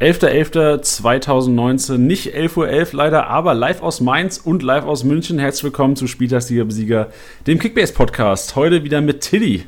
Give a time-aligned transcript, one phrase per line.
[0.00, 5.38] 11.11.2019, nicht 11.11 Uhr .11 leider, aber live aus Mainz und live aus München.
[5.38, 7.12] Herzlich willkommen zu Spieltagssieger-Besieger,
[7.46, 8.56] dem Kickbase-Podcast.
[8.56, 9.66] Heute wieder mit Tilly.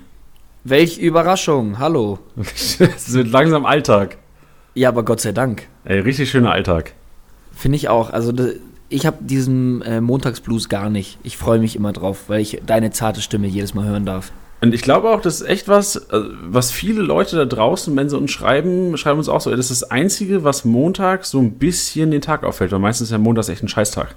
[0.64, 2.18] Welch Überraschung, hallo.
[2.36, 2.80] Es
[3.14, 4.18] wird langsam Alltag.
[4.74, 5.68] Ja, aber Gott sei Dank.
[5.84, 6.94] Ey, richtig schöner Alltag.
[7.54, 8.12] Finde ich auch.
[8.12, 8.32] Also
[8.88, 11.18] ich habe diesen äh, Montagsblues gar nicht.
[11.22, 14.32] Ich freue mich immer drauf, weil ich deine zarte Stimme jedes Mal hören darf.
[14.60, 18.08] Und ich glaube auch, das ist echt was, äh, was viele Leute da draußen, wenn
[18.08, 21.52] sie uns schreiben, schreiben uns auch so, das ist das Einzige, was Montag so ein
[21.52, 24.14] bisschen den Tag auffällt, weil meistens ist ja Montag echt ein Scheißtag.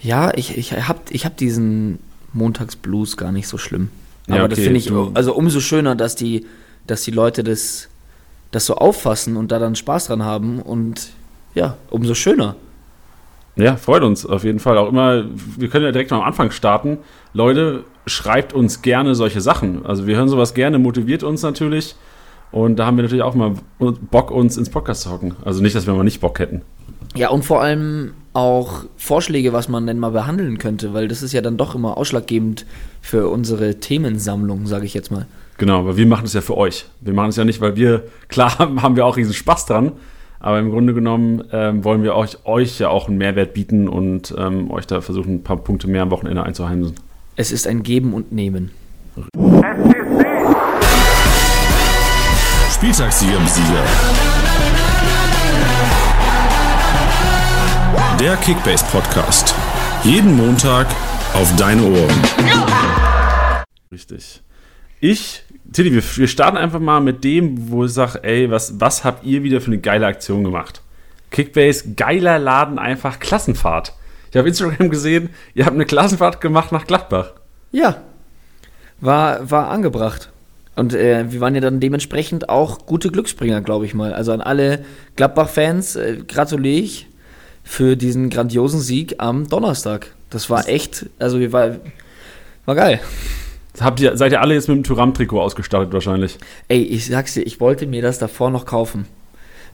[0.00, 1.98] Ja, ich, ich habe ich hab diesen
[2.32, 3.88] Montagsblues gar nicht so schlimm.
[4.28, 6.46] Aber Ja, das okay, finde ich also umso schöner, dass die,
[6.86, 7.88] dass die Leute das,
[8.50, 11.10] das so auffassen und da dann Spaß dran haben und
[11.54, 12.56] ja, umso schöner.
[13.56, 14.78] Ja, freut uns auf jeden Fall.
[14.78, 15.24] Auch immer,
[15.56, 16.98] wir können ja direkt mal am Anfang starten.
[17.32, 19.84] Leute, schreibt uns gerne solche Sachen.
[19.84, 21.94] Also wir hören sowas gerne, motiviert uns natürlich.
[22.50, 25.36] Und da haben wir natürlich auch mal Bock, uns ins Podcast zu hocken.
[25.44, 26.62] Also nicht, dass wir mal nicht Bock hätten.
[27.14, 31.32] Ja, und vor allem auch Vorschläge, was man denn mal behandeln könnte, weil das ist
[31.32, 32.66] ja dann doch immer ausschlaggebend
[33.00, 35.26] für unsere Themensammlung, sage ich jetzt mal.
[35.56, 36.86] Genau, aber wir machen es ja für euch.
[37.00, 39.92] Wir machen es ja nicht, weil wir, klar haben wir auch riesen Spaß dran,
[40.40, 44.32] aber im Grunde genommen ähm, wollen wir euch, euch ja auch einen Mehrwert bieten und
[44.38, 46.94] ähm, euch da versuchen, ein paar Punkte mehr am Wochenende einzuheimsen.
[47.40, 48.72] Es ist ein Geben und Nehmen.
[52.72, 53.84] Spieltagssieger-Besieger.
[58.18, 59.54] Der Kickbase Podcast.
[60.02, 60.88] Jeden Montag
[61.34, 62.22] auf deine Ohren.
[63.92, 64.42] Richtig.
[64.98, 69.04] Ich, Tilly, wir, wir starten einfach mal mit dem, wo ich sage, ey, was, was
[69.04, 70.82] habt ihr wieder für eine geile Aktion gemacht?
[71.30, 73.94] Kickbase, geiler Laden, einfach Klassenfahrt.
[74.30, 77.32] Ich habe Instagram gesehen, ihr habt eine Klassenfahrt gemacht nach Gladbach.
[77.72, 78.02] Ja,
[79.00, 80.30] war, war angebracht.
[80.76, 84.12] Und äh, wir waren ja dann dementsprechend auch gute Glücksbringer, glaube ich mal.
[84.12, 84.84] Also an alle
[85.16, 87.08] Gladbach-Fans äh, gratuliere ich
[87.64, 90.14] für diesen grandiosen Sieg am Donnerstag.
[90.30, 91.76] Das war echt, also wir war,
[92.64, 93.00] war geil.
[93.80, 96.38] Habt ihr, seid ihr alle jetzt mit dem Tyram-Trikot ausgestattet wahrscheinlich?
[96.68, 99.06] Ey, ich sag's dir, ich wollte mir das davor noch kaufen.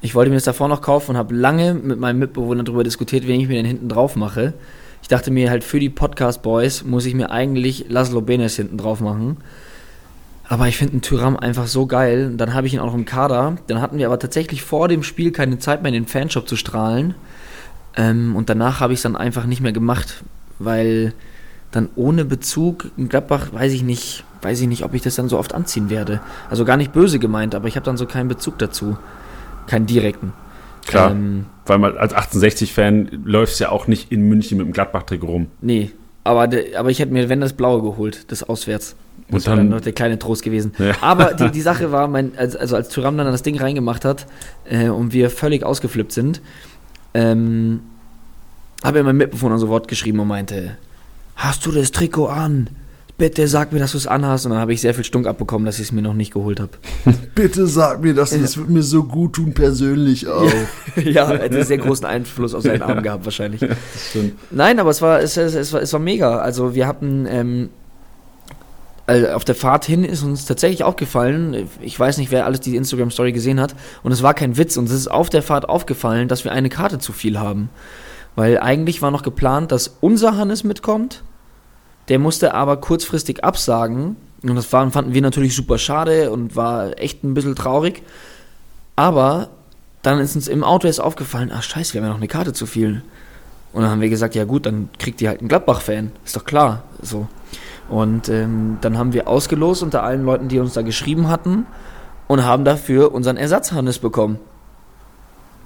[0.05, 3.27] Ich wollte mir das davor noch kaufen und habe lange mit meinem Mitbewohner darüber diskutiert,
[3.27, 4.53] wen ich mir denn hinten drauf mache.
[5.01, 8.77] Ich dachte mir halt, für die Podcast Boys muss ich mir eigentlich Laszlo Benes hinten
[8.77, 9.39] drauf machen.
[10.47, 12.35] Aber ich finde einen Tyram einfach so geil.
[12.37, 13.57] Dann habe ich ihn auch noch im Kader.
[13.67, 16.57] Dann hatten wir aber tatsächlich vor dem Spiel keine Zeit mehr, in den Fanshop zu
[16.57, 17.15] strahlen.
[17.97, 20.23] Ähm, und danach habe ich es dann einfach nicht mehr gemacht,
[20.59, 21.15] weil
[21.71, 25.31] dann ohne Bezug in Gladbach weiß ich nicht, weiß ich nicht, ob ich das dann
[25.31, 26.21] so oft anziehen werde.
[26.51, 28.99] Also gar nicht böse gemeint, aber ich habe dann so keinen Bezug dazu.
[29.67, 30.33] Keinen direkten.
[30.87, 31.11] Klar.
[31.13, 35.47] Ähm, Weil man als 1860-Fan läuft ja auch nicht in München mit dem Gladbach-Trikot rum.
[35.61, 35.91] nee.
[36.27, 38.97] Aber, de, aber ich hätte mir, wenn das Blaue geholt, das auswärts.
[39.29, 40.73] Das Und wäre dann- dann noch der kleine Trost gewesen.
[40.79, 40.95] Ja.
[41.03, 44.25] Aber die, die Sache war, mein, also, als Tyram dann das Ding reingemacht hat
[44.65, 46.41] äh, und wir völlig ausgeflippt sind,
[47.13, 47.81] ähm,
[48.83, 50.79] habe er mein Mitbewohner so Wort geschrieben und meinte,
[51.37, 52.69] hast du das Trikot an?
[53.17, 54.45] Bitte sag mir, dass du es anhast.
[54.45, 56.59] Und dann habe ich sehr viel Stunk abbekommen, dass ich es mir noch nicht geholt
[56.59, 56.73] habe.
[57.35, 60.51] Bitte sag mir das, das wird mir so gut tun, persönlich auch.
[60.97, 63.61] ja, er hat einen sehr großen Einfluss auf seinen Arm gehabt wahrscheinlich.
[64.51, 66.39] Nein, aber es war, es, es, es, war, es war mega.
[66.39, 67.69] Also wir hatten ähm,
[69.07, 72.75] also auf der Fahrt hin ist uns tatsächlich aufgefallen, ich weiß nicht, wer alles die
[72.77, 76.45] Instagram-Story gesehen hat, und es war kein Witz, uns ist auf der Fahrt aufgefallen, dass
[76.45, 77.69] wir eine Karte zu viel haben.
[78.35, 81.23] Weil eigentlich war noch geplant, dass unser Hannes mitkommt,
[82.09, 84.17] der musste aber kurzfristig absagen.
[84.43, 88.03] Und das waren, fanden wir natürlich super schade und war echt ein bisschen traurig.
[88.97, 89.49] Aber
[90.03, 92.53] dann ist uns im Auto erst aufgefallen, ach scheiße, wir haben ja noch eine Karte
[92.53, 93.03] zu viel.
[93.73, 96.13] Und dann haben wir gesagt, ja gut, dann kriegt ihr halt einen Gladbach-Fan.
[96.25, 96.85] Ist doch klar.
[97.03, 97.27] So.
[97.89, 101.67] Und ähm, dann haben wir ausgelost unter allen Leuten, die uns da geschrieben hatten
[102.29, 104.39] und haben dafür unseren Ersatz-Hannes bekommen.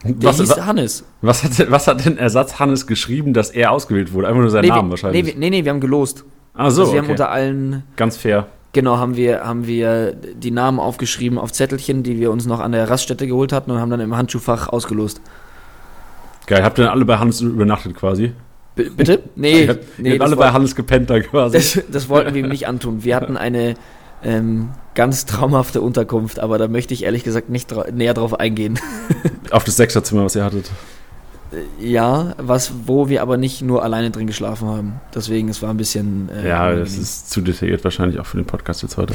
[0.04, 1.04] Der Was, hieß Hannes.
[1.22, 4.28] was, hat, denn- was hat denn Ersatz Hannes geschrieben, dass er ausgewählt wurde?
[4.28, 5.24] Einfach nur seinen Nee, Namen wir, wahrscheinlich.
[5.24, 6.24] nee, wir- nee, nee, wir haben gelost.
[6.54, 7.12] ah, so, also wir haben okay.
[7.12, 8.46] unter allen, Ganz fair.
[8.72, 12.72] genau, haben wir, haben wir die Namen aufgeschrieben auf Zettelchen, die wir uns noch an
[12.72, 15.20] der Raststätte geholt hatten und haben dann im Handschuhfach ausgelost.
[16.46, 18.32] Geil, habt ihr dann alle bei Hannes übernachtet quasi?
[18.76, 19.20] B bitte?
[19.36, 21.56] Nee, ihr habt, nee ihr habt alle bei Hannes gepennt da quasi.
[21.56, 23.02] Das, das wollten wir ihm nicht antun.
[23.04, 23.74] Wir hatten eine
[24.22, 28.78] ähm, ganz traumhafte Unterkunft, aber da möchte ich ehrlich gesagt nicht näher drauf eingehen.
[29.50, 30.70] Auf das Sechserzimmer, was ihr hattet.
[31.80, 35.00] ja, was, wo wir aber nicht nur alleine drin geschlafen haben.
[35.14, 36.28] Deswegen, es war ein bisschen.
[36.30, 39.14] Äh, ja, das ist zu detailliert wahrscheinlich auch für den Podcast jetzt heute.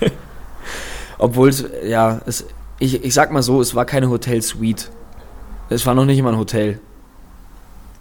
[1.18, 2.46] Obwohl es, ja, es,
[2.78, 4.90] ich, ich sag mal so, es war keine Hotel-Suite.
[5.68, 6.80] Es war noch nicht immer ein Hotel.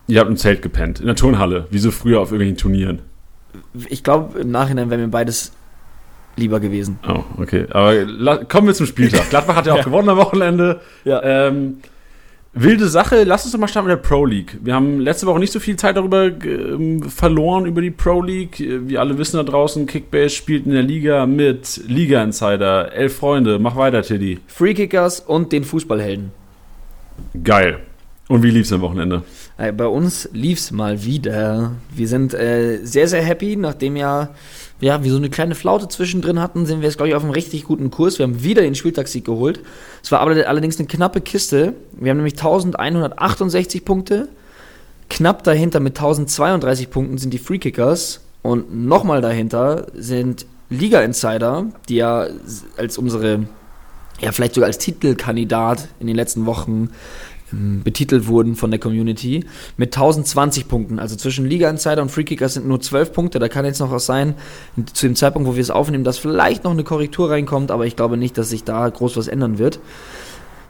[0.07, 3.01] Ihr habt im Zelt gepennt, in der Turnhalle, wie so früher auf irgendwelchen Turnieren.
[3.89, 5.51] Ich glaube, im Nachhinein wäre mir beides
[6.39, 6.99] lieber gewesen.
[7.07, 7.65] Oh, okay.
[7.69, 9.27] Aber kommen wir zum Spieltag.
[9.29, 10.81] Gladbach hat ja auch gewonnen am Wochenende.
[11.05, 11.21] Ja.
[11.23, 11.77] Ähm,
[12.53, 13.23] wilde Sache.
[13.23, 14.57] Lass uns doch mal starten mit der Pro League.
[14.61, 18.59] Wir haben letzte Woche nicht so viel Zeit darüber ähm, verloren, über die Pro League.
[18.59, 22.91] Wir alle wissen da draußen, Kickbase spielt in der Liga mit Liga Insider.
[22.93, 23.59] Elf Freunde.
[23.59, 24.39] Mach weiter, Tiddy.
[24.47, 26.31] Freekickers und den Fußballhelden.
[27.43, 27.79] Geil.
[28.29, 29.23] Und wie lief's am Wochenende?
[29.57, 31.71] Äh, Bei uns lief's mal wieder.
[31.93, 34.29] Wir sind äh, sehr, sehr happy, nachdem ja,
[34.81, 37.31] ja wir so eine kleine Flaute zwischendrin hatten, sind wir jetzt, glaube ich, auf einem
[37.31, 38.19] richtig guten Kurs.
[38.19, 39.59] Wir haben wieder den Spieltagssieg geholt.
[40.03, 41.73] Es war aber allerdings eine knappe Kiste.
[41.91, 44.29] Wir haben nämlich 1168 Punkte.
[45.09, 48.21] Knapp dahinter mit 1032 Punkten sind die Freekickers.
[48.41, 52.27] Und nochmal dahinter sind Liga Insider, die ja
[52.77, 53.47] als unsere,
[54.21, 56.91] ja, vielleicht sogar als Titelkandidat in den letzten Wochen
[57.51, 59.45] betitelt wurden von der Community
[59.77, 60.99] mit 1020 Punkten.
[60.99, 63.39] Also zwischen Liga Insider und Freekickers sind nur 12 Punkte.
[63.39, 64.35] Da kann jetzt noch was sein,
[64.93, 67.95] zu dem Zeitpunkt, wo wir es aufnehmen, dass vielleicht noch eine Korrektur reinkommt, aber ich
[67.95, 69.79] glaube nicht, dass sich da groß was ändern wird.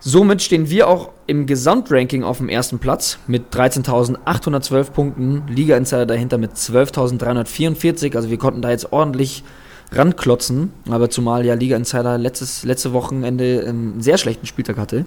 [0.01, 5.43] Somit stehen wir auch im Gesamtranking auf dem ersten Platz mit 13.812 Punkten.
[5.49, 8.15] Liga Insider dahinter mit 12.344.
[8.15, 9.43] Also wir konnten da jetzt ordentlich
[9.91, 10.71] ranklotzen.
[10.89, 15.03] Aber zumal ja Liga Insider letztes, letzte Wochenende einen sehr schlechten Spieltag hatte.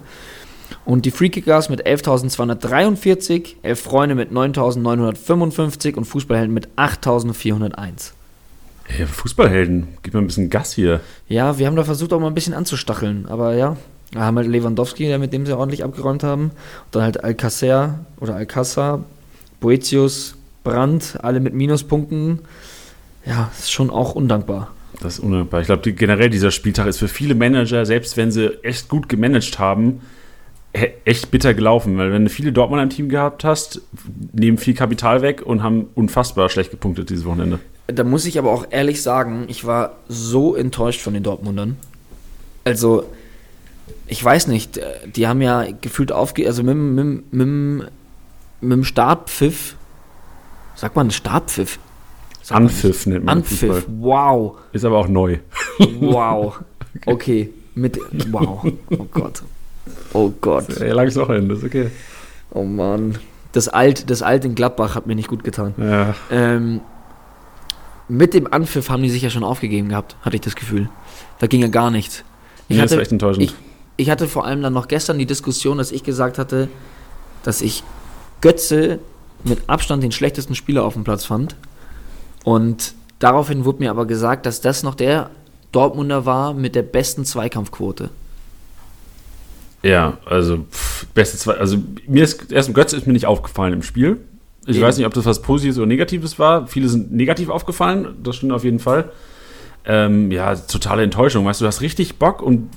[0.84, 8.12] Und die Freekickers mit 11.243, Elf Freunde mit 9.955 und Fußballhelden mit 8.401.
[8.88, 9.88] Ey, Fußballhelden.
[10.02, 11.00] Gib mal ein bisschen Gas hier.
[11.28, 13.76] Ja, wir haben da versucht auch mal ein bisschen anzustacheln, aber ja.
[14.12, 16.44] Da haben halt Lewandowski, der mit dem sie ordentlich abgeräumt haben.
[16.44, 16.52] Und
[16.92, 19.04] dann halt Alcacer oder Alcázar,
[19.60, 20.34] Boetius,
[20.64, 22.40] Brandt, alle mit Minuspunkten.
[23.24, 24.70] Ja, ist schon auch undankbar.
[25.00, 25.60] Das ist undankbar.
[25.60, 29.08] Ich glaube, die, generell dieser Spieltag ist für viele Manager, selbst wenn sie echt gut
[29.08, 30.02] gemanagt haben,
[31.04, 31.98] echt bitter gelaufen.
[31.98, 33.82] Weil wenn du viele Dortmunder im Team gehabt hast,
[34.32, 37.58] nehmen viel Kapital weg und haben unfassbar schlecht gepunktet dieses Wochenende.
[37.88, 41.76] Da muss ich aber auch ehrlich sagen, ich war so enttäuscht von den Dortmundern.
[42.64, 43.04] Also,
[44.06, 44.84] ich weiß nicht, äh,
[45.14, 46.46] die haben ja gefühlt aufge...
[46.46, 47.90] Also mit, dem- mit, mit,
[48.60, 49.76] mit dem Startpfiff...
[50.74, 51.78] Sagt man Startpfiff?
[52.40, 52.62] Sagt man.
[52.68, 54.56] Anpfiff nennt man Anpfiff, wow.
[54.72, 55.38] Ist aber auch neu.
[56.00, 56.60] Wow.
[57.06, 57.48] Okay.
[57.74, 57.98] Mit.
[58.30, 58.66] Wow.
[58.90, 59.42] Oh Gott.
[60.12, 60.78] Oh Gott.
[60.80, 61.90] Ja, langes Wochenende, ist okay.
[62.50, 63.18] Oh Mann.
[63.52, 65.74] Das Alt, das Alt in Gladbach hat mir nicht gut getan.
[65.76, 66.80] Ja, Ähm,
[68.08, 70.88] mit dem Anpfiff haben die sich ja schon aufgegeben gehabt, hatte ich das Gefühl.
[71.38, 72.24] Da ging ja gar nichts.
[72.68, 73.44] Ich nee, das hatte, war echt enttäuschend.
[73.44, 73.54] ich,
[73.96, 76.68] ich hatte vor allem dann noch gestern die Diskussion, dass ich gesagt hatte,
[77.42, 77.82] dass ich
[78.40, 78.98] Götze
[79.44, 81.56] mit Abstand den schlechtesten Spieler auf dem Platz fand.
[82.44, 85.30] Und daraufhin wurde mir aber gesagt, dass das noch der
[85.72, 88.10] Dortmunder war mit der besten Zweikampfquote.
[89.82, 91.54] Ja, also pff, beste zwei.
[91.54, 94.18] Also mir ist erst Götze ist mir nicht aufgefallen im Spiel.
[94.66, 94.86] Ich Eben.
[94.86, 96.68] weiß nicht, ob das was Positives oder Negatives war.
[96.68, 99.10] Viele sind negativ aufgefallen, das stimmt auf jeden Fall.
[99.84, 101.44] Ähm, ja, totale Enttäuschung.
[101.44, 102.68] Weißt du, du hast richtig Bock und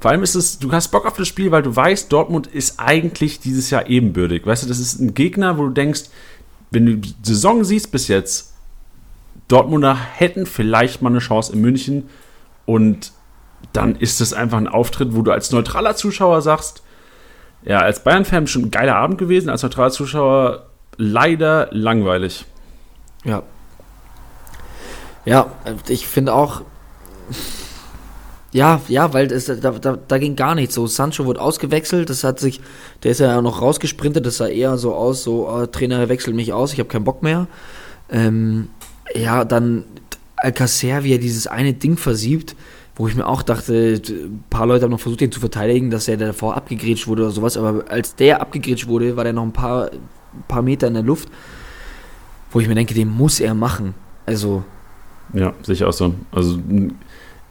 [0.00, 2.78] vor allem ist es, du hast Bock auf das Spiel, weil du weißt, Dortmund ist
[2.78, 4.46] eigentlich dieses Jahr ebenbürtig.
[4.46, 6.04] Weißt du, das ist ein Gegner, wo du denkst,
[6.70, 8.54] wenn du die Saison siehst bis jetzt,
[9.48, 12.04] Dortmunder hätten vielleicht mal eine Chance in München
[12.64, 13.12] und
[13.72, 16.82] dann ist es einfach ein Auftritt, wo du als neutraler Zuschauer sagst,
[17.64, 20.66] ja, als Bayern-Fan schon ein geiler Abend gewesen, als neutraler Zuschauer
[20.96, 22.44] leider langweilig.
[23.24, 23.42] Ja.
[25.24, 25.50] Ja,
[25.88, 26.62] ich finde auch.
[28.52, 30.74] Ja, ja, weil das, da, da, da ging gar nichts.
[30.76, 32.60] So, Sancho wurde ausgewechselt, das hat sich,
[33.02, 36.52] der ist ja noch rausgesprintet, das sah eher so aus, so, äh, Trainer wechselt mich
[36.52, 37.48] aus, ich habe keinen Bock mehr.
[38.08, 38.68] Ähm,
[39.14, 39.84] ja, dann
[40.36, 42.56] Alcacer, wie er dieses eine Ding versiebt,
[42.96, 46.08] wo ich mir auch dachte, ein paar Leute haben noch versucht, ihn zu verteidigen, dass
[46.08, 49.52] er davor abgegrätscht wurde oder sowas, aber als der abgegrätscht wurde, war der noch ein
[49.52, 49.90] paar,
[50.48, 51.28] paar Meter in der Luft,
[52.50, 53.94] wo ich mir denke, den muss er machen.
[54.24, 54.64] Also,
[55.34, 56.14] Ja, ich auch so.
[56.32, 56.58] Also,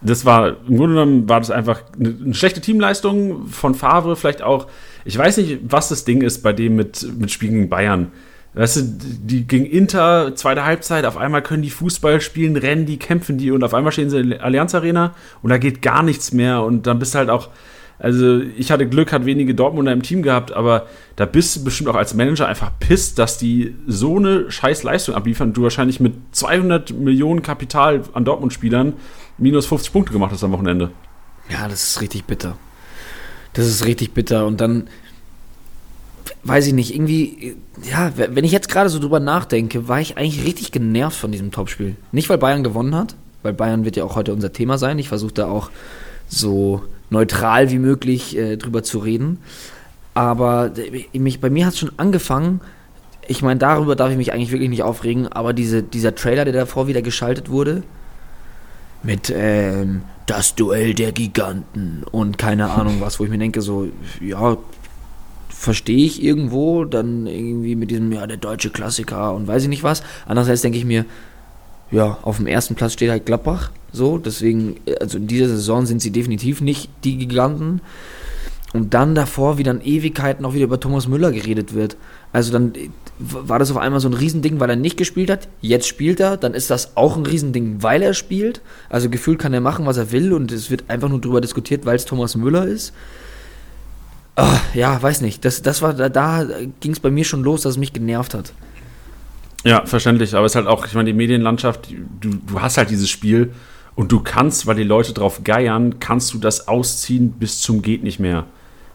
[0.02, 4.68] das war, im Grunde genommen war das einfach eine, schlechte Teamleistung von Favre, vielleicht auch.
[5.04, 8.12] Ich weiß nicht, was das Ding ist bei dem mit, mit Spielen gegen Bayern.
[8.56, 12.98] Weißt du, die gegen Inter, zweite Halbzeit, auf einmal können die Fußball spielen, rennen die,
[12.98, 16.04] kämpfen die und auf einmal stehen sie in der Allianz Arena und da geht gar
[16.04, 17.50] nichts mehr und dann bist du halt auch,
[18.00, 21.90] also ich hatte Glück, hat wenige Dortmunder im Team gehabt, aber da bist du bestimmt
[21.90, 26.14] auch als Manager einfach pisst, dass die so eine scheiß Leistung abliefern du wahrscheinlich mit
[26.32, 28.94] 200 Millionen Kapital an Dortmund-Spielern
[29.38, 30.92] minus 50 Punkte gemacht hast am Wochenende.
[31.50, 32.56] Ja, das ist richtig bitter.
[33.56, 34.46] Das ist richtig bitter.
[34.46, 34.88] Und dann,
[36.46, 40.46] weiß ich nicht, irgendwie, ja, wenn ich jetzt gerade so drüber nachdenke, war ich eigentlich
[40.46, 41.96] richtig genervt von diesem Topspiel.
[42.12, 45.00] Nicht, weil Bayern gewonnen hat, weil Bayern wird ja auch heute unser Thema sein.
[45.00, 45.72] Ich versuche da auch
[46.28, 49.40] so neutral wie möglich äh, drüber zu reden.
[50.14, 52.62] Aber äh, mich, bei mir hat es schon angefangen,
[53.28, 56.54] ich meine, darüber darf ich mich eigentlich wirklich nicht aufregen, aber diese, dieser Trailer, der
[56.54, 57.82] davor wieder geschaltet wurde,
[59.02, 63.88] mit ähm, das Duell der Giganten und keine Ahnung was, wo ich mir denke, so,
[64.22, 64.58] ja,
[65.66, 69.84] verstehe ich irgendwo, dann irgendwie mit diesem, ja, der deutsche Klassiker und weiß ich nicht
[69.84, 70.04] was.
[70.26, 71.06] Andererseits denke ich mir,
[71.92, 76.02] ja, auf dem ersten Platz steht halt Gladbach, so, deswegen, also in dieser Saison sind
[76.02, 77.82] sie definitiv nicht die Giganten.
[78.74, 81.96] Und dann davor, wie dann Ewigkeiten auch wieder über Thomas Müller geredet wird.
[82.34, 82.74] Also dann
[83.20, 85.48] war das auf einmal so ein Riesending, weil er nicht gespielt hat.
[85.62, 88.62] Jetzt spielt er, dann ist das auch ein Riesending, weil er spielt.
[88.90, 91.86] Also gefühlt kann er machen, was er will und es wird einfach nur darüber diskutiert,
[91.86, 92.94] weil es Thomas Müller ist.
[94.36, 95.46] Ah, ja, weiß nicht.
[95.46, 96.46] Das, das war, da, da
[96.80, 98.54] ging es bei mir schon los, dass es mich genervt hat.
[99.64, 100.36] Ja, verständlich.
[100.36, 101.90] Aber es ist halt auch, ich meine, die Medienlandschaft,
[102.20, 103.54] du, du hast halt dieses Spiel
[103.96, 108.04] und du kannst, weil die Leute drauf geiern, kannst du das ausziehen bis zum geht
[108.04, 108.46] nicht mehr.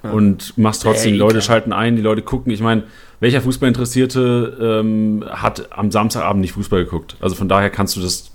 [0.02, 0.12] Ja.
[0.12, 2.52] Und machst trotzdem, die Leute schalten ein, die Leute gucken.
[2.52, 2.85] Ich meine,
[3.18, 7.16] welcher Fußballinteressierte ähm, hat am Samstagabend nicht Fußball geguckt?
[7.20, 8.30] Also von daher kannst du das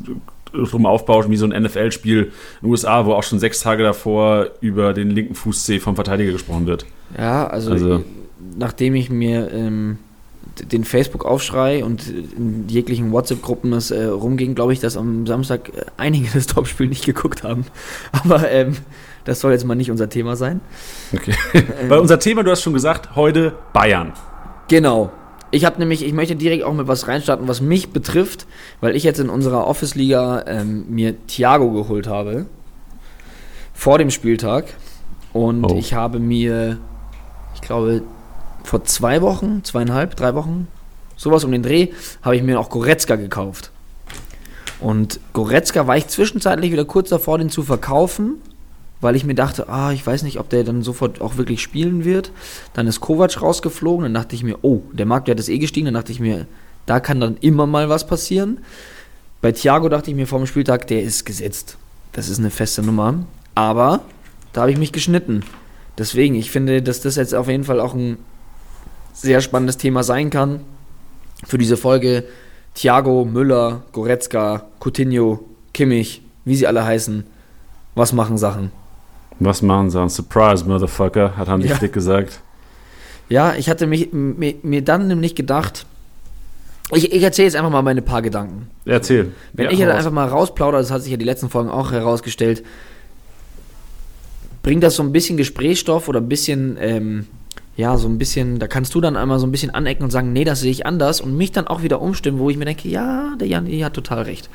[0.63, 2.31] drum aufbauen, wie so ein NFL-Spiel in
[2.61, 6.65] den USA, wo auch schon sechs Tage davor über den linken Fußzeh vom Verteidiger gesprochen
[6.65, 6.85] wird.
[7.17, 8.03] Ja, also, also
[8.57, 9.97] nachdem ich mir ähm,
[10.63, 15.85] den Facebook-Aufschrei und in jeglichen WhatsApp-Gruppen es äh, rumging, glaube ich, dass am Samstag äh,
[15.97, 17.65] einige das Topspiel nicht geguckt haben.
[18.11, 18.77] Aber ähm,
[19.25, 20.61] das soll jetzt mal nicht unser Thema sein.
[21.13, 21.35] Okay.
[21.87, 24.13] Weil unser Thema, du hast schon gesagt, heute Bayern.
[24.67, 25.11] Genau.
[25.51, 28.45] Ich habe nämlich, ich möchte direkt auch mit was reinstarten, was mich betrifft,
[28.81, 32.45] weil ich jetzt in unserer Office-Liga ähm, mir Thiago geholt habe.
[33.73, 34.65] Vor dem Spieltag.
[35.33, 35.75] Und oh.
[35.77, 36.77] ich habe mir,
[37.53, 38.03] ich glaube,
[38.63, 40.67] vor zwei Wochen, zweieinhalb, drei Wochen,
[41.15, 41.89] sowas um den Dreh,
[42.21, 43.71] habe ich mir auch Goretzka gekauft.
[44.79, 48.41] Und Goretzka war ich zwischenzeitlich wieder kurz davor, den zu verkaufen,
[49.05, 52.05] weil ich mir dachte, ah, ich weiß nicht, ob der dann sofort auch wirklich spielen
[52.05, 52.31] wird.
[52.73, 55.93] Dann ist Kovac rausgeflogen, dann dachte ich mir, oh, der Marktwert ist eh gestiegen, dann
[55.93, 56.47] dachte ich mir,
[56.87, 58.61] da kann dann immer mal was passieren.
[59.41, 61.77] Bei Thiago dachte ich mir vor dem Spieltag, der ist gesetzt.
[62.13, 63.27] Das ist eine feste Nummer.
[63.53, 64.01] Aber
[64.53, 65.43] da habe ich mich geschnitten.
[65.99, 68.17] Deswegen, ich finde, dass das jetzt auf jeden Fall auch ein
[69.13, 70.61] sehr spannendes Thema sein kann.
[71.45, 72.23] Für diese Folge
[72.73, 75.45] Thiago, Müller, Goretzka, Coutinho,
[75.75, 77.23] Kimmich, wie sie alle heißen.
[77.93, 78.71] Was machen Sachen?
[79.39, 80.09] Was machen Sachen?
[80.09, 81.75] Surprise, Motherfucker, hat Hansi ja.
[81.75, 82.41] Flick gesagt.
[83.27, 85.85] Ja, ich hatte mich, mir, mir dann nämlich gedacht,
[86.91, 88.69] ich, ich erzähle jetzt einfach mal meine paar Gedanken.
[88.85, 89.31] Erzähl.
[89.53, 91.91] Wenn ja, ich jetzt einfach mal rausplaudere, das hat sich ja die letzten Folgen auch
[91.91, 92.63] herausgestellt,
[94.61, 97.27] bringt das so ein bisschen Gesprächsstoff oder ein bisschen ähm,
[97.77, 100.31] ja, so ein bisschen, da kannst du dann einmal so ein bisschen anecken und sagen,
[100.31, 102.87] nee, das sehe ich anders und mich dann auch wieder umstimmen, wo ich mir denke,
[102.87, 104.49] ja, der Jan, hat total recht.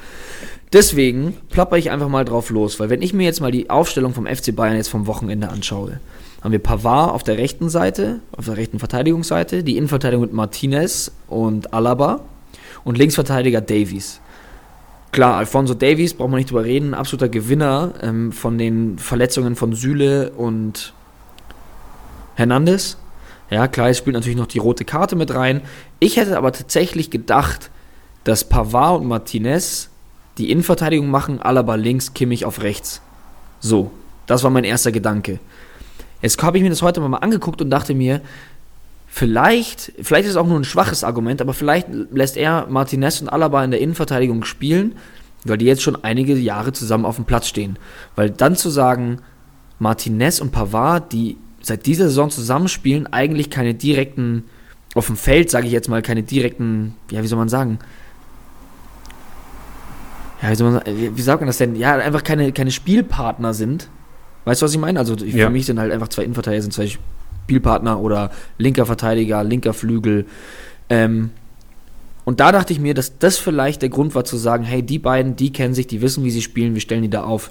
[0.72, 4.14] Deswegen plapper ich einfach mal drauf los, weil wenn ich mir jetzt mal die Aufstellung
[4.14, 5.98] vom FC Bayern jetzt vom Wochenende anschaue,
[6.42, 11.10] haben wir Pavard auf der rechten Seite, auf der rechten Verteidigungsseite, die Innenverteidigung mit Martinez
[11.26, 12.20] und Alaba
[12.84, 14.20] und Linksverteidiger Davies.
[15.12, 19.74] Klar, Alfonso Davies, braucht man nicht drüber reden, absoluter Gewinner ähm, von den Verletzungen von
[19.74, 20.94] Süle und
[22.36, 22.96] Hernandez.
[23.50, 25.62] Ja, klar, es spielt natürlich noch die rote Karte mit rein.
[25.98, 27.70] Ich hätte aber tatsächlich gedacht,
[28.22, 29.89] dass Pavard und Martinez
[30.38, 33.00] die Innenverteidigung machen, Alaba links, Kimmich auf rechts.
[33.60, 33.90] So,
[34.26, 35.38] das war mein erster Gedanke.
[36.22, 38.20] Jetzt habe ich mir das heute mal angeguckt und dachte mir,
[39.08, 43.28] vielleicht, vielleicht ist es auch nur ein schwaches Argument, aber vielleicht lässt er Martinez und
[43.28, 44.96] Alaba in der Innenverteidigung spielen,
[45.44, 47.78] weil die jetzt schon einige Jahre zusammen auf dem Platz stehen.
[48.14, 49.18] Weil dann zu sagen,
[49.78, 54.44] Martinez und Pavard, die seit dieser Saison zusammenspielen, eigentlich keine direkten,
[54.94, 57.78] auf dem Feld, sage ich jetzt mal, keine direkten, ja, wie soll man sagen?
[60.42, 61.76] Ja, wie, soll man, wie sagt man das denn?
[61.76, 63.88] Ja, einfach keine, keine Spielpartner sind.
[64.44, 64.98] Weißt du, was ich meine?
[64.98, 65.46] Also ja.
[65.46, 66.90] für mich sind halt einfach zwei Innenverteidiger, sind zwei
[67.44, 70.26] Spielpartner oder linker Verteidiger, linker Flügel.
[70.88, 71.30] Ähm,
[72.24, 74.98] und da dachte ich mir, dass das vielleicht der Grund war zu sagen, hey, die
[74.98, 77.50] beiden, die kennen sich, die wissen, wie sie spielen, wir stellen die da auf.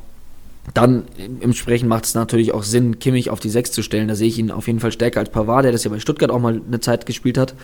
[0.74, 1.05] Dann
[1.41, 4.08] entsprechend macht es natürlich auch Sinn, Kimmich auf die 6 zu stellen.
[4.08, 6.29] Da sehe ich ihn auf jeden Fall stärker als Pavard, der das ja bei Stuttgart
[6.29, 7.55] auch mal eine Zeit gespielt hat.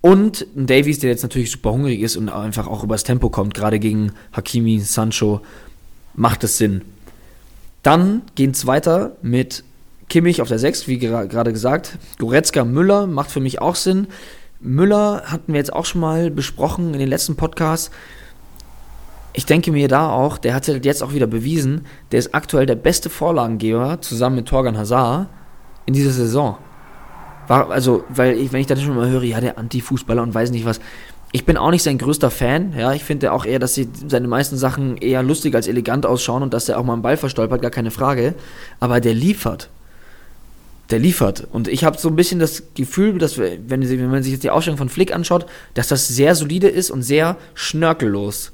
[0.00, 3.54] Und ein Davies, der jetzt natürlich super hungrig ist und einfach auch übers Tempo kommt,
[3.54, 5.40] gerade gegen Hakimi, Sancho,
[6.14, 6.82] macht es Sinn.
[7.82, 9.64] Dann geht es weiter mit
[10.08, 11.98] Kimmich auf der 6, wie gerade gesagt.
[12.18, 14.06] Goretzka, Müller macht für mich auch Sinn.
[14.60, 17.90] Müller hatten wir jetzt auch schon mal besprochen in den letzten Podcasts
[19.38, 22.74] ich denke mir da auch, der hat jetzt auch wieder bewiesen, der ist aktuell der
[22.74, 25.28] beste Vorlagengeber zusammen mit Torgan Hazard
[25.86, 26.58] in dieser Saison.
[27.48, 30.50] War, also, weil ich, wenn ich dann schon mal höre, ja, der Anti-Fußballer und weiß
[30.50, 30.80] nicht was,
[31.32, 34.28] ich bin auch nicht sein größter Fan, ja, ich finde auch eher, dass sie seine
[34.28, 37.60] meisten Sachen eher lustig als elegant ausschauen und dass er auch mal einen Ball verstolpert,
[37.60, 38.34] gar keine Frage,
[38.80, 39.68] aber der liefert.
[40.90, 41.46] Der liefert.
[41.52, 44.50] Und ich habe so ein bisschen das Gefühl, dass, wenn, wenn man sich jetzt die
[44.50, 48.52] Ausstellung von Flick anschaut, dass das sehr solide ist und sehr schnörkellos.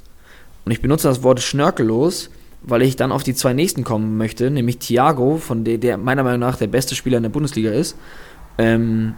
[0.64, 2.30] Und ich benutze das Wort schnörkellos,
[2.62, 6.24] weil ich dann auf die zwei nächsten kommen möchte, nämlich Thiago, von der, der meiner
[6.24, 7.96] Meinung nach der beste Spieler in der Bundesliga ist,
[8.58, 9.14] ähm,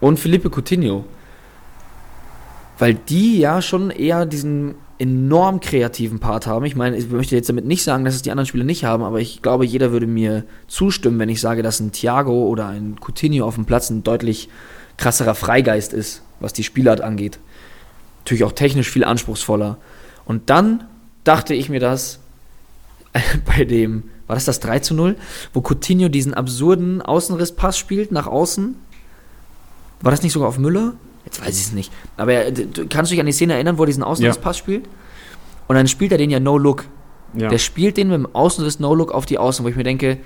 [0.00, 1.04] und Felipe Coutinho.
[2.78, 6.64] Weil die ja schon eher diesen enorm kreativen Part haben.
[6.64, 9.02] Ich meine, ich möchte jetzt damit nicht sagen, dass es die anderen Spieler nicht haben,
[9.02, 12.96] aber ich glaube, jeder würde mir zustimmen, wenn ich sage, dass ein Thiago oder ein
[13.00, 14.48] Coutinho auf dem Platz ein deutlich
[14.96, 17.38] krasserer Freigeist ist, was die Spielart angeht.
[18.20, 19.78] Natürlich auch technisch viel anspruchsvoller.
[20.24, 20.84] Und dann
[21.24, 22.20] dachte ich mir das
[23.44, 25.16] bei dem, war das das 3 zu 0,
[25.52, 28.76] wo Coutinho diesen absurden Außenrisspass spielt nach außen.
[30.00, 30.94] War das nicht sogar auf Müller?
[31.24, 31.92] Jetzt weiß ich es nicht.
[32.16, 34.84] Aber er, du kannst dich an die Szene erinnern, wo er diesen Außenrisspass spielt?
[35.66, 36.84] Und dann spielt er den ja No-Look.
[37.34, 37.48] Ja.
[37.48, 40.18] Der spielt den mit dem Außenriss No-Look auf die Außen, wo ich mir denke,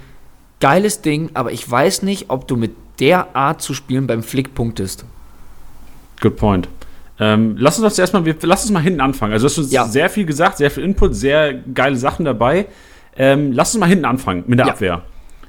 [0.60, 4.54] geiles Ding, aber ich weiß nicht, ob du mit der Art zu spielen beim Flick
[4.54, 5.04] punktest.
[6.20, 6.68] Good point.
[7.20, 9.32] Ähm, lass uns das erstmal, wir, lass uns mal hinten anfangen.
[9.32, 9.86] Also, du hast uns Ja.
[9.86, 12.66] sehr viel gesagt, sehr viel Input, sehr geile Sachen dabei.
[13.18, 14.72] Ähm, lass uns mal hinten anfangen mit der Ja.
[14.72, 15.02] Abwehr.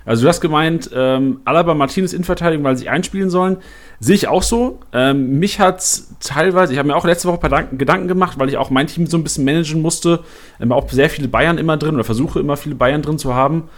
[0.06, 3.58] Also, du hast gemeint, ähm, Alaba, Martinez Innenverteidigung, weil sie sich einspielen sollen.
[4.00, 4.80] Sehe ich auch so.
[4.92, 8.40] Ähm, mich hat's teilweise, ich habe mir auch letzte Woche ein paar Gedanken- Gedanken gemacht,
[8.40, 10.22] weil ich auch mein Team so ein bisschen managen musste.
[10.60, 13.70] Ähm, auch sehr viele Bayern immer drin oder versuche immer viele Bayern drin zu haben.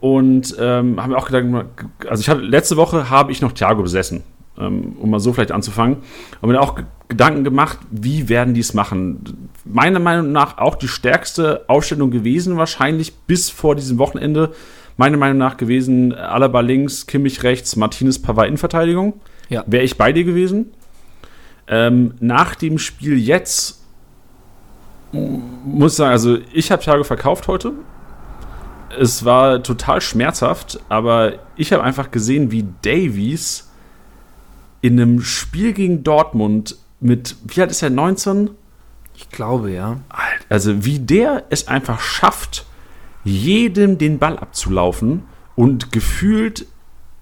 [0.00, 1.64] Und ähm, haben mir auch Gedanken,
[2.08, 4.22] also ich hatte letzte Woche habe ich noch Thiago besessen,
[4.66, 5.98] um mal so vielleicht anzufangen.
[6.40, 9.48] Und mir auch Gedanken gemacht, wie werden die es machen?
[9.64, 14.52] Meiner Meinung nach auch die stärkste Aufstellung gewesen, wahrscheinlich bis vor diesem Wochenende.
[14.96, 19.14] Meiner Meinung nach gewesen, Alaba links, Kimmich rechts, Martinez Pavard Innenverteidigung.
[19.48, 19.64] Ja.
[19.66, 20.72] Wäre ich bei dir gewesen.
[21.66, 23.80] Ähm, nach dem Spiel jetzt
[25.12, 27.72] muss ich sagen, also ich habe Thiago verkauft heute.
[28.98, 33.69] Es war total schmerzhaft, aber ich habe einfach gesehen, wie Davies
[34.80, 38.50] in einem Spiel gegen Dortmund mit, wie alt ist er, 19?
[39.16, 40.00] Ich glaube, ja.
[40.48, 42.66] Also wie der es einfach schafft,
[43.24, 45.24] jedem den Ball abzulaufen
[45.56, 46.66] und gefühlt,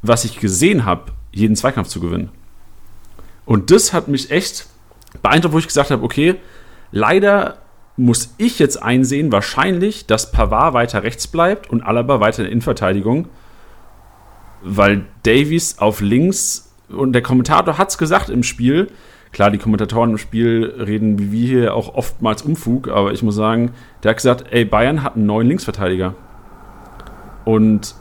[0.03, 2.31] was ich gesehen habe, jeden Zweikampf zu gewinnen.
[3.45, 4.67] Und das hat mich echt
[5.23, 6.37] beeindruckt, wo ich gesagt habe, okay,
[6.93, 7.59] leider
[7.97, 12.53] muss ich jetzt einsehen, wahrscheinlich, dass Pavard weiter rechts bleibt und Alaba weiter in der
[12.53, 13.29] Innenverteidigung,
[14.63, 18.89] weil Davies auf links und der Kommentator hat es gesagt im Spiel.
[19.33, 23.35] Klar, die Kommentatoren im Spiel reden wie wir hier auch oftmals Umfug, aber ich muss
[23.35, 23.73] sagen,
[24.03, 26.15] der hat gesagt, ey, Bayern hat einen neuen Linksverteidiger.
[27.45, 27.95] Und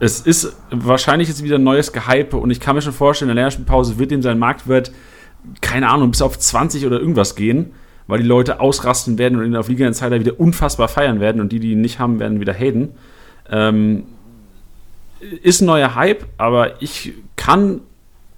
[0.00, 3.36] es ist wahrscheinlich jetzt wieder ein neues Gehype und ich kann mir schon vorstellen, in
[3.36, 4.92] der Länderspielpause wird ihm sein Marktwert,
[5.60, 7.72] keine Ahnung, bis auf 20 oder irgendwas gehen,
[8.06, 11.52] weil die Leute ausrasten werden und ihn auf Liga Insider wieder unfassbar feiern werden und
[11.52, 12.90] die, die ihn nicht haben, werden wieder haten.
[13.50, 14.04] Ähm,
[15.42, 17.80] ist ein neuer Hype, aber ich kann,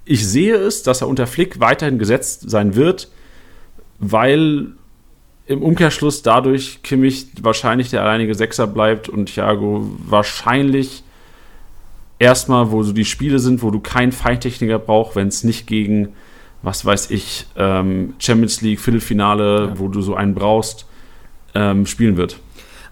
[0.06, 3.10] ich sehe es, dass er unter Flick weiterhin gesetzt sein wird,
[3.98, 4.68] weil
[5.46, 11.02] im Umkehrschluss dadurch Kimmich wahrscheinlich der alleinige Sechser bleibt und Thiago wahrscheinlich
[12.18, 16.14] erstmal, wo so die Spiele sind, wo du keinen Feintechniker brauchst, wenn es nicht gegen,
[16.62, 20.86] was weiß ich, ähm, Champions League, Viertelfinale, wo du so einen brauchst,
[21.54, 22.38] ähm, spielen wird.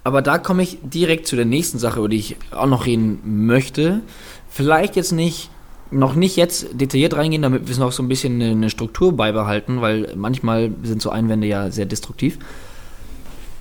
[0.03, 3.47] Aber da komme ich direkt zu der nächsten Sache, über die ich auch noch reden
[3.47, 4.03] möchte.
[4.49, 5.51] Vielleicht jetzt nicht,
[5.95, 10.13] noch nicht jetzt detailliert reingehen, damit wir noch so ein bisschen eine, Struktur beibehalten, weil
[10.17, 12.39] manchmal sind so Einwände ja sehr destruktiv.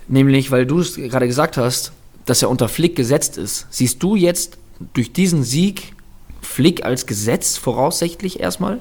[0.08, 1.94] Nämlich, weil du es gerade gesagt hast,
[2.26, 3.68] dass er unter Flick gesetzt ist.
[3.70, 4.58] Siehst du jetzt
[4.94, 5.94] durch diesen Sieg
[6.42, 8.80] Flick als Gesetz voraussichtlich erstmal?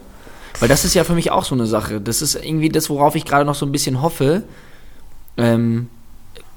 [0.61, 2.01] Weil das ist ja für mich auch so eine Sache.
[2.01, 4.43] Das ist irgendwie das, worauf ich gerade noch so ein bisschen hoffe.
[5.37, 5.89] Ähm,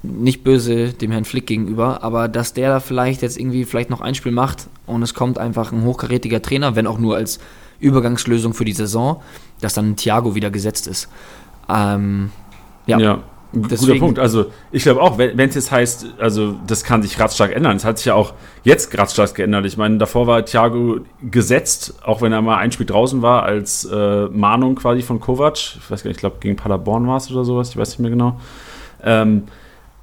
[0.06, 4.02] nicht böse dem Herrn Flick gegenüber, aber dass der da vielleicht jetzt irgendwie vielleicht noch
[4.02, 7.40] ein Spiel macht und es kommt einfach ein hochkarätiger Trainer, wenn auch nur als
[7.80, 9.22] Übergangslösung für die Saison,
[9.62, 11.10] dass dann Thiago wieder gesetzt ist.
[11.70, 12.32] Ähm,
[12.88, 13.00] ja.
[13.00, 13.14] Ja,
[13.54, 14.20] ein guter Deswegen- Punkt.
[14.20, 17.76] Also ich glaube auch, wenn es jetzt heißt, also das kann sich ratzstark ändern.
[17.76, 19.66] Es hat sich ja auch jetzt ratzstark geändert.
[19.66, 23.86] Ich meine, davor war Thiago gesetzt, auch wenn er mal ein Spiel draußen war, als
[23.86, 25.58] äh, Mahnung quasi von Kovac.
[25.58, 28.00] Ich weiß gar nicht, ich glaube gegen Paderborn war es oder sowas, ich weiß nicht
[28.00, 28.40] mehr genau.
[29.04, 29.44] Ähm,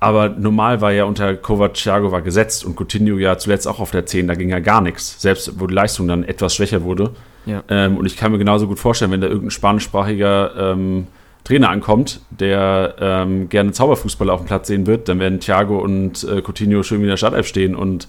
[0.02, 3.92] aber normal war ja unter Kovac, Thiago war gesetzt und Coutinho ja zuletzt auch auf
[3.92, 5.22] der 10, da ging ja gar nichts.
[5.22, 7.10] Selbst wo die Leistung dann etwas schwächer wurde.
[7.46, 7.62] Ja.
[7.68, 11.06] Ähm, und ich kann mir genauso gut vorstellen, wenn da irgendein spanischsprachiger ähm,
[11.44, 16.24] Trainer ankommt, der ähm, gerne Zauberfußball auf dem Platz sehen wird, dann werden Thiago und
[16.24, 18.08] äh, Coutinho schön wie in der Startelf stehen und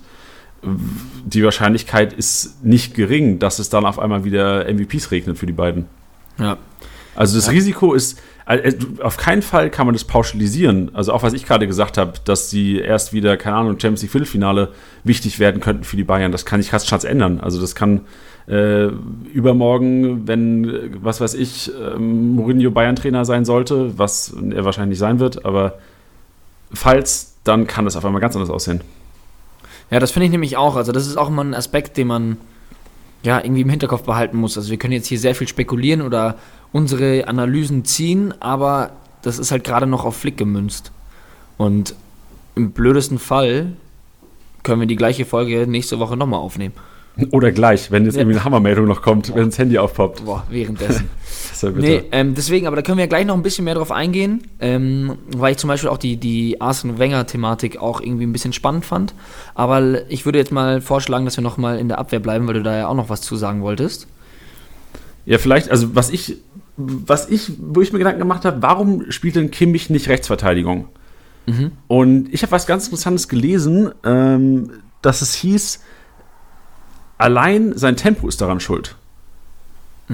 [1.25, 5.53] die Wahrscheinlichkeit ist nicht gering, dass es dann auf einmal wieder MVPs regnet für die
[5.53, 5.85] beiden.
[6.39, 6.57] ja.
[7.15, 10.91] Also das Risiko ist, äh, auf keinen Fall kann man das pauschalisieren.
[10.93, 14.11] Also auch was ich gerade gesagt habe, dass sie erst wieder, keine Ahnung, Champions League
[14.11, 14.69] Viertelfinale
[15.03, 17.39] wichtig werden könnten für die Bayern, das kann sich fast ändern.
[17.39, 18.01] Also das kann
[18.47, 18.87] äh,
[19.33, 24.99] übermorgen, wenn, äh, was weiß ich, ähm, Mourinho Bayern-Trainer sein sollte, was er wahrscheinlich nicht
[24.99, 25.79] sein wird, aber
[26.73, 28.81] falls dann kann das auf einmal ganz anders aussehen.
[29.91, 30.75] Ja, das finde ich nämlich auch.
[30.75, 32.37] Also das ist auch immer ein Aspekt, den man
[33.21, 34.57] ja irgendwie im Hinterkopf behalten muss.
[34.57, 36.35] Also wir können jetzt hier sehr viel spekulieren oder
[36.73, 40.91] unsere Analysen ziehen, aber das ist halt gerade noch auf Flick gemünzt.
[41.57, 41.95] Und
[42.55, 43.73] im blödesten Fall
[44.63, 46.73] können wir die gleiche Folge nächste Woche nochmal aufnehmen.
[47.31, 48.21] Oder gleich, wenn jetzt Ja.
[48.21, 50.25] irgendwie eine Hammermeldung noch kommt, wenn das Handy aufpoppt.
[50.25, 51.09] Boah, währenddessen.
[51.61, 53.89] Ja nee, ähm, deswegen, aber da können wir ja gleich noch ein bisschen mehr drauf
[53.89, 58.51] eingehen, ähm, weil ich zum Beispiel auch die, die Arsene Wenger-Thematik auch irgendwie ein bisschen
[58.51, 59.13] spannend fand.
[59.55, 62.55] Aber ich würde jetzt mal vorschlagen, dass wir noch mal in der Abwehr bleiben, weil
[62.55, 64.07] du da ja auch noch was zu sagen wolltest.
[65.25, 66.35] Ja, vielleicht, also was ich,
[66.77, 70.87] was ich, wo ich mir Gedanken gemacht habe, warum spielt denn Kimmich nicht Rechtsverteidigung?
[71.87, 75.81] Und ich habe was ganz Interessantes gelesen, ähm, dass es hieß,
[77.17, 78.95] allein sein Tempo ist daran schuld.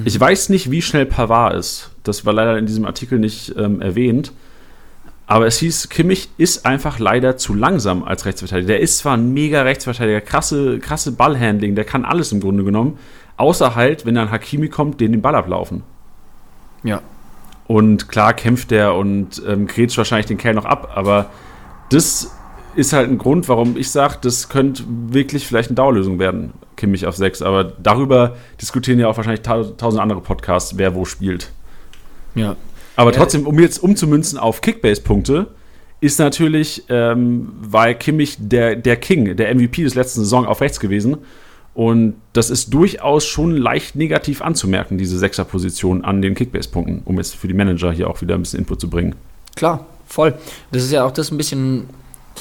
[0.06, 1.92] Ich weiß nicht, wie schnell Pavard ist.
[2.04, 4.32] Das war leider in diesem Artikel nicht ähm, erwähnt.
[5.26, 8.68] Aber es hieß, Kimmich ist einfach leider zu langsam als Rechtsverteidiger.
[8.68, 12.98] Der ist zwar ein mega Rechtsverteidiger, krasse, krasse Ballhandling, der kann alles im Grunde genommen.
[13.38, 15.84] Außer halt, wenn dann Hakimi kommt, den den Ball ablaufen.
[16.84, 17.02] Ja.
[17.68, 21.28] Und klar kämpft der und ähm, grätscht wahrscheinlich den Kerl noch ab, aber
[21.90, 22.32] das
[22.76, 27.06] ist halt ein Grund, warum ich sage, das könnte wirklich vielleicht eine Dauerlösung werden, Kimmich
[27.06, 27.42] auf 6.
[27.42, 31.52] Aber darüber diskutieren ja auch wahrscheinlich ta tausend andere Podcasts, wer wo spielt.
[32.36, 32.56] Ja.
[32.96, 33.18] Aber Ja.
[33.18, 35.48] trotzdem, um jetzt umzumünzen auf Kickbase-Punkte,
[36.02, 40.80] ist natürlich, ähm, weil Kimmich der, der King, der MVP des letzten Saison auf rechts
[40.80, 41.18] gewesen.
[41.80, 47.36] Und das ist durchaus schon leicht negativ anzumerken, diese Sechserposition an den Kickbase-Punkten, um jetzt
[47.38, 49.16] für die Manager hier auch wieder ein bisschen Input zu bringen.
[49.56, 50.34] Klar, voll.
[50.74, 51.86] Das ist ja auch das ein bisschen,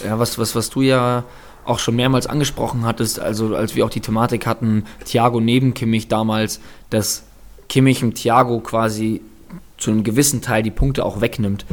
[0.04, 1.22] ja, was, was, was du ja
[1.64, 6.08] auch schon mehrmals angesprochen hattest, also als wir auch die Thematik hatten, Thiago neben Kimmich
[6.08, 6.58] damals,
[6.90, 7.22] dass
[7.68, 9.20] Kimmich im Thiago quasi
[9.76, 11.64] zu einem gewissen Teil die Punkte auch wegnimmt.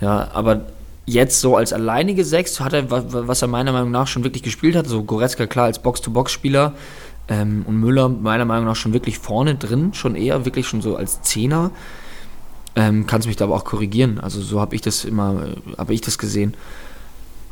[0.00, 0.62] Ja, aber
[1.06, 4.24] jetzt so als alleinige Sechs hat er, wa- wa- was er meiner Meinung nach schon
[4.24, 6.72] wirklich gespielt hat, so Goretzka klar als Box-to-Box-Spieler
[7.32, 10.96] ähm, und Müller meiner Meinung nach schon wirklich vorne drin, schon eher wirklich schon so
[10.96, 11.70] als Zehner.
[12.76, 14.20] Ähm, kannst mich da aber auch korrigieren.
[14.20, 15.46] Also so habe ich das immer,
[15.78, 16.54] habe ich das gesehen.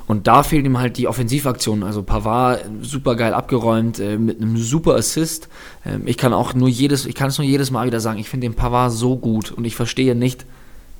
[0.07, 1.83] Und da fehlt ihm halt die Offensivaktion.
[1.83, 5.49] Also Pavard super geil abgeräumt äh, mit einem super Assist.
[5.87, 8.19] Ähm, ich kann auch nur jedes, ich kann es nur jedes Mal wieder sagen.
[8.19, 10.45] Ich finde den Pavard so gut und ich verstehe nicht,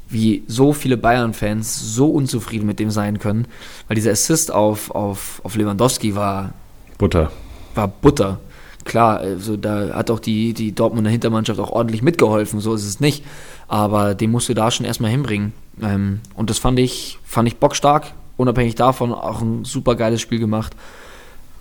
[0.09, 3.47] wie so viele Bayern-Fans so unzufrieden mit dem sein können,
[3.89, 6.53] weil dieser Assist auf, auf, auf Lewandowski war
[6.99, 7.31] Butter.
[7.75, 8.41] war Butter.
[8.85, 13.01] Klar, also da hat auch die, die Dortmunder Hintermannschaft auch ordentlich mitgeholfen, so ist es
[13.01, 13.25] nicht.
[13.69, 15.53] Aber den musst du da schon erstmal hinbringen.
[15.83, 20.39] Ähm, und das fand ich, fand ich bockstark, unabhängig davon auch ein super geiles Spiel
[20.39, 20.75] gemacht.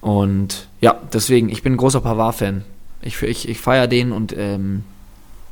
[0.02, 2.64] Und ja, deswegen, ich bin ein großer Pavard-Fan.
[3.02, 4.84] Ich, ich, ich feiere den und ähm,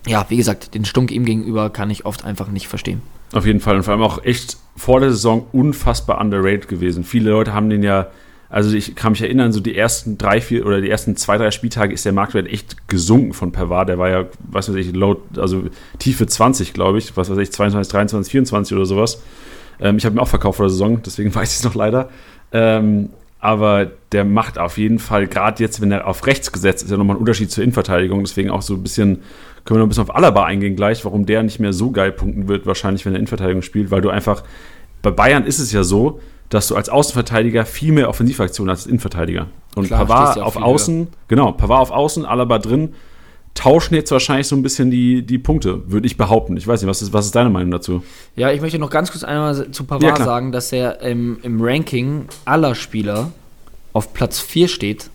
[0.05, 3.01] ja, wie gesagt, den Stunk ihm gegenüber kann ich oft einfach nicht verstehen.
[3.33, 3.75] Auf jeden Fall.
[3.75, 7.03] Und vor allem auch echt vor der Saison unfassbar underrated gewesen.
[7.03, 8.07] Viele Leute haben den ja,
[8.49, 11.51] also ich kann mich erinnern, so die ersten drei, vier oder die ersten zwei, drei
[11.51, 13.89] Spieltage ist der Marktwert echt gesunken von Pavard.
[13.89, 15.63] Der war ja, was weiß ich, low, also
[15.99, 19.21] Tiefe 20, glaube ich, was weiß ich, 22, 23, 24 oder sowas.
[19.79, 22.09] Ähm, ich habe ihn auch verkauft vor der Saison, deswegen weiß ich es noch leider.
[22.53, 26.89] Ähm, aber der macht auf jeden Fall, gerade jetzt, wenn er auf rechts gesetzt ist,
[26.89, 28.23] ja nochmal ein Unterschied zur Innenverteidigung.
[28.23, 29.19] Deswegen auch so ein bisschen,
[29.63, 32.11] können wir noch ein bisschen auf Alaba eingehen gleich, warum der nicht mehr so geil
[32.11, 34.43] punkten wird, wahrscheinlich, wenn er Innenverteidigung spielt, weil du einfach,
[35.01, 38.87] bei Bayern ist es ja so, dass du als Außenverteidiger viel mehr Offensivaktion hast als
[38.87, 39.47] Innenverteidiger.
[39.75, 42.93] Und Klar, Pavard ja auf Außen, genau, Pavard auf Außen, Alaba drin,
[43.53, 46.57] tauschen jetzt wahrscheinlich so ein bisschen die, die Punkte, würde ich behaupten.
[46.57, 48.03] Ich weiß nicht, was ist, was ist deine Meinung dazu?
[48.35, 50.25] Ja, ich möchte noch ganz kurz einmal zu Ja, Pavard klar.
[50.25, 53.31] sagen, dass er im, im Ranking aller Spieler
[53.93, 55.09] auf Platz 4 steht,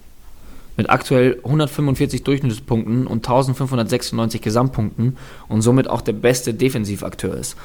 [0.77, 5.17] mit aktuell 145 Durchschnittspunkten und 1596 Gesamtpunkten
[5.49, 7.57] und somit auch der beste Defensivakteur ist.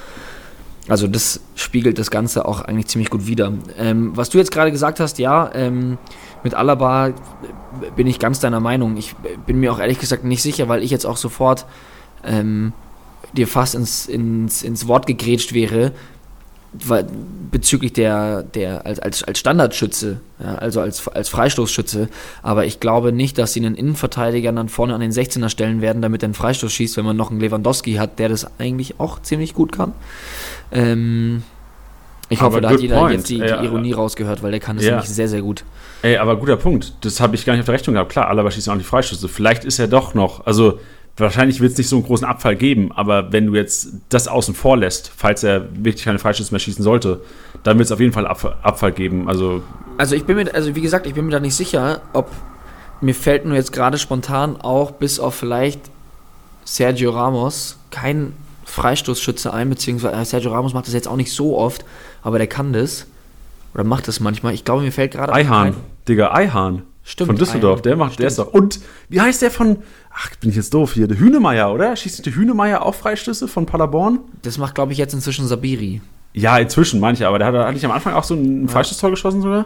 [0.88, 3.54] Also das spiegelt das Ganze auch eigentlich ziemlich gut wider.
[3.78, 5.98] Ähm, was du jetzt gerade gesagt hast, ja, ähm,
[6.44, 7.14] mit Alaba
[7.96, 8.98] bin ich ganz deiner Meinung.
[8.98, 11.66] Ich bin mir auch ehrlich gesagt nicht sicher, weil ich jetzt auch sofort
[12.24, 12.74] ähm,
[13.34, 15.92] dir fast ins, ins, ins Wort gegrätscht wäre,
[17.52, 22.10] bezüglich der, der als, als, als Standardschütze, ja, also als, als Freistoßschütze.
[22.44, 26.02] Aber ich glaube nicht, dass sie einen Innenverteidiger dann vorne an den 16er stellen werden,
[26.02, 29.22] damit er einen Freistoß schießt, wenn man noch einen Lewandowski hat, der das eigentlich auch
[29.22, 29.94] ziemlich gut kann.
[30.72, 31.44] Ähm,
[32.30, 33.14] ich Aber hoffe, da hat jeder point.
[33.16, 33.46] jetzt die, die.
[33.46, 34.92] Ironie rausgehört, weil der kann das Ja.
[34.92, 35.64] nämlich sehr, sehr gut.
[36.02, 36.94] Ey, aber guter Punkt.
[37.02, 38.12] Das habe ich gar nicht auf der Rechnung gehabt.
[38.12, 39.30] Klar, Alaba schießt auch nicht Freischüsse.
[39.30, 40.80] Vielleicht ist er doch noch, also
[41.18, 44.54] wahrscheinlich wird es nicht so einen großen Abfall geben, aber wenn du jetzt das außen
[44.54, 47.22] vor lässt, falls er wirklich keine Freischüsse mehr schießen sollte,
[47.64, 49.28] dann wird es auf jeden Fall Abfall, Abfall geben.
[49.28, 49.64] Also
[49.98, 52.32] Also ich bin mir, also wie gesagt, ich bin mir da nicht sicher, ob
[53.02, 55.82] mir fällt nur jetzt gerade spontan auch bis auf vielleicht
[56.66, 58.34] Sergio Ramos kein
[58.66, 61.86] Freistoßschütze ein, beziehungsweise äh, Sergio Ramos macht das jetzt auch nicht so oft,
[62.22, 63.08] aber der kann das.
[63.74, 64.54] Oder macht das manchmal.
[64.54, 65.76] Ich glaube, mir fällt gerade Eihahn.
[66.08, 66.84] Digga, Eihahn.
[67.10, 67.84] Stimmt, Von Düsseldorf, Eihahn.
[67.84, 68.54] der macht, der ist doch.
[68.54, 69.78] Und wie heißt der von,
[70.14, 71.96] ach, bin ich jetzt doof hier, der Hühnemeier, oder?
[71.96, 74.20] Schießt nicht der Hühnemeier auch Freistöße von Paderborn?
[74.42, 76.02] Das macht, glaube ich, jetzt inzwischen Sabiri.
[76.34, 79.42] Ja, inzwischen manche, aber der hat, hat nicht am Anfang auch so ein Freistoßtor geschossen
[79.42, 79.66] sogar?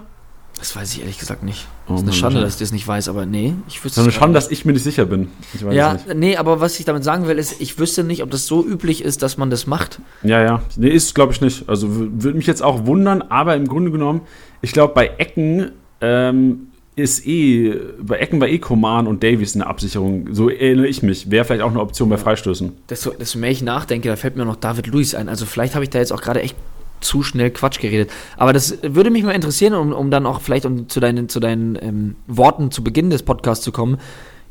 [0.60, 1.66] Das weiß ich ehrlich gesagt nicht.
[1.88, 2.44] Oh Das ist eine Schande, Mann.
[2.44, 4.74] dass ich das nicht weiß, aber nee, ich wüsste es schon, gerade dass ich mir
[4.74, 5.30] nicht sicher bin.
[5.54, 5.66] Nicht.
[5.72, 6.14] Ja, nicht.
[6.14, 9.04] nee, aber was ich damit sagen will, ist, ich wüsste nicht, ob das so üblich
[9.04, 10.00] ist, dass man das macht.
[10.22, 10.62] Ja, ja.
[10.78, 11.68] Nee, ist, glaube ich, nicht.
[11.68, 14.22] Also würde mich jetzt auch wundern, aber im Grunde genommen,
[14.62, 19.68] ich glaube, bei Ecken ähm, ist eh, bei Ecken war eh Coman und Davies eine
[19.68, 20.28] Absicherung.
[20.34, 21.32] So erinnere ich mich.
[21.32, 22.72] Wäre vielleicht auch eine Option bei Freistößen.
[22.90, 25.30] Desto, desto mehr ich nachdenke, da fällt mir noch David Luiz ein.
[25.30, 26.56] Also vielleicht habe ich da jetzt auch gerade echt
[27.00, 28.12] zu schnell Quatsch geredet.
[28.38, 31.40] Aber das würde mich mal interessieren, um, um dann auch vielleicht um zu deinen, zu
[31.40, 33.98] deinen ähm, Worten zu Beginn des Podcasts zu kommen.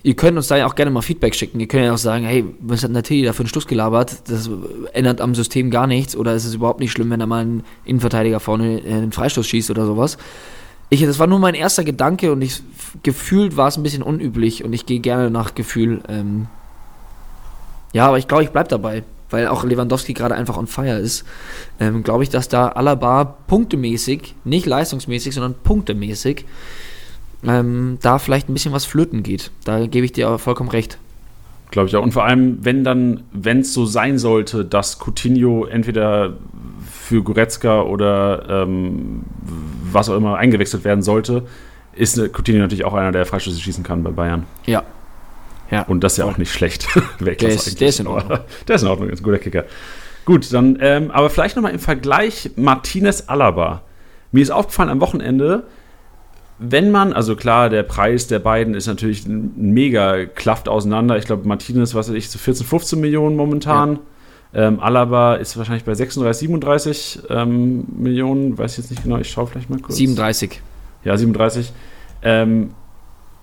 [0.03, 1.61] Ihr könnt uns da ja auch gerne mal Feedback schicken.
[1.61, 4.31] Ihr könnt ja auch sagen, hey, was hat Nati da für einen Stuss gelabert?
[4.31, 4.49] Das
[4.95, 6.17] ändert am System gar nichts.
[6.17, 9.71] Oder ist es überhaupt nicht schlimm, wenn da mal ein Innenverteidiger vorne einen Freistoß schießt
[9.71, 10.17] oder sowas?
[10.91, 12.63] Ich, das war nur mein erster Gedanke und ich
[13.05, 16.03] gefühlt war es ein bisschen unüblich und ich gehe gerne nach Gefühl.
[16.09, 16.49] Ähm,
[17.93, 21.25] ja, aber ich glaube, ich bleib dabei, weil auch Lewandowski gerade einfach on fire ist.
[21.79, 26.45] Ähm, glaube ich, dass da Alaba punktemäßig, nicht leistungsmäßig, sondern punktemäßig,
[27.45, 29.53] ähm, da vielleicht ein bisschen was flöten geht.
[29.65, 30.99] Da gebe ich dir aber vollkommen recht.
[31.71, 32.03] Glaube ich auch.
[32.03, 36.35] Und vor allem, wenn dann, wenn es so sein sollte, dass Coutinho entweder
[37.11, 39.23] für Goretzka oder ähm,
[39.93, 41.43] was auch immer eingewechselt werden sollte,
[41.93, 44.47] ist eine- Coutinho natürlich auch einer, der Freistöße schießen kann bei Bayern.
[44.67, 44.85] Ja.
[45.73, 45.83] Ja.
[45.83, 46.87] Und das ist ja auch nicht schlecht.
[47.21, 48.39] Der ist- der ist in Ordnung.
[48.69, 49.65] Der ist in Ordnung, ist ein guter Kicker.
[50.25, 53.83] Gut, dann, ähm, aber vielleicht nochmal im Vergleich Martinez Alaba.
[54.31, 55.65] Mir ist aufgefallen am Wochenende,
[56.61, 61.17] wenn man, also klar, der Preis der beiden ist natürlich mega klafft auseinander.
[61.17, 63.99] Ich glaube, Martinez, was weiß ich, so 14, 15 Millionen momentan.
[64.53, 68.59] Ähm, Alaba ist wahrscheinlich bei 36, 37 ähm, Millionen.
[68.59, 69.97] Weiß ich jetzt nicht genau, ich schaue vielleicht mal kurz.
[69.97, 70.61] 37.
[71.05, 71.73] Ja, 37.
[72.23, 72.71] Ähm,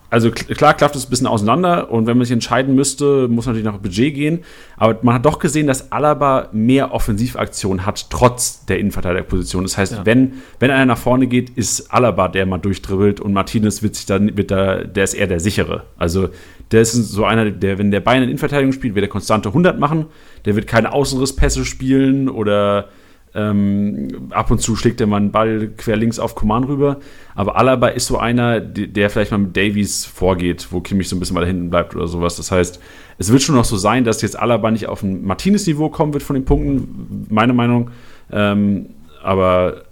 [0.09, 3.45] also kl- klar klafft es ein bisschen auseinander und wenn man sich entscheiden müsste, muss
[3.45, 4.39] man natürlich nach Budget gehen.
[4.77, 9.63] Aber man hat doch gesehen, dass Alaba mehr Offensivaktion hat, trotz der Innenverteidigerposition.
[9.63, 10.05] Das heißt, Ja.
[10.05, 14.05] wenn, wenn einer nach vorne geht, ist Alaba der mal durchdribbelt und Martinez wird sich
[14.05, 15.83] dann, wird da, der ist eher der sichere.
[15.97, 16.29] Also
[16.71, 19.79] der ist so einer, der, wenn der Beine in Innenverteidigung spielt, wird der konstante 100
[19.79, 20.07] machen.
[20.45, 22.89] Der wird keine Außenrisspässe spielen oder
[23.33, 26.97] ähm, ab und zu schlägt er mal einen Ball quer links auf Coman rüber.
[27.35, 31.19] Aber Alaba ist so einer, der vielleicht mal mit Davies vorgeht, wo Kimmich so ein
[31.19, 32.35] bisschen weiter hinten bleibt oder sowas.
[32.35, 32.79] Das heißt,
[33.17, 36.23] es wird schon noch so sein, dass jetzt Alaba nicht auf ein Martinez-Niveau kommen wird
[36.23, 37.91] von den Punkten, meine Meinung.
[38.31, 38.87] Ähm,
[39.23, 39.83] aber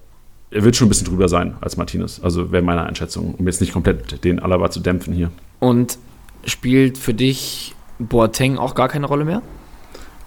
[0.52, 2.22] er wird schon ein bisschen drüber sein als Martinez.
[2.24, 5.30] Also wäre meine Einschätzung, um jetzt nicht komplett den Alaba zu dämpfen hier.
[5.60, 5.98] Und
[6.46, 9.42] spielt für dich Boateng auch gar keine Rolle mehr?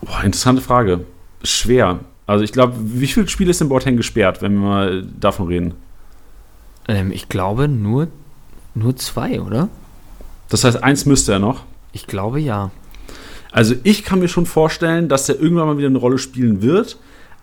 [0.01, 1.05] Boah, interessante Frage.
[1.43, 2.01] Schwer.
[2.27, 5.75] Also ich glaube, wie viele Spiele ist denn Boateng gesperrt, wenn wir mal davon reden?
[6.87, 8.09] Ähm, ich glaube nur,
[8.75, 9.69] nur zwei, oder?
[10.49, 11.65] Das heißt, eins müsste er noch.
[11.93, 12.71] Ich glaube ja.
[13.51, 16.99] Also ich kann mir schon vorstellen, dass er irgendwann mal wieder eine Rolle spielen wird.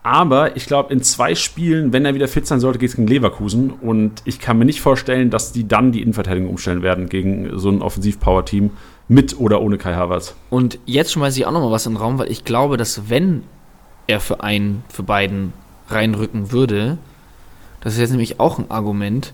[0.06, 3.08] Aber ich glaube, in zwei Spielen, wenn er wieder fit sein sollte, geht es gegen
[3.08, 3.72] Leverkusen.
[3.72, 7.70] Und ich kann mir nicht vorstellen, dass die dann die Innenverteidigung umstellen werden gegen so
[7.70, 8.70] ein Offensiv-Power-Team
[9.08, 10.36] mit oder ohne Kai Havertz.
[10.52, 13.10] Und jetzt schmeiße ich auch noch mal was in den Raum, weil ich glaube, dass
[13.10, 13.41] wenn
[14.06, 15.54] er für einen, für beiden
[15.89, 17.00] reinrücken würde,
[17.82, 19.34] das ist jetzt nämlich auch ein Argument,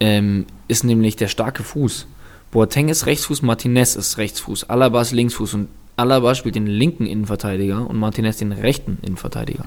[0.00, 2.08] ähm, ist nämlich der starke Fuß.
[2.50, 7.88] Boateng ist Rechtsfuß, Martinez ist Rechtsfuß, Alaba ist Linksfuß und Alaba spielt den linken Innenverteidiger
[7.88, 9.66] und Martinez den rechten Innenverteidiger.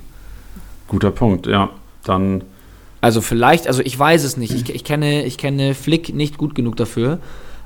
[0.92, 1.70] Guter Punkt, ja.
[2.04, 2.44] Dann,
[3.00, 4.54] Also vielleicht, also ich weiß es nicht.
[4.54, 7.20] Ich, ich, kenne, ich kenne Flick nicht gut genug dafür.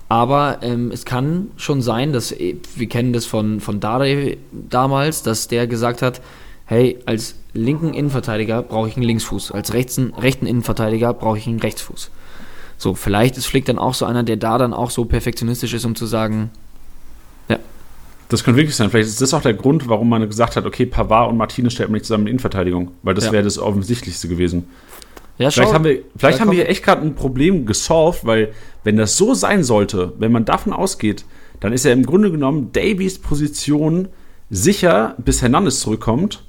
[0.09, 5.23] Aber ähm, es kann schon sein, dass, äh, wir kennen das von, von Dade damals,
[5.23, 6.21] dass der gesagt hat,
[6.65, 11.59] hey, als linken Innenverteidiger brauche ich einen Linksfuß, als rechten, rechten Innenverteidiger brauche ich einen
[11.59, 12.11] Rechtsfuß.
[12.77, 15.85] So, vielleicht ist Flick dann auch so einer, der da dann auch so perfektionistisch ist,
[15.85, 16.51] um zu sagen,
[18.35, 18.89] das könnte wirklich sein.
[18.89, 21.89] Vielleicht ist das auch der Grund, warum man gesagt hat, okay, Pavard und Martinez stellt
[21.89, 22.91] man nicht zusammen in Innenverteidigung.
[23.03, 23.31] Weil das Ja.
[23.31, 24.65] wäre das Offensichtlichste gewesen.
[25.37, 29.17] ja, Vielleicht haben wir, vielleicht haben wir echt gerade ein Problem gesolved, weil wenn das
[29.17, 31.25] so sein sollte, wenn man davon ausgeht,
[31.59, 34.07] dann ist ja im Grunde genommen Davies Position
[34.49, 36.43] sicher, bis Hernandez zurückkommt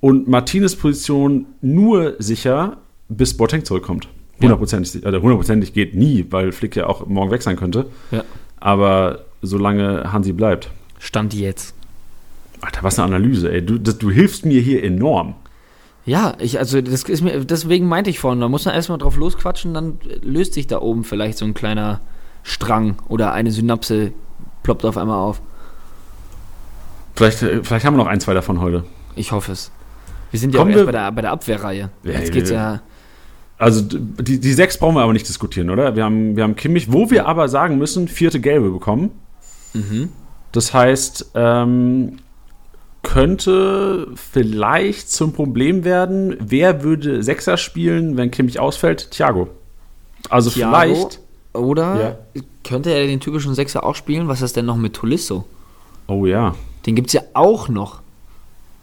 [0.00, 2.78] und Martinez Position nur sicher,
[3.08, 4.08] bis Boateng zurückkommt.
[4.40, 7.86] Hundertprozentig, si- also hundertprozentig geht nie, weil Flick ja auch morgen weg sein könnte.
[8.10, 8.24] Ja.
[8.58, 10.70] Aber solange Hansi bleibt.
[11.04, 11.74] Stand jetzt.
[12.62, 13.64] Alter, was eine Analyse, ey.
[13.64, 15.34] Du, das, du hilfst mir hier enorm.
[16.06, 19.16] Ja, ich, also das ist mir, deswegen meinte ich vorhin, da muss man erstmal drauf
[19.16, 22.00] losquatschen, dann löst sich da oben vielleicht so ein kleiner
[22.42, 24.12] Strang oder eine Synapse
[24.62, 25.42] ploppt auf einmal auf.
[27.16, 28.84] Vielleicht, äh, vielleicht haben wir noch ein, zwei davon heute.
[29.14, 29.70] Ich hoffe es.
[30.30, 31.90] Wir sind ja Kommen auch erst bei der, bei der Abwehrreihe.
[32.02, 32.80] Ja, Jetzt geht's ja.
[33.58, 35.96] Also die, die sechs brauchen wir aber nicht diskutieren, oder?
[35.96, 39.10] Wir haben, wir haben Kimmich, wo wir aber sagen müssen, vierte Gelbe bekommen.
[40.54, 42.18] Das heißt, ähm,
[43.02, 49.10] könnte vielleicht zum Problem werden, wer würde Sechser spielen, wenn Kimmich ausfällt?
[49.10, 49.48] Thiago.
[50.30, 51.20] Also Thiago vielleicht.
[51.54, 52.20] Oder
[52.62, 54.28] könnte er den typischen Sechser auch spielen?
[54.28, 55.44] Was ist denn noch mit Tolisso?
[56.06, 56.54] Oh ja.
[56.86, 58.02] Den gibt es ja auch noch.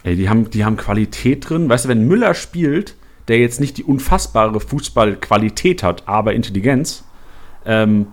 [0.03, 1.69] Ey, die haben, die haben Qualität drin.
[1.69, 2.95] Weißt du, wenn Müller spielt,
[3.29, 7.05] der jetzt nicht die unfassbare Fußballqualität hat, aber Intelligenz,
[7.65, 8.07] ähm,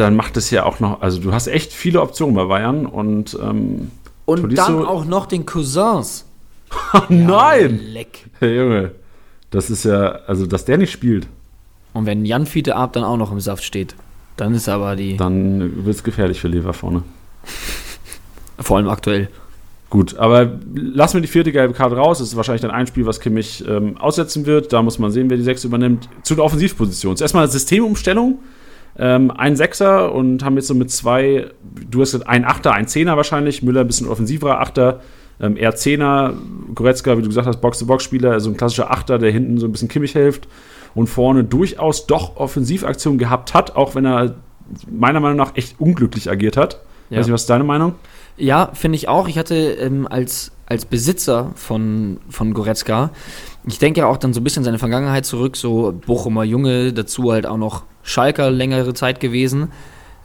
[0.00, 3.38] dann macht es ja auch noch, also du hast echt viele Optionen bei Bayern und
[3.40, 3.90] ähm,
[4.26, 6.24] Und Tolisso- dann auch noch den Cousins.
[7.08, 7.80] nein!
[7.92, 8.26] Leck.
[8.38, 8.92] Hey, Junge,
[9.50, 11.26] das ist ja, also dass der nicht spielt,
[11.92, 13.94] Und wenn Jan Fiete Ab dann auch noch im Saft steht,
[14.36, 17.02] dann ist aber die, dann wird es gefährlich für Lever vorne.
[18.58, 19.28] vor allem aktuell.
[19.90, 22.20] Gut, aber lassen wir die vierte gelbe Karte raus.
[22.20, 24.72] Das ist wahrscheinlich dann ein Spiel, was Kimmich ähm, aussetzen wird.
[24.72, 26.08] Da muss man sehen, wer die sechs übernimmt.
[26.22, 27.16] Zu der Offensivposition.
[27.16, 28.38] Zuerst mal Systemumstellung.
[29.02, 31.50] Ähm, ein Sechser und haben jetzt so mit zwei,
[31.90, 33.62] du hast gesagt, ein Achter, ein Zehner wahrscheinlich.
[33.62, 35.00] Müller ein bisschen offensiverer Achter.
[35.40, 36.34] Ähm, eher Zehner.
[36.74, 38.32] Goretzka, wie du gesagt hast, Box-to-Box-Spieler.
[38.32, 40.48] Also ein klassischer Achter, der hinten so ein bisschen Kimmich hilft.
[40.94, 44.34] Und vorne durchaus doch Offensivaktionen gehabt hat, auch wenn er
[44.90, 46.82] meiner Meinung nach echt unglücklich agiert hat.
[47.08, 47.18] Ja.
[47.18, 47.94] Weiß nicht, was ist deine Meinung?
[48.36, 49.28] Ja, finde ich auch.
[49.28, 53.10] Ich hatte ähm, als, als Besitzer von, von Goretzka,
[53.66, 57.32] ich denke ja auch dann so ein bisschen seine Vergangenheit zurück, so Bochumer Junge, dazu
[57.32, 59.72] halt auch noch Schalker längere Zeit gewesen.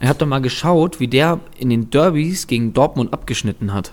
[0.00, 3.92] Ich habe da mal geschaut, wie der in den Derbys gegen Dortmund abgeschnitten hat.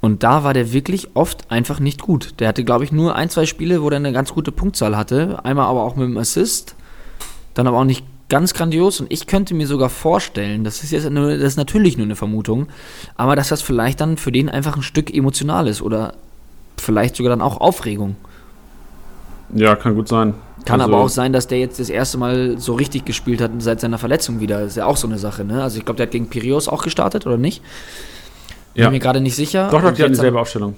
[0.00, 2.34] Und da war der wirklich oft einfach nicht gut.
[2.40, 5.44] Der hatte, glaube ich, nur ein, zwei Spiele, wo der eine ganz gute Punktzahl hatte.
[5.44, 6.74] Einmal aber auch mit dem Assist.
[7.54, 9.00] Dann aber auch nicht ganz grandios.
[9.00, 12.16] Und ich könnte mir sogar vorstellen, das ist jetzt nur, das ist natürlich nur eine
[12.16, 12.68] Vermutung,
[13.16, 16.14] aber dass das vielleicht dann für den einfach ein Stück emotional ist oder
[16.76, 18.16] vielleicht sogar dann auch Aufregung.
[19.54, 20.34] Ja, kann gut sein.
[20.64, 23.50] Kann Also- aber auch sein, dass der jetzt das erste Mal so richtig gespielt hat
[23.58, 24.62] seit seiner Verletzung wieder.
[24.62, 25.62] Ist ja auch so eine Sache, ne?
[25.62, 27.62] Also ich glaube, der hat gegen Pirios auch gestartet, oder nicht?
[28.74, 28.86] Ja.
[28.86, 29.68] Bin mir gerade nicht sicher.
[29.70, 30.74] Doch, doch, die hatten dieselbe Aufstellung.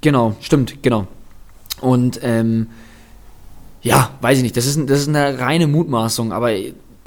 [0.00, 1.08] Genau, stimmt, genau.
[1.80, 2.68] Und ähm,
[3.82, 6.50] ja, weiß ich nicht, das ist, das ist eine reine Mutmaßung, aber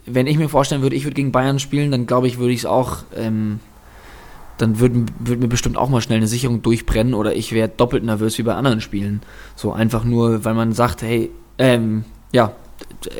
[0.06, 2.60] wenn ich mir vorstellen würde, ich würde gegen Bayern spielen, dann glaube ich, würde ich
[2.60, 3.60] es auch, ähm,
[4.58, 8.04] dann würde würd mir bestimmt auch mal schnell eine Sicherung durchbrennen oder ich wäre doppelt
[8.04, 9.22] nervös wie bei anderen Spielen.
[9.56, 12.54] So einfach nur, weil man sagt, hey, ähm, ja,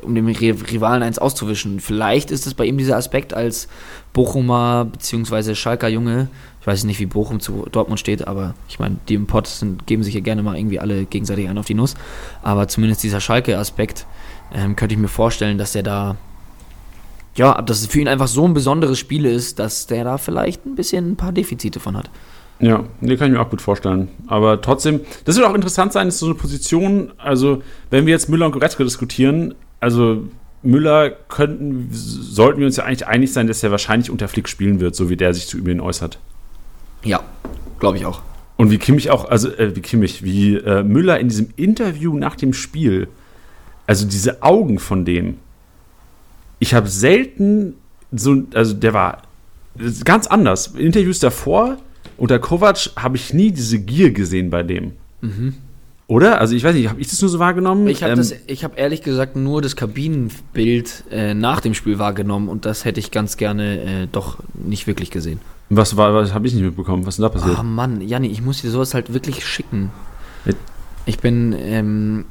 [0.04, 1.80] um dem Ri- Rivalen eins auszuwischen.
[1.80, 3.68] Vielleicht ist es bei ihm dieser Aspekt als
[4.14, 5.56] Bochumer bzw.
[5.56, 6.30] Schalker Junge.
[6.62, 9.88] Ich weiß nicht, wie Bochum zu Dortmund steht, aber ich meine, die im Pott sind,
[9.88, 11.96] geben sich ja gerne mal irgendwie alle gegenseitig einen auf die Nuss.
[12.44, 14.06] Aber zumindest dieser Schalke-Aspekt
[14.54, 16.18] ähm, könnte ich mir vorstellen, dass der da,
[17.36, 20.68] ja, dass es für ihn einfach so ein besonderes Spiel ist, dass der da vielleicht
[20.68, 22.12] ein bisschen ein paar Defizite von hat.
[22.60, 24.10] Ja, nee, kann ich mir auch gut vorstellen.
[24.28, 28.30] Aber trotzdem, das wird auch interessant sein, ist so eine Position, also wenn wir jetzt
[28.30, 30.26] Müller und Goretzka diskutieren, also
[30.62, 34.80] Müller könnten, sollten wir uns ja eigentlich einig sein, dass er wahrscheinlich unter Flick spielen
[34.80, 36.20] wird, so wie der sich zu über ihn äußert.
[37.04, 37.22] Ja,
[37.80, 38.22] glaube ich auch.
[38.58, 42.36] Und wie Kimmich auch, also äh, wie Kimmich, wie äh, Müller in diesem Interview nach
[42.36, 43.08] dem Spiel,
[43.88, 45.38] also diese Augen von dem,
[46.60, 47.76] ich habe selten
[48.12, 49.24] so, also der war
[50.04, 50.68] ganz anders.
[50.68, 51.78] In Interviews davor
[52.18, 54.94] unter Kovac habe ich nie diese Gier gesehen bei dem.
[56.12, 56.42] Oder?
[56.42, 57.88] Also ich weiß nicht, habe ich das nur so wahrgenommen?
[57.88, 62.00] Ich habe Ähm, das, ich habe ehrlich gesagt nur das Kabinenbild äh, nach dem Spiel
[62.00, 65.40] wahrgenommen und das hätte ich ganz gerne äh, doch nicht wirklich gesehen.
[65.70, 67.06] was war, was habe ich nicht mitbekommen?
[67.06, 67.58] Was ist denn da passiert?
[67.58, 69.90] Ah Mann, Janni, ich muss dir sowas halt wirklich schicken.
[71.06, 72.26] Ich bin, ähm,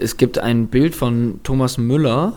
[0.00, 2.32] es gibt ein Bild von Thomas Müller,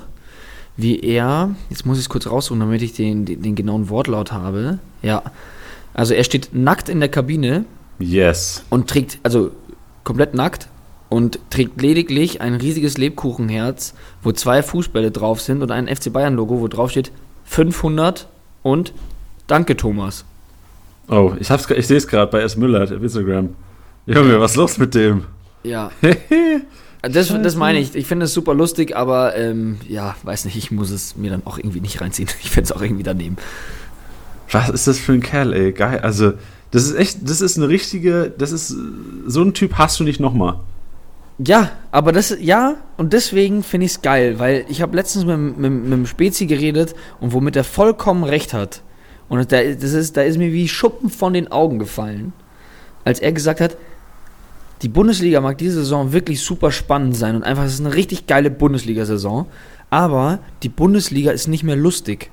[0.77, 4.31] wie er, jetzt muss ich es kurz raussuchen, damit ich den, den, den genauen Wortlaut
[4.31, 4.77] habe.
[5.01, 5.23] Ja,
[5.95, 7.65] also er steht nackt in der Kabine
[7.97, 8.63] Yes.
[8.69, 9.49] und trägt, also
[10.07, 10.69] komplett nackt
[11.09, 13.93] und trägt lediglich ein riesiges Lebkuchenherz,
[14.23, 17.11] wo zwei Fußbälle drauf sind und ein FC Bayern Logo, wo drauf steht
[17.43, 18.29] 500
[18.63, 18.93] und
[19.47, 20.23] Danke Thomas.
[21.09, 22.55] Oh, ich, hab's, ich sehe es gerade bei S.
[22.55, 23.49] Müller auf Instagram.
[24.05, 25.25] Junge, was ist los mit dem?
[25.63, 25.91] Ja.
[27.03, 27.95] Das, das meine ich.
[27.95, 31.43] Ich finde es super lustig, aber ähm, ja, weiß nicht, ich muss es mir dann
[31.45, 32.27] auch irgendwie nicht reinziehen.
[32.43, 33.37] Ich finde es auch irgendwie daneben.
[34.51, 35.71] Was ist das für ein Kerl, ey?
[35.73, 35.99] Geil.
[35.99, 36.33] Also,
[36.77, 38.67] das ist echt, das ist eine richtige, das ist,
[39.25, 40.59] so ein Typ hast du nicht nochmal.
[41.39, 45.57] Ja, aber das, ja, und deswegen finde ich es geil, weil ich habe letztens mit,
[45.57, 48.83] mit, mit dem Spezi geredet und womit er vollkommen recht hat.
[49.27, 52.31] Und da, das ist, da ist mir wie Schuppen von den Augen gefallen,
[53.05, 53.75] als er gesagt hat,
[54.83, 58.27] die Bundesliga mag diese Saison wirklich super spannend sein und einfach, es ist eine richtig
[58.27, 59.47] geile Bundesliga-Saison,
[59.89, 62.29] aber die Bundesliga ist nicht mehr lustig.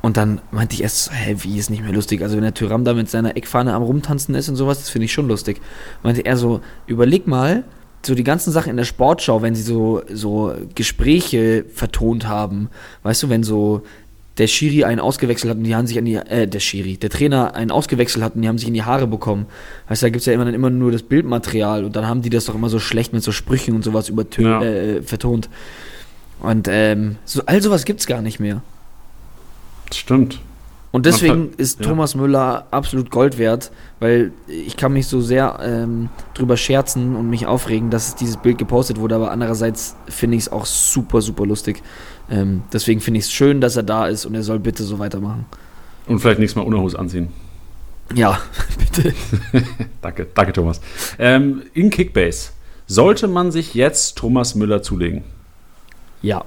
[0.00, 2.22] Und dann meinte ich erst, so, hä, wie ist nicht mehr lustig?
[2.22, 5.06] Also wenn der Tyram da mit seiner Eckfahne am Rumtanzen ist und sowas, das finde
[5.06, 5.60] ich schon lustig.
[6.02, 7.64] Meinte er so, überleg mal,
[8.06, 12.68] so die ganzen Sachen in der Sportschau, wenn sie so, so Gespräche vertont haben,
[13.02, 13.82] weißt du, wenn so
[14.38, 17.10] der Schiri einen ausgewechselt hat und die haben sich an die, äh, der Schiri, der
[17.10, 19.46] Trainer einen ausgewechselt hat und die haben sich in die Haare bekommen.
[19.88, 22.22] Weißt du, da gibt es ja immer dann immer nur das Bildmaterial und dann haben
[22.22, 24.62] die das doch immer so schlecht mit so Sprüchen und sowas übertö Ja.
[24.62, 25.48] äh, vertont.
[26.40, 28.62] Und ähm, so, all sowas gibt es gar nicht mehr.
[29.92, 30.40] Stimmt.
[30.90, 31.86] Und deswegen ver- ist ja.
[31.86, 33.70] Thomas Müller absolut Gold wert,
[34.00, 38.56] weil ich kann mich so sehr ähm, drüber scherzen und mich aufregen, dass dieses Bild
[38.56, 41.82] gepostet wurde, aber andererseits finde ich es auch super, super lustig.
[42.30, 44.98] Ähm, deswegen finde ich es schön, dass er da ist und er soll bitte so
[44.98, 45.44] weitermachen.
[46.06, 47.28] Und vielleicht nächstes Mal Unterhose anziehen.
[48.14, 48.38] Ja,
[48.78, 49.14] bitte.
[50.00, 50.80] Danke, danke Thomas.
[51.18, 52.52] Ähm, in Kickbase.
[52.86, 55.22] Sollte man sich jetzt Thomas Müller zulegen?
[56.22, 56.42] Ja.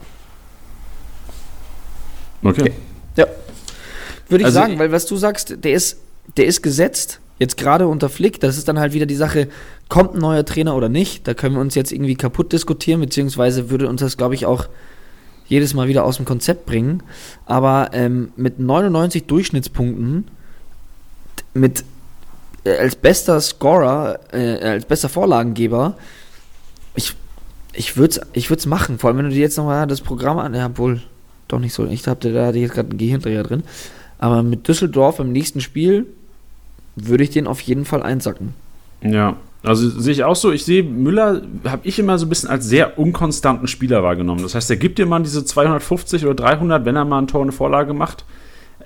[2.43, 2.71] Okay.
[3.15, 3.27] Ja.
[4.29, 5.97] Würde ich Also sagen, weil was du sagst, der ist,
[6.37, 9.47] der ist gesetzt, jetzt gerade unter Flick, das ist dann halt wieder die Sache,
[9.89, 13.69] kommt ein neuer Trainer oder nicht, da können wir uns jetzt irgendwie kaputt diskutieren, beziehungsweise
[13.69, 14.67] würde uns das, glaube ich, auch
[15.47, 17.03] jedes Mal wieder aus dem Konzept bringen,
[17.45, 20.29] aber ähm, mit 99 Durchschnittspunkten,
[21.53, 21.83] mit
[22.63, 25.97] äh, als bester Scorer, äh, als bester Vorlagengeber,
[26.95, 27.15] ich,
[27.73, 30.37] ich würde es ich würd's machen, vor allem wenn du dir jetzt nochmal das Programm
[30.37, 31.01] an, ja, wohl,
[31.51, 31.85] doch nicht so.
[31.85, 33.63] Ich habe da hatte ich jetzt gerade einen Gehirndreher drin.
[34.17, 36.05] Aber mit Düsseldorf im nächsten Spiel
[36.95, 38.53] würde ich den auf jeden Fall einsacken.
[39.01, 40.51] Ja, also sehe ich auch so.
[40.51, 44.41] Ich sehe Müller, habe ich immer so ein bisschen als sehr unkonstanten Spieler wahrgenommen.
[44.43, 47.41] Das heißt, er gibt dir mal diese 250 oder 300, wenn er mal ein Tor
[47.41, 48.25] eine Vorlage macht.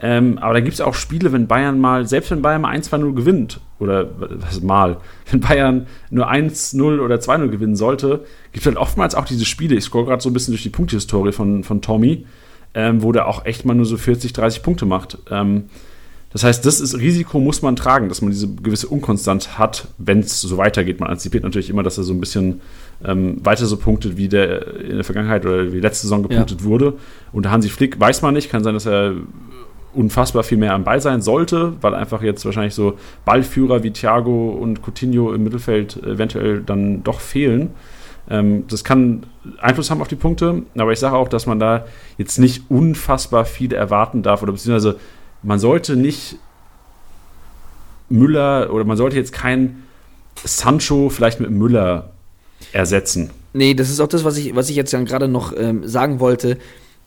[0.02, 3.14] Ähm, aber da gibt es auch Spiele, wenn Bayern mal, selbst wenn Bayern mal 1-2-0
[3.14, 4.98] gewinnt, oder was mal,
[5.32, 9.76] wenn Bayern nur 1-0 oder 2-0 gewinnen sollte, gibt es halt oftmals auch diese Spiele.
[9.76, 12.26] Ich scroll gerade so ein bisschen durch die Punktehistorie von, von Tommy,
[12.76, 15.18] ähm, wo der auch echt mal nur so 40, 30 Punkte macht.
[15.32, 15.64] Ähm,
[16.32, 20.20] das heißt, das ist Risiko muss man tragen, dass man diese gewisse Unkonstanz hat, wenn
[20.20, 21.00] es so weitergeht.
[21.00, 22.60] Man antizipiert natürlich immer, dass er so ein bisschen
[23.06, 26.96] ähm, weiter so punktet, wie der in der Vergangenheit oder wie letzte Saison gepunktet wurde.
[27.32, 29.14] Und Hansi Flick weiß man nicht, kann sein, dass er
[29.94, 34.50] unfassbar viel mehr am Ball sein sollte, weil einfach jetzt wahrscheinlich so Ballführer wie Thiago
[34.50, 37.70] und Coutinho im Mittelfeld eventuell dann doch fehlen.
[38.30, 39.26] Ähm, das kann
[39.60, 41.86] Einfluss haben auf die Punkte, aber ich sage auch, dass man da
[42.18, 45.00] jetzt nicht unfassbar viel erwarten darf oder beziehungsweise
[45.44, 46.38] man sollte nicht
[48.10, 49.84] Müller oder man sollte jetzt kein
[50.44, 52.12] Sancho vielleicht mit Müller
[52.72, 53.30] ersetzen.
[53.54, 56.58] Nee, das ist auch das, was ich, was ich jetzt gerade noch ähm, sagen wollte.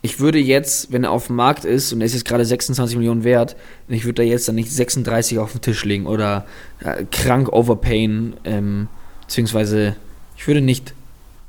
[0.00, 2.96] Ich würde jetzt, wenn er auf dem Markt ist und er ist jetzt gerade 26
[2.96, 3.56] Millionen wert,
[3.88, 6.46] ich würde da jetzt dann nicht 36 auf den Tisch legen oder
[6.80, 8.88] äh, krank overpayen, ähm,
[9.22, 9.96] beziehungsweise
[10.36, 10.94] ich würde nicht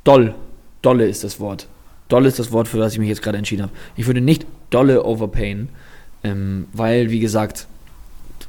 [0.04, 0.34] doll,
[0.82, 1.68] dolle ist das Wort.
[2.08, 3.72] Doll ist das Wort, für das ich mich jetzt gerade entschieden habe.
[3.96, 5.68] Ich würde nicht dolle overpayen,
[6.24, 7.66] ähm, weil, wie gesagt,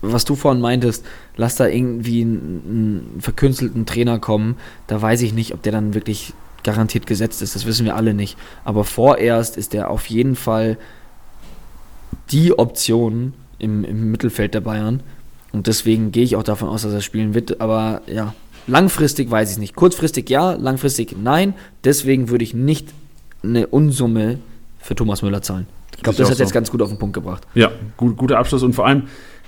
[0.01, 1.05] was du vorhin meintest,
[1.37, 4.55] lass da irgendwie einen, einen verkünstelten Trainer kommen,
[4.87, 6.33] da weiß ich nicht, ob der dann wirklich
[6.63, 7.55] garantiert gesetzt ist.
[7.55, 8.37] Das wissen wir alle nicht.
[8.63, 10.77] Aber vorerst ist der auf jeden Fall
[12.31, 15.01] die Option im, im Mittelfeld der Bayern.
[15.51, 17.61] Und deswegen gehe ich auch davon aus, dass er spielen wird.
[17.61, 18.33] Aber ja,
[18.68, 19.76] langfristig weiß ich nicht.
[19.76, 21.53] Kurzfristig ja, langfristig nein.
[21.84, 22.89] Deswegen würde ich nicht
[23.43, 24.39] eine Unsumme
[24.80, 25.68] für Thomas Müller zahlen.
[25.95, 26.53] Ich glaube, das hat jetzt so.
[26.53, 27.45] ganz gut auf den Punkt gebracht.
[27.53, 29.03] Ja, gut, guter Abschluss und vor allem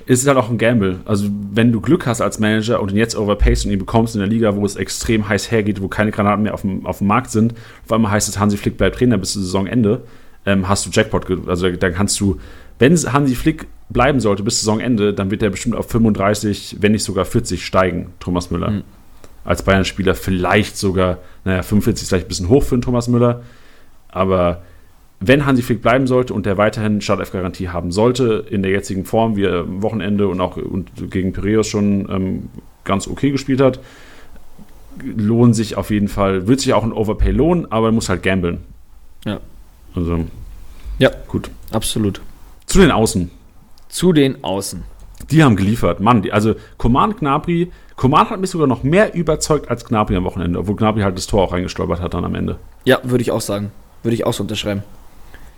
[0.05, 0.99] ist es halt auch ein Gamble.
[1.05, 4.19] Also, wenn du Glück hast als Manager und ihn jetzt overpayst und ihn bekommst in
[4.19, 7.07] der Liga, wo es extrem heiß hergeht, wo keine Granaten mehr auf dem, auf dem
[7.07, 7.53] Markt sind,
[7.85, 10.01] auf einmal heißt es, Hansi Flick bleibt Trainer bis zum Saisonende,
[10.45, 11.25] ähm, hast du Jackpot.
[11.47, 12.37] Also, dann kannst du,
[12.79, 17.03] wenn Hansi Flick bleiben sollte bis Saisonende, dann wird er bestimmt auf 35, wenn nicht
[17.03, 18.71] sogar 40 steigen, Thomas Müller.
[18.71, 18.83] Mhm.
[19.45, 23.43] Als Bayern-Spieler vielleicht sogar, naja, 45 ist vielleicht ein bisschen hoch für einen Thomas Müller,
[24.09, 24.61] aber
[25.19, 29.35] wenn Hansi Flick bleiben sollte und der weiterhin Startelf-Garantie haben sollte, in der jetzigen Form,
[29.35, 32.49] wie er am Wochenende und auch und gegen Piraeus schon ähm,
[32.83, 33.79] ganz okay gespielt hat,
[35.01, 38.21] lohnt sich auf jeden Fall, wird sich auch ein Overpay lohnen, aber er muss halt
[38.23, 38.59] gamblen.
[39.25, 39.39] Ja.
[39.95, 40.25] Also,
[40.99, 41.09] Ja.
[41.27, 41.49] gut.
[41.71, 42.21] Absolut.
[42.65, 43.31] Zu den Außen.
[43.89, 44.83] Zu den Außen.
[45.31, 45.99] Die haben geliefert.
[45.99, 50.23] Mann, die, also Coman Gnabry, Coman hat mich sogar noch mehr überzeugt als Gnabry am
[50.23, 52.57] Wochenende, obwohl Gnabry halt das Tor auch reingestolpert hat dann am Ende.
[52.85, 53.71] Ja, würde ich auch sagen.
[54.01, 54.83] Würde ich auch so unterschreiben.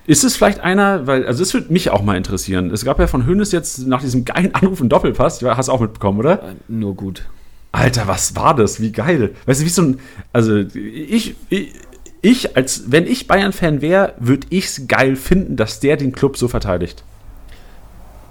[0.07, 2.69] Ist es vielleicht einer, weil, also das würde mich auch mal interessieren.
[2.69, 5.79] Es gab ja von Hönes jetzt nach diesem geilen Anruf einen Doppelpass, hast du auch
[5.79, 6.43] mitbekommen, oder?
[6.43, 7.23] Äh, nur gut.
[7.71, 8.79] Alter, was war das?
[8.79, 9.33] Wie geil.
[9.45, 9.99] Weißt du, wie so ein,
[10.31, 11.73] also ich, ich,
[12.21, 16.37] ich als, wenn ich Bayern-Fan wäre, würde ich es geil finden, dass der den Club
[16.37, 17.03] so verteidigt.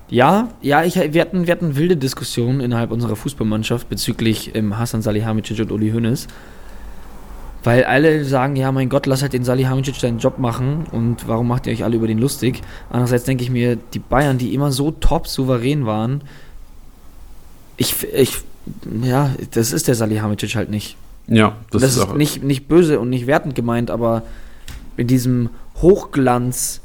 [0.08, 5.02] Ja, ja, ich, wir, hatten, wir hatten wilde Diskussionen innerhalb unserer Fußballmannschaft bezüglich ähm, Hasan
[5.02, 6.26] Salihamidzic und Uli Hoeneß.
[7.64, 11.48] Weil alle sagen, ja, mein Gott, lass halt den Salihamidzic seinen Job machen und warum
[11.48, 12.60] macht ihr euch alle über den lustig?
[12.90, 16.20] Andererseits denke ich mir, die Bayern, die immer so top souverän waren,
[17.78, 18.42] ich, ich,
[19.02, 20.96] ja, das ist der Salihamidzic halt nicht.
[21.26, 22.14] Ja, Das, das, ist, ist auch.
[22.14, 24.22] nicht, nicht böse und nicht wertend gemeint, aber
[24.98, 25.48] in diesem
[25.80, 26.82] Hochglanz,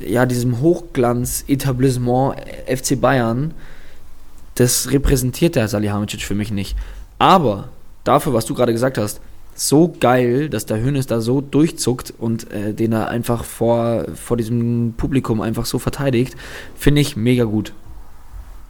[0.00, 2.36] ja, diesem Hochglanz-Etablissement
[2.66, 3.54] FC Bayern,
[4.54, 6.76] das repräsentiert der Salihamidzic für mich nicht.
[7.18, 7.68] Aber
[8.04, 9.20] dafür, was du gerade gesagt hast,
[9.54, 14.36] so geil, dass der Hönes da so durchzuckt und äh, den er einfach vor, vor
[14.36, 16.36] diesem Publikum einfach so verteidigt,
[16.76, 17.72] finde ich mega gut.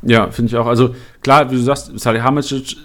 [0.02, 0.66] Ja, finde ich auch.
[0.66, 2.76] Also klar, wie du sagst, Salihamidzic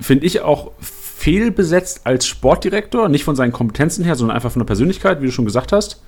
[0.00, 4.66] finde ich auch fehlbesetzt als Sportdirektor, nicht von seinen Kompetenzen her, sondern einfach von der
[4.66, 6.02] Persönlichkeit, wie du schon gesagt hast.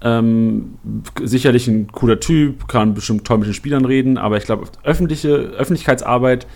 [0.00, 0.74] Ähm,
[1.22, 5.30] sicherlich ein cooler Typ, kann bestimmt toll mit den Spielern reden, aber ich glaube, öffentliche
[5.30, 6.46] Öffentlichkeitsarbeit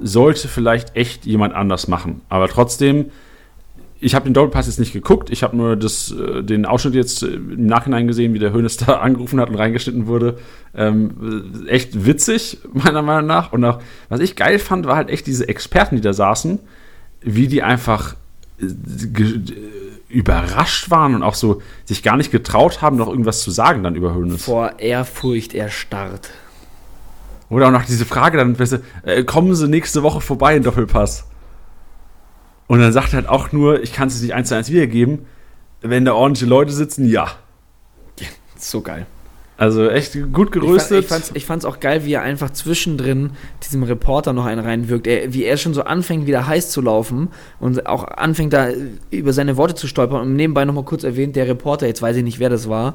[0.00, 2.22] sollte vielleicht echt jemand anders machen.
[2.28, 3.06] Aber trotzdem,
[4.00, 7.22] ich habe den Doppelpass jetzt nicht geguckt, ich habe nur das, äh, den Ausschnitt jetzt
[7.22, 10.38] äh, im Nachhinein gesehen, wie der Hönes da angerufen hat und reingeschnitten wurde.
[10.74, 13.52] Ähm, echt witzig, meiner Meinung nach.
[13.52, 16.58] Und auch, was ich geil fand, war halt echt diese Experten, die da saßen,
[17.22, 18.16] wie die einfach
[18.60, 19.42] äh, äh,
[20.10, 23.94] überrascht waren und auch so sich gar nicht getraut haben, noch irgendwas zu sagen dann
[23.94, 24.44] über Hönes.
[24.44, 26.30] Vor Ehrfurcht erstarrt.
[27.48, 30.62] Oder auch noch diese Frage dann, weißt du, äh, kommen Sie nächste Woche vorbei in
[30.62, 31.26] Doppelpass?
[32.66, 35.26] Und dann sagt er halt auch nur, ich kann es nicht eins zu eins wiedergeben,
[35.80, 37.28] wenn da ordentliche Leute sitzen, ja.
[38.56, 39.06] So geil.
[39.60, 41.00] Also echt gut Ich, fand, gerüstet.
[41.00, 43.32] ich, fand's, ich fand's auch geil, wie er einfach zwischendrin
[43.62, 45.06] diesem Reporter noch einen reinwirkt.
[45.06, 48.68] Er, wie er schon so anfängt, wieder heiß zu laufen und auch anfängt, da
[49.10, 50.22] über seine Worte zu stolpern.
[50.22, 52.94] Und nebenbei nochmal kurz erwähnt, der Reporter, jetzt weiß ich nicht, wer das war,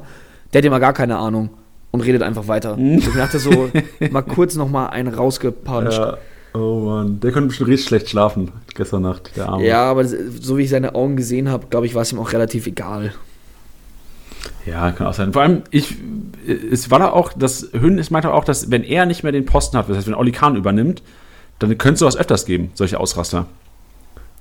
[0.52, 1.50] der hat immer gar keine Ahnung
[1.92, 2.76] und redet einfach weiter.
[2.76, 2.98] Mhm.
[2.98, 3.70] Ich dachte so,
[4.10, 5.92] mal kurz nochmal einen rausgepuncht.
[5.92, 6.10] Ja.
[6.10, 6.18] ja.
[6.52, 9.64] Oh Mann, der konnte bestimmt richtig schlecht schlafen gestern Nacht, der Arme.
[9.82, 12.66] aber so wie ich seine Augen gesehen habe, glaube ich, war es ihm auch relativ
[12.66, 13.12] egal.
[14.66, 15.32] Ja, kann auch sein.
[15.32, 15.94] Vor allem, ich,
[16.70, 19.76] es war da auch, das Hönes meinte auch, dass wenn er nicht mehr den Posten
[19.78, 21.02] hat, das heißt, wenn Oli Kahn übernimmt,
[21.60, 23.46] dann könnte es sowas öfters geben, solche Ausraster.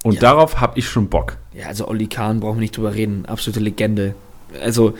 [0.03, 0.21] Und Ja.
[0.21, 1.37] darauf habe ich schon Bock.
[1.53, 3.25] Ja, also Olli Kahn brauchen wir nicht drüber reden.
[3.25, 4.13] Absolute Legende.
[4.61, 4.93] Also,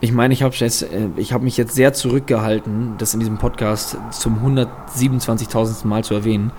[0.00, 3.36] ich meine, ich habe jetzt, äh, ich habe mich jetzt sehr zurückgehalten, das in diesem
[3.38, 5.86] Podcast zum 127.000.
[5.86, 6.52] Mal zu erwähnen.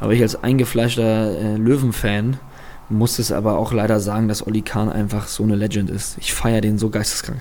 [0.00, 2.38] Aber ich als eingefleischter äh, Löwen-Fan
[2.90, 6.16] muss es aber auch leider sagen, dass Olli Kahn einfach so eine Legend ist.
[6.18, 7.40] Ich feiere den so geisteskrank.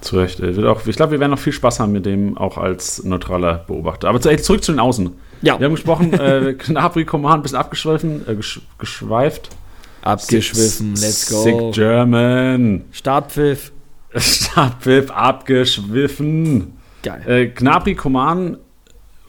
[0.00, 0.40] Zu Recht.
[0.40, 3.64] Wird auch, ich glaube, wir werden noch viel Spaß haben mit dem, auch als neutraler
[3.66, 4.08] Beobachter.
[4.08, 5.10] Aber zu- ey, zurück zu den Außen.
[5.42, 9.50] Ja, Wir haben gesprochen, äh, Knabri, Coman, ein bisschen abgeschwiffen, äh, gesch geschweift.
[10.02, 11.42] abgeschwiffen, let's go.
[11.42, 12.84] Sick German.
[12.92, 13.72] Startpfiff.
[14.16, 16.72] Stabpfiff, abgeschwiffen.
[17.02, 17.22] Geil.
[17.26, 18.54] Äh, Gnabry, Coman,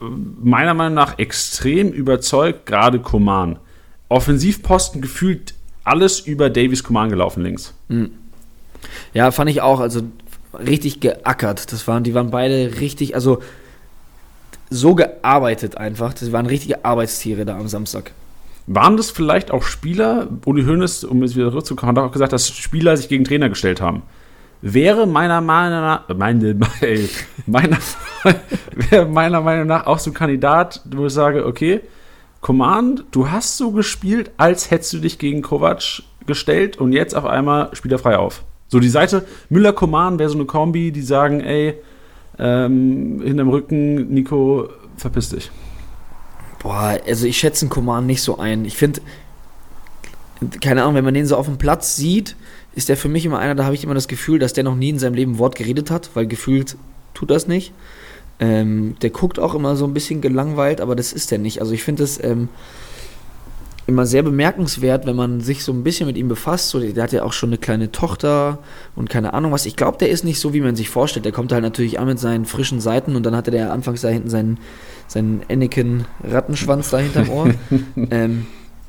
[0.00, 0.04] äh,
[0.42, 3.58] meiner Meinung nach extrem überzeugt, gerade Coman.
[4.12, 5.54] Offensivposten gefühlt
[5.84, 7.74] alles über Davies Coman gelaufen links.
[9.14, 10.02] Ja, fand ich auch, also
[10.54, 11.72] richtig geackert.
[11.72, 13.42] Das waren, die waren beide richtig, also
[14.70, 16.14] so gearbeitet einfach.
[16.14, 18.12] Das waren richtige Arbeitstiere da am Samstag.
[18.66, 22.48] Waren das vielleicht auch Spieler, Uli Hoeneß, um jetzt wieder zurückzukommen, hat auch gesagt, dass
[22.48, 24.02] Spieler sich gegen Trainer gestellt haben.
[24.60, 27.08] Wäre meiner Meinung nach, meine, ey,
[27.46, 27.78] meiner,
[28.90, 31.80] wäre meiner Meinung nach auch so ein Kandidat, wo ich sage, okay,
[32.42, 37.24] Command, du hast so gespielt, als hättest du dich gegen Kovac gestellt und jetzt auf
[37.24, 38.42] einmal spielt er frei auf.
[38.66, 41.74] So die Seite Müller-Command wäre so eine Kombi, die sagen, ey,
[42.38, 45.52] ähm, hinterm Rücken, Nico, verpiss dich.
[46.58, 48.64] Boah, also ich schätze einen Command nicht so ein.
[48.64, 49.02] Ich finde,
[50.60, 52.34] keine Ahnung, wenn man den so auf dem Platz sieht,
[52.74, 54.74] ist der für mich immer einer, da habe ich immer das Gefühl, dass der noch
[54.74, 56.76] nie in seinem Leben Wort geredet hat, weil gefühlt
[57.14, 57.72] tut das nicht.
[58.40, 61.60] Ähm, der guckt auch immer so ein bisschen gelangweilt, aber das ist der nicht.
[61.60, 62.48] Also ich finde es ähm,
[63.86, 66.68] immer sehr bemerkenswert, wenn man sich so ein bisschen mit ihm befasst.
[66.68, 68.58] So, der hat ja auch schon eine kleine Tochter
[68.94, 69.66] und keine Ahnung was.
[69.66, 71.24] Ich glaube, der ist nicht so, wie man sich vorstellt.
[71.24, 74.08] Der kommt halt natürlich an mit seinen frischen Seiten und dann hatte der anfangs da
[74.08, 74.58] hinten seinen,
[75.08, 77.50] seinen Anakin-Rattenschwanz da hinterm Ohr.
[78.10, 78.46] ähm,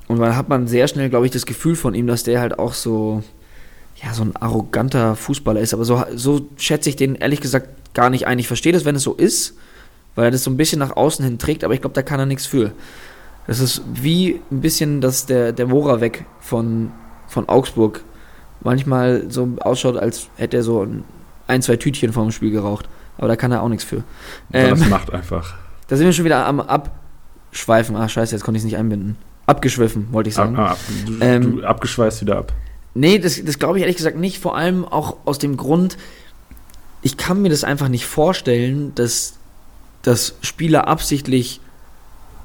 [0.07, 2.59] und dann hat man sehr schnell, glaube ich, das Gefühl von ihm, dass der halt
[2.59, 3.23] auch so,
[4.03, 5.73] ja, so ein arroganter Fußballer ist.
[5.73, 8.39] Aber so, so schätze ich den ehrlich gesagt gar nicht ein.
[8.39, 9.55] Ich verstehe das, wenn es so ist,
[10.15, 12.19] weil er das so ein bisschen nach außen hin trägt, aber ich glaube, da kann
[12.19, 12.71] er nichts für.
[13.47, 16.91] Das ist wie ein bisschen, dass der, der Mora weg von,
[17.27, 18.01] von Augsburg
[18.61, 21.03] manchmal so ausschaut, als hätte er so ein,
[21.47, 22.87] ein, zwei Tütchen vorm Spiel geraucht.
[23.17, 24.03] Aber da kann er auch nichts für.
[24.51, 25.53] das Ähm, macht einfach.
[25.87, 27.95] da sind wir schon wieder am Abschweifen.
[27.95, 29.17] Ah, scheiße, jetzt konnte ich es nicht einbinden.
[29.45, 30.55] Abgeschwiffen, wollte ich sagen.
[30.55, 32.53] Ab, ab, du, Ähm, du abgeschweißt wieder ab.
[32.95, 34.39] Nee, das, das glaube ich ehrlich gesagt nicht.
[34.41, 35.97] Vor allem auch aus dem Grund,
[37.03, 39.33] ich kann mir das einfach nicht vorstellen, dass,
[40.01, 41.59] dass Spieler absichtlich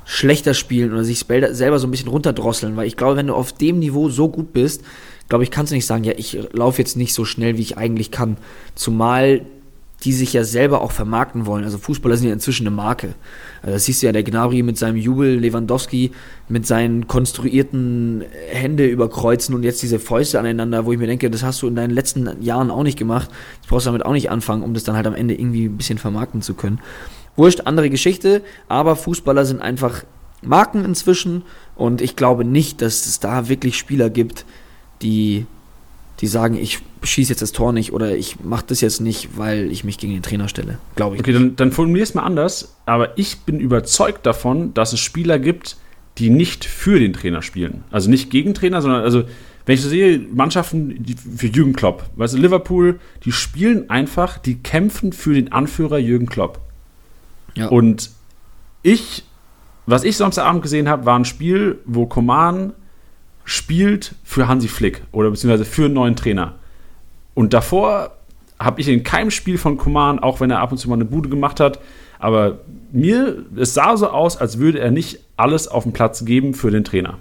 [0.05, 2.77] schlechter spielen oder sich selber so ein bisschen runterdrosseln.
[2.77, 4.83] Weil ich glaube, wenn du auf dem Niveau so gut bist,
[5.29, 7.77] glaube ich, kannst du nicht sagen, ja, ich laufe jetzt nicht so schnell, wie ich
[7.79, 8.37] eigentlich kann.
[8.75, 9.43] Zumal
[10.05, 11.65] die sich ja selber auch vermarkten wollen.
[11.65, 13.15] Also Fußballer sind ja inzwischen eine Marke.
[13.63, 16.13] Also das siehst du ja, der Gnabry mit seinem Jubel, Lewandowski
[16.49, 21.43] mit seinen konstruierten Hände überkreuzen und jetzt diese Fäuste aneinander, wo ich mir denke, das
[21.43, 23.29] hast du in deinen letzten Jahren auch nicht gemacht.
[23.61, 25.77] Das brauchst du damit auch nicht anfangen, um das dann halt am Ende irgendwie ein
[25.77, 26.81] bisschen vermarkten zu können.
[27.35, 30.05] Wurscht, andere Geschichte, aber Fußballer sind einfach
[30.43, 31.43] Marken inzwischen
[31.75, 34.45] und ich glaube nicht, dass es da wirklich Spieler gibt,
[35.03, 35.47] die,
[36.21, 39.71] die sagen, ich schieße jetzt das Tor nicht oder ich mache das jetzt nicht, weil
[39.71, 40.79] ich mich gegen den Trainer stelle.
[40.97, 41.21] Glaube ich.
[41.21, 45.39] Okay, dann, dann formulier es mal anders, aber ich bin überzeugt davon, dass es Spieler
[45.39, 45.77] gibt,
[46.19, 47.85] die nicht für den Trainer spielen.
[47.91, 49.25] Also nicht gegen Trainer, sondern also
[49.67, 51.05] wenn ich so sehe, Mannschaften
[51.37, 56.27] für Jürgen Klopp, weißt du, Liverpool, die spielen einfach, die kämpfen für den Anführer Jürgen
[56.27, 56.61] Klopp.
[57.55, 57.69] Ja.
[57.69, 58.11] Und
[58.83, 59.25] ich,
[59.87, 62.73] was ich Samstagabend gesehen habe, war ein Spiel, wo Coman
[63.49, 66.57] spielt für Hansi Flick oder beziehungsweise für einen neuen Trainer.
[67.33, 68.13] Und davor
[68.59, 71.07] habe ich in keinem Spiel von Coman, auch wenn er ab und zu mal eine
[71.07, 71.79] Bude gemacht hat,
[72.19, 72.59] aber
[72.93, 76.71] mir, es sah so aus, als würde er nicht alles auf den Platz geben für
[76.71, 77.17] den Trainer.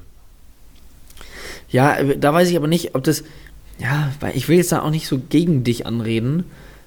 [1.69, 3.23] Ja, da weiß ich aber nicht, ob das.
[3.79, 6.43] Ja, weil ich will jetzt da auch nicht so gegen dich anreden.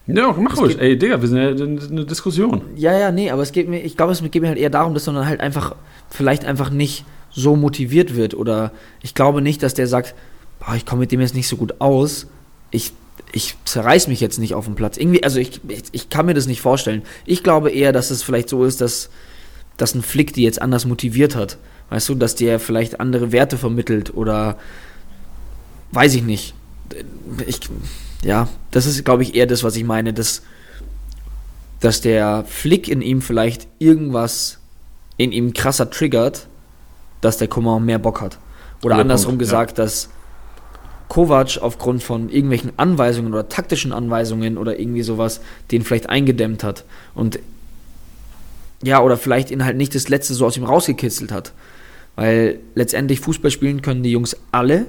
[0.07, 0.79] Ja, mach Es ruhig.
[0.79, 2.63] Ey, Digga, wir sind ja in eine Diskussion.
[2.77, 4.93] Ja, ja, nee, aber es geht mir, ich glaube, es geht mir halt eher darum,
[4.93, 5.77] dass man halt einfach,
[6.11, 8.35] vielleicht einfach nicht so motiviert wird.
[8.35, 8.73] Oder
[9.03, 10.15] ich glaube nicht, dass der sagt,
[10.61, 12.27] boah, ich komme mit dem jetzt nicht so gut aus.
[12.71, 12.93] Ich,
[13.33, 14.97] ich zerreiß mich jetzt nicht auf dem Platz.
[14.97, 17.03] Irgendwie, also ich, ich, ich kann mir das nicht vorstellen.
[17.25, 19.11] Ich glaube eher, dass es vielleicht so ist, dass,
[19.77, 21.59] dass ein Flick die jetzt anders motiviert hat.
[21.91, 24.59] Weißt du, dass der vielleicht andere Werte vermittelt oder
[25.93, 26.55] weiß ich nicht.
[27.47, 27.61] Ich,
[28.23, 30.43] ja, das ist, glaube ich, eher das, was ich meine, dass,
[31.81, 34.59] dass der Flick in ihm vielleicht irgendwas
[35.17, 36.49] in ihm krasser triggert,
[37.21, 38.39] dass der Coman mehr Bock hat.
[38.83, 39.47] Oder Guter andersrum Punkt, ja.
[39.47, 40.09] gesagt, dass
[41.09, 45.41] Kovac aufgrund von irgendwelchen Anweisungen oder taktischen Anweisungen oder irgendwie sowas
[45.71, 46.85] den vielleicht eingedämmt hat.
[47.15, 47.41] Und
[48.83, 51.53] ja, oder vielleicht ihn halt nicht das Letzte so aus ihm rausgekitzelt hat.
[52.17, 54.87] Weil letztendlich Fußball spielen können die Jungs alle.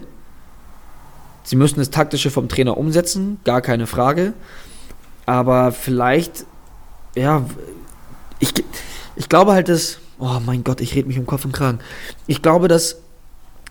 [1.43, 4.33] Sie müssen das Taktische vom Trainer umsetzen, gar keine Frage.
[5.25, 6.45] Aber vielleicht,
[7.15, 7.45] ja,
[8.39, 8.53] ich,
[9.15, 11.79] ich glaube halt, dass, oh mein Gott, ich rede mich um Kopf und Kragen.
[12.27, 13.01] Ich glaube, dass,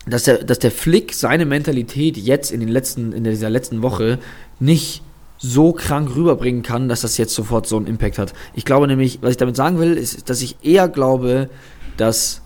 [0.05, 4.19] dass, der, dass der Flick seine Mentalität jetzt in, den letzten, in dieser letzten Woche
[4.59, 5.01] nicht
[5.39, 8.33] so krank rüberbringen kann, dass das jetzt sofort so einen Impact hat.
[8.53, 11.49] Ich glaube nämlich, was ich damit sagen will, ist, dass ich eher glaube,
[11.97, 12.41] dass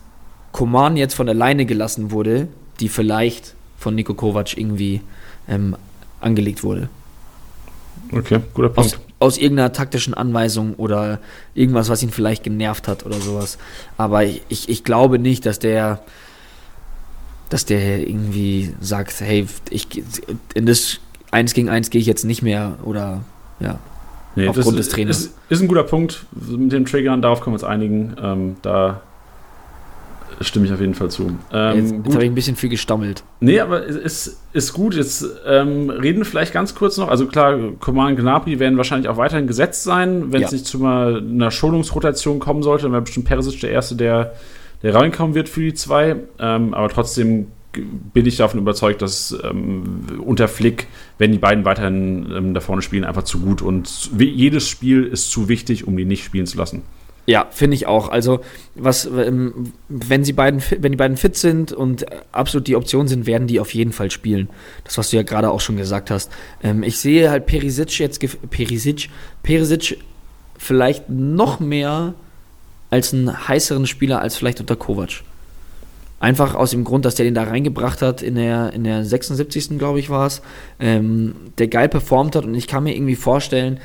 [0.53, 2.47] Koman jetzt von der Leine gelassen wurde,
[2.80, 5.01] die vielleicht von Niko Kovac irgendwie
[5.49, 5.76] ähm,
[6.22, 6.89] angelegt wurde.
[8.12, 8.95] Okay, guter Punkt.
[8.95, 11.20] Aus, aus irgendeiner taktischen Anweisung oder
[11.53, 13.57] irgendwas, was ihn vielleicht genervt hat oder sowas.
[13.97, 16.01] Aber ich, ich, ich glaube nicht, dass der,
[17.49, 20.03] dass der irgendwie sagt, hey, ich
[20.53, 20.99] in das
[21.32, 23.22] eins gegen eins gehe ich jetzt nicht mehr oder
[23.59, 23.80] ja.
[24.38, 25.18] Nee, Aufgrund das des Trainers.
[25.20, 28.16] Ist, ist ein guter Punkt mit dem Triggern, darauf können wir uns einigen.
[28.22, 29.01] Ähm, da
[30.41, 31.31] stimme ich auf jeden Fall zu.
[31.51, 33.23] Ähm, jetzt jetzt habe ich ein bisschen viel gestammelt.
[33.39, 34.95] Nee, aber es ist, ist gut.
[34.95, 37.07] Jetzt ähm, reden wir vielleicht ganz kurz noch.
[37.09, 40.31] Also klar, Coman Gnabry werden wahrscheinlich auch weiterhin gesetzt sein.
[40.31, 40.55] Wenn es Ja.
[40.57, 44.33] nicht zu mal einer Schonungsrotation kommen sollte, dann wäre bestimmt Perisic der Erste, der,
[44.83, 46.15] der reinkommen wird für die zwei.
[46.39, 47.47] Ähm, aber trotzdem
[48.13, 49.83] bin ich davon überzeugt, dass ähm,
[50.25, 53.61] unter Flick, wenn die beiden weiterhin ähm, da vorne spielen, einfach zu gut.
[53.61, 56.83] Und jedes Spiel ist zu wichtig, um die nicht spielen zu lassen.
[57.28, 58.09] Ja, finde ich auch.
[58.09, 58.41] Also,
[58.76, 63.07] was, ähm, wenn sie beiden, wenn die beiden fit sind und äh, absolut die Option
[63.07, 64.49] sind, werden die auf jeden Fall spielen.
[64.84, 66.32] Das, was du ja gerade auch schon gesagt hast.
[66.63, 68.19] Ähm, ich sehe halt Perisic jetzt,
[68.51, 69.09] Perisic,
[69.41, 69.97] Perisic
[70.57, 72.13] vielleicht noch mehr
[72.89, 75.23] als einen heißeren Spieler als vielleicht unter Kovac.
[76.19, 79.78] Einfach aus dem Grund, dass der den da reingebracht hat in der, in der 76.
[79.78, 80.41] glaube ich war es,
[80.80, 83.80] ähm, der geil performt hat und ich kann mir irgendwie vorstellen,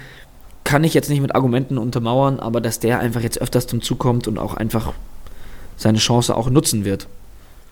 [0.71, 3.99] kann ich jetzt nicht mit Argumenten untermauern, aber dass der einfach jetzt öfters zum Zug
[3.99, 4.93] kommt und auch einfach
[5.77, 7.09] seine Chance auch nutzen wird.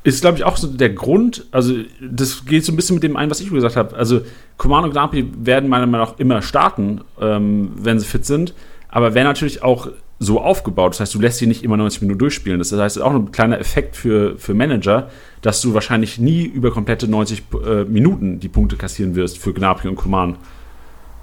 [0.03, 3.17] Ist, glaube ich, auch so der Grund, also das geht so ein bisschen mit dem
[3.17, 3.95] ein, was ich gesagt habe.
[3.95, 4.23] Also
[4.57, 8.53] Command und Gnabry werden meiner Meinung nach immer starten, ähm, wenn sie fit sind,
[8.89, 10.95] aber werden natürlich auch so aufgebaut.
[10.95, 12.59] Das heißt, du lässt sie nicht immer 90 Minuten durchspielen.
[12.59, 15.09] Das heißt, es ist auch ein kleiner Effekt für, für Manager,
[15.43, 19.87] dass du wahrscheinlich nie über komplette 90 äh, Minuten die Punkte kassieren wirst für Gnabry
[19.87, 20.37] und Coman.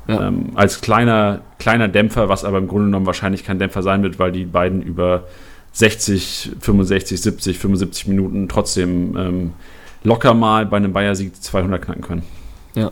[0.08, 0.28] Ja.
[0.28, 4.20] Ähm, als kleiner, kleiner Dämpfer, was aber im Grunde genommen wahrscheinlich kein Dämpfer sein wird,
[4.20, 5.24] weil die beiden über
[5.74, 9.54] 60, 65, 70, 75 Minuten trotzdem ähm,
[10.04, 12.24] locker mal bei einem Bayer-Sieg die 200 knacken können.
[12.76, 12.92] Ja.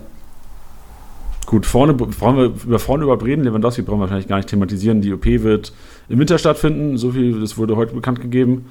[1.46, 3.44] Gut, vorne, brauchen wir über vorne überhaupt reden.
[3.44, 5.02] Lewandowski brauchen wir wahrscheinlich gar nicht thematisieren.
[5.02, 5.72] Die OP wird
[6.08, 6.96] im Winter stattfinden.
[6.96, 8.66] So viel, das wurde heute bekannt gegeben.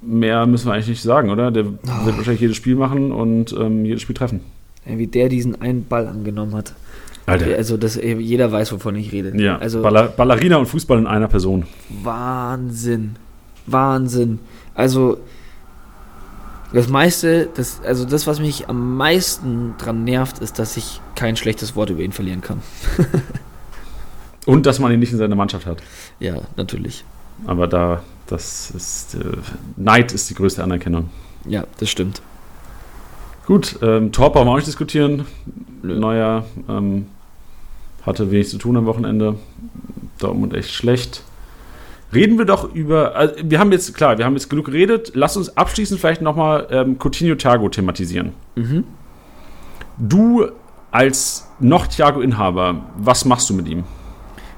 [0.00, 1.50] Mehr müssen wir eigentlich nicht sagen, oder?
[1.50, 4.40] Der wird wahrscheinlich jedes Spiel machen und ähm, jedes Spiel treffen.
[4.84, 6.72] Wie der diesen einen Ball angenommen hat.
[7.28, 7.56] Alter.
[7.56, 9.40] Also das, jeder weiß, wovon ich rede.
[9.40, 11.66] Ja, also Baller, Ballerina und Fußball in einer Person.
[11.88, 13.16] Wahnsinn.
[13.66, 14.38] Wahnsinn.
[14.74, 15.18] Also
[16.72, 21.36] das meiste, das, also das, was mich am meisten dran nervt, ist, dass ich kein
[21.36, 22.62] schlechtes Wort über ihn verlieren kann.
[24.46, 25.78] Und dass man ihn nicht in seiner Mannschaft hat.
[26.20, 27.04] Ja, natürlich.
[27.46, 29.36] Aber da, das ist, äh,
[29.76, 31.10] Neid ist die größte Anerkennung.
[31.46, 32.22] Ja, das stimmt.
[33.46, 35.24] Gut, ähm, Tor brauchen wir auch nicht diskutieren.
[35.82, 37.06] Neuer ähm,
[38.08, 39.36] hatte wenig zu tun am Wochenende.
[40.18, 41.22] Dortmund echt schlecht.
[42.12, 45.12] Reden wir doch über, also wir haben jetzt, klar, wir haben jetzt genug geredet.
[45.14, 48.32] Lass uns abschließend vielleicht nochmal ähm, Coutinho Thiago thematisieren.
[48.56, 48.84] Mhm.
[49.98, 50.46] Du
[50.90, 53.84] als noch Thiago-Inhaber, was machst du mit ihm?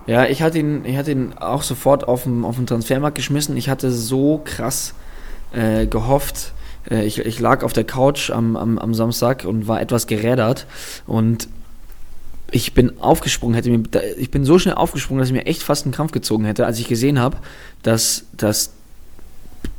[0.07, 3.57] Ja, ich hatte ihn, ich hatte ihn auch sofort auf den, auf den Transfermarkt geschmissen.
[3.57, 4.95] Ich hatte so krass
[5.53, 6.53] äh, gehofft.
[6.89, 10.67] Äh, ich, ich lag auf der Couch am, am, am Samstag und war etwas gerädert.
[11.07, 11.49] Und
[12.53, 13.83] ich bin aufgesprungen, hätte mir,
[14.19, 16.79] ich bin so schnell aufgesprungen, dass ich mir echt fast einen Krampf gezogen hätte, als
[16.79, 17.39] ich gesehen habe,
[17.83, 18.73] dass, dass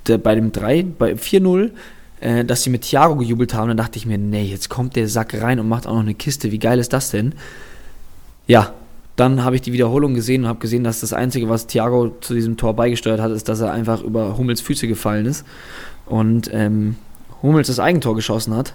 [0.07, 1.71] der, bei dem 3, bei 4-0,
[2.19, 3.67] äh, dass sie mit Thiago gejubelt haben.
[3.67, 6.13] Dann dachte ich mir, nee, jetzt kommt der Sack rein und macht auch noch eine
[6.13, 6.51] Kiste.
[6.51, 7.33] Wie geil ist das denn?
[8.47, 8.73] Ja,
[9.15, 12.33] dann habe ich die Wiederholung gesehen und habe gesehen, dass das Einzige, was Thiago zu
[12.33, 15.45] diesem Tor beigesteuert hat, ist, dass er einfach über Hummels Füße gefallen ist
[16.05, 16.95] und ähm,
[17.41, 18.73] Hummels das Eigentor geschossen hat.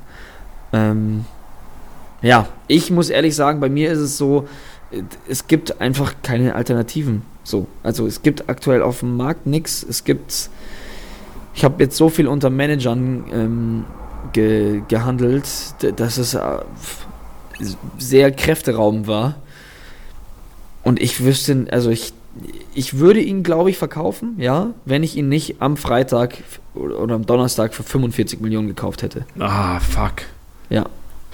[0.72, 1.24] Ähm,
[2.22, 4.48] ja, ich muss ehrlich sagen, bei mir ist es so,
[5.28, 7.22] es gibt einfach keine Alternativen.
[7.44, 9.84] So, also es gibt aktuell auf dem Markt nichts.
[9.88, 10.50] Es gibt,
[11.54, 13.84] ich habe jetzt so viel unter Managern ähm,
[14.32, 15.46] ge, gehandelt,
[15.96, 16.40] dass es äh,
[17.98, 19.36] sehr kräfteraubend war.
[20.82, 22.12] Und ich wüsste, also ich,
[22.74, 26.38] ich würde ihn, glaube ich, verkaufen, ja, wenn ich ihn nicht am Freitag
[26.74, 29.24] oder oder am Donnerstag für 45 Millionen gekauft hätte.
[29.38, 30.22] Ah, fuck.
[30.68, 30.86] Ja.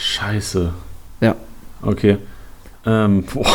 [0.03, 0.73] Scheiße.
[1.21, 1.37] Ja.
[1.81, 2.19] Okay.
[2.85, 3.47] Ähm, boah.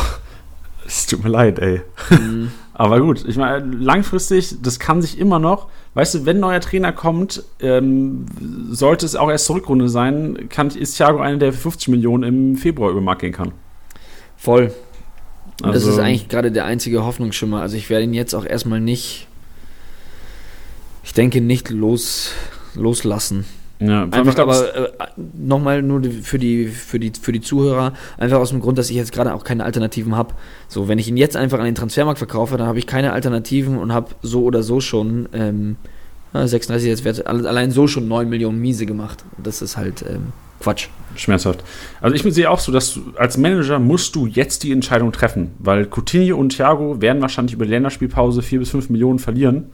[0.85, 1.81] Es tut mir leid, ey.
[2.09, 2.51] Mhm.
[2.73, 6.61] Aber gut, ich meine, langfristig, das kann sich immer noch, weißt du, wenn ein neuer
[6.61, 8.25] Trainer kommt, ähm,
[8.69, 12.23] sollte es auch erst zur Rückrunde sein, kann, ist Thiago einer, der für 50 Millionen
[12.23, 13.51] im Februar über den Markt gehen kann.
[14.37, 14.71] Voll.
[15.63, 17.61] Und das Also- ist eigentlich gerade der einzige Hoffnungsschimmer.
[17.61, 19.27] Also ich werde ihn jetzt auch erstmal nicht,
[21.03, 22.31] ich denke nicht los,
[22.75, 23.45] loslassen.
[23.79, 24.89] Ja, Einfach glaub, aber äh,
[25.37, 28.95] nochmal nur für die, für, die, für die Zuhörer, einfach aus dem Grund, dass ich
[28.95, 30.33] jetzt gerade auch keine Alternativen habe.
[30.67, 33.77] So, wenn ich ihn jetzt einfach an den Transfermarkt verkaufe, dann habe ich keine Alternativen
[33.77, 35.75] und habe so oder so schon ähm,
[36.33, 39.23] ja, 36 jetzt wert, alle- allein so schon 9 Millionen Miese gemacht.
[39.37, 40.87] Das ist halt ähm, Quatsch.
[41.15, 41.63] schmerzhaft.
[42.01, 45.51] Also ich sehe auch so, dass du als Manager musst du jetzt die Entscheidung treffen,
[45.59, 49.65] weil Coutinho und Thiago werden wahrscheinlich über die Länderspielpause 4 bis 5 Millionen verlieren.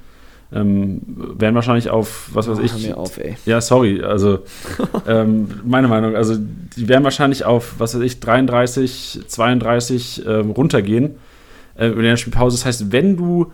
[0.53, 1.01] Ähm,
[1.39, 3.35] werden wahrscheinlich auf, was weiß ich, mir auf, ey.
[3.45, 4.39] Ja, sorry, also
[5.07, 11.15] ähm, meine Meinung, also die werden wahrscheinlich auf, was weiß ich, 33, 32 ähm, runtergehen
[11.75, 12.57] äh, über die Spielpause.
[12.57, 13.51] Das heißt, wenn du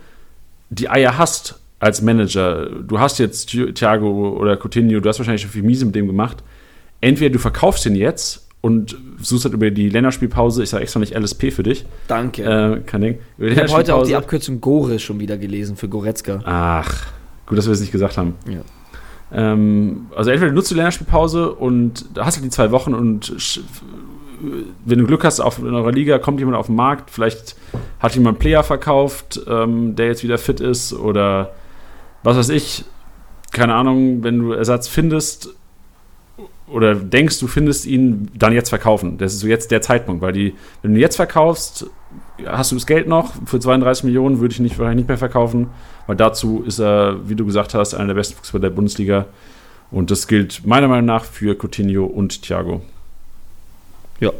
[0.68, 5.42] die Eier hast als Manager, du hast jetzt Thi- Thiago oder Coutinho, du hast wahrscheinlich
[5.42, 6.42] schon viel Miese mit dem gemacht,
[7.00, 11.14] entweder du verkaufst ihn jetzt und suchst halt über die Länderspielpause, ich sage extra nicht
[11.14, 12.42] LSP für dich, Danke.
[12.42, 16.40] äh, kein Ding, ich habe heute auch die Abkürzung Gore schon wieder gelesen für Goretzka.
[16.44, 17.06] Ach,
[17.46, 18.34] gut, dass wir es nicht gesagt haben.
[18.46, 18.60] Ja.
[19.32, 23.32] Ähm, also entweder nutzt du die Länderspielpause und da hast du die zwei Wochen und
[24.84, 27.56] wenn du Glück hast auf, in eurer Liga, kommt jemand auf den Markt, vielleicht
[27.98, 31.52] hat jemand einen Player verkauft, ähm, der jetzt wieder fit ist oder
[32.22, 32.84] was weiß ich,
[33.52, 35.54] keine Ahnung, wenn du Ersatz findest
[36.68, 39.18] oder denkst, du findest ihn, dann jetzt verkaufen.
[39.18, 41.86] Das ist so jetzt der Zeitpunkt, weil die, wenn du jetzt verkaufst,
[42.46, 45.68] hast du das Geld noch, für 32 Millionen würde ich nicht, wahrscheinlich nicht mehr verkaufen,
[46.06, 49.26] weil dazu ist er, wie du gesagt hast, einer der besten Fußballer der Bundesliga.
[49.90, 52.82] Und das gilt meiner Meinung nach für Coutinho und Thiago.
[54.20, 54.32] Ja.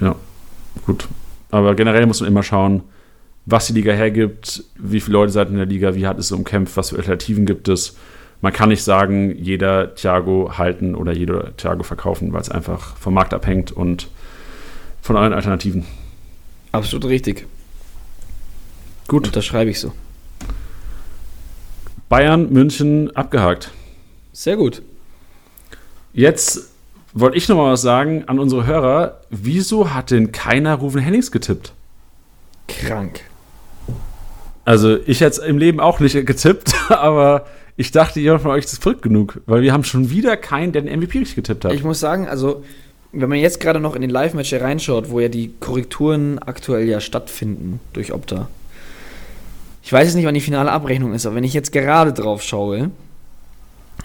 [0.00, 0.16] Ja,
[0.86, 1.06] gut.
[1.50, 2.82] Aber generell muss man immer schauen,
[3.46, 6.32] was die Liga hergibt, wie viele Leute seid in der Liga, wie hart ist es
[6.32, 7.96] umkämpft, was für Alternativen gibt es.
[8.44, 13.14] Man kann nicht sagen, jeder Thiago halten oder jeder Thiago verkaufen, weil es einfach vom
[13.14, 14.08] Markt abhängt und
[15.00, 15.86] von euren Alternativen.
[16.70, 17.46] Absolut richtig.
[19.08, 19.34] Gut.
[19.34, 19.92] Das schreibe ich so.
[22.10, 23.70] Bayern, München abgehakt.
[24.34, 24.82] Sehr gut.
[26.12, 26.68] Jetzt
[27.14, 29.22] wollte ich noch mal was sagen an unsere Hörer.
[29.30, 31.72] Wieso hat denn keiner Rufen Hennings getippt?
[32.68, 33.22] Krank.
[34.66, 37.46] Also, ich hätte es im Leben auch nicht getippt, aber
[37.76, 40.82] ich dachte, jemand von euch ist verrückt genug, weil wir haben schon wieder keinen, der
[40.82, 41.72] den MVP richtig getippt hat.
[41.72, 42.62] Ich muss sagen, also,
[43.12, 47.00] wenn man jetzt gerade noch in den Live-Match reinschaut, wo ja die Korrekturen aktuell ja
[47.00, 48.48] stattfinden durch Opta.
[49.82, 52.42] Ich weiß jetzt nicht, wann die finale Abrechnung ist, aber wenn ich jetzt gerade drauf
[52.42, 52.90] schaue,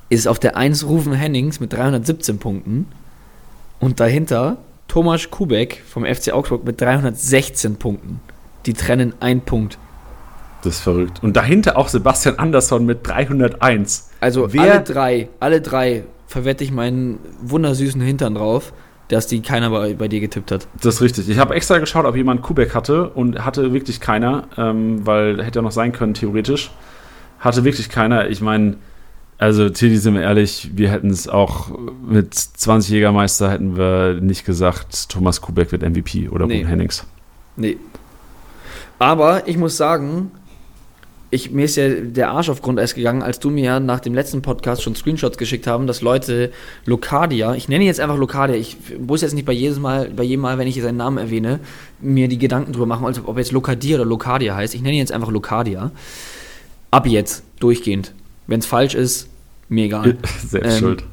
[0.09, 2.87] ist auf der 1 Rufen Hennings mit 317 Punkten
[3.79, 4.57] und dahinter
[4.87, 8.19] Thomas Kubek vom FC Augsburg mit 316 Punkten.
[8.65, 9.77] Die trennen ein Punkt.
[10.63, 11.23] Das ist verrückt.
[11.23, 14.09] Und dahinter auch Sebastian Andersson mit 301.
[14.19, 18.73] Also Wer- alle drei, alle drei verwette ich meinen wundersüßen Hintern drauf,
[19.07, 20.67] dass die keiner bei, bei dir getippt hat.
[20.81, 21.29] Das ist richtig.
[21.29, 25.59] Ich habe extra geschaut, ob jemand Kubek hatte und hatte wirklich keiner, ähm, weil hätte
[25.59, 26.69] ja noch sein können, theoretisch.
[27.39, 28.29] Hatte wirklich keiner.
[28.29, 28.75] Ich meine,
[29.37, 31.69] also Tilly, sind wir ehrlich, wir hätten es auch
[32.05, 36.57] mit 20 Jägermeister hätten wir nicht gesagt, Thomas Kubek wird MVP oder Nee.
[36.57, 37.07] Ruben Hennings.
[37.55, 37.77] Nee.
[38.99, 40.31] Aber ich muss sagen,
[41.31, 44.41] ich, mir ist ja der Arsch auf Grundeis gegangen, als du mir nach dem letzten
[44.41, 46.51] Podcast schon Screenshots geschickt haben, dass Leute
[46.85, 50.23] Locadia, ich nenne ihn jetzt einfach Locadia, ich muss jetzt nicht bei jedes Mal, bei
[50.23, 51.59] jedem Mal, wenn ich seinen Namen erwähne,
[52.01, 54.73] mir die Gedanken drüber machen, als ob jetzt Locadia oder Locadia heißt.
[54.73, 55.91] Ich nenne ihn jetzt einfach Locadia.
[56.91, 58.13] Ab jetzt, durchgehend.
[58.47, 59.29] Wenn es falsch ist,
[59.67, 60.17] mir egal.
[60.47, 61.03] Selbst Ähm, schuld.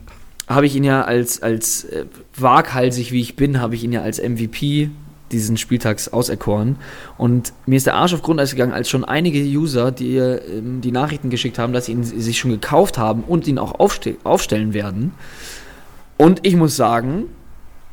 [0.49, 4.01] habe ich ihn ja als, als äh, waghalsig wie ich bin, habe ich ihn ja
[4.01, 4.89] als MVP
[5.33, 6.77] diesen Spieltags auserkoren.
[7.18, 10.93] Und mir ist der Arsch auf Grundeis gegangen, als schon einige User, die ähm, die
[10.93, 14.74] Nachrichten geschickt haben, dass sie ihn sich schon gekauft haben und ihn auch aufste aufstellen
[14.74, 15.12] werden.
[16.16, 17.24] Und ich muss sagen,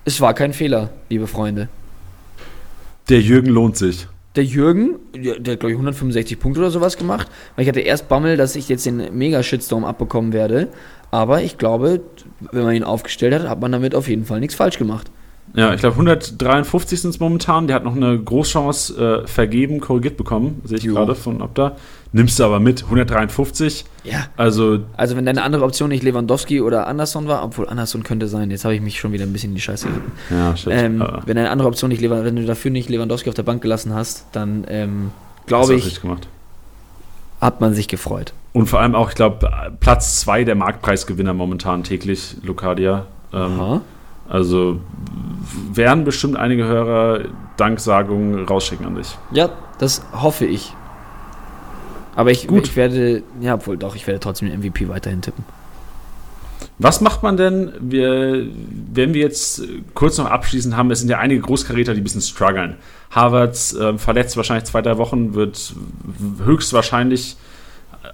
[0.05, 1.69] es war kein Fehler, liebe Freunde.
[3.09, 4.07] Der Jürgen lohnt sich.
[4.35, 7.81] Der Jürgen, der, der hat glaube ich 165 Punkte oder sowas gemacht, weil ich hatte
[7.81, 10.69] erst Bammel, dass ich jetzt den Mega-Shitstorm abbekommen werde.
[11.11, 12.01] Aber ich glaube,
[12.51, 15.11] wenn man ihn aufgestellt hat, hat man damit auf jeden Fall nichts falsch gemacht.
[15.55, 17.67] Ja, ich glaube 153 sind es momentan.
[17.67, 21.75] Der hat noch eine Großchance äh, vergeben, korrigiert bekommen, sehe ich gerade von Opta.
[22.11, 23.85] Nimmst du aber mit, 153.
[24.03, 24.27] Ja.
[24.35, 28.51] Also Also wenn deine andere Option nicht Lewandowski oder Anderson war, obwohl Anderson könnte sein,
[28.51, 30.11] jetzt habe ich mich schon wieder ein bisschen in die Scheiße geritten.
[30.29, 30.73] Ja, shit.
[30.73, 33.61] Ähm, Aber wenn deine andere Option nicht wenn du dafür nicht Lewandowski auf der Bank
[33.61, 35.11] gelassen hast, dann ähm,
[35.45, 36.01] glaube ich,
[37.41, 38.33] hat man sich gefreut.
[38.53, 43.07] Und vor allem auch, ich glaube, Platz 2 der Marktpreisgewinner momentan täglich, Locadia.
[43.33, 43.81] Ähm, Aha.
[44.27, 44.79] Also
[45.73, 47.25] werden bestimmt einige Hörer
[47.57, 49.17] Danksagungen rausschicken an dich.
[49.31, 49.49] Ja,
[49.79, 50.73] das hoffe ich.
[52.15, 52.67] Aber ich, Gut.
[52.67, 55.43] ich werde, ja, obwohl doch, ich werde trotzdem den MVP weiterhin tippen.
[56.79, 58.47] Was macht man denn, wir,
[58.93, 59.63] wenn wir jetzt
[59.93, 62.77] kurz noch abschließend haben, es sind ja einige Großkaräter, die ein bisschen strugglen.
[63.11, 65.73] Harvards äh, verletzt wahrscheinlich zwei, drei Wochen, wird
[66.43, 67.37] höchstwahrscheinlich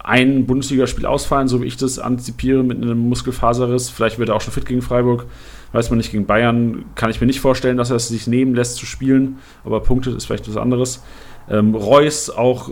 [0.04, 3.90] ein Bundesligaspiel ausfallen, so wie ich das antizipiere, mit einem Muskelfaserriss.
[3.90, 5.26] Vielleicht wird er auch schon fit gegen Freiburg.
[5.72, 8.56] Weiß man nicht, gegen Bayern kann ich mir nicht vorstellen, dass er es sich nehmen
[8.56, 11.04] lässt zu spielen, aber punktet ist vielleicht was anderes.
[11.50, 12.70] Ähm, Reus auch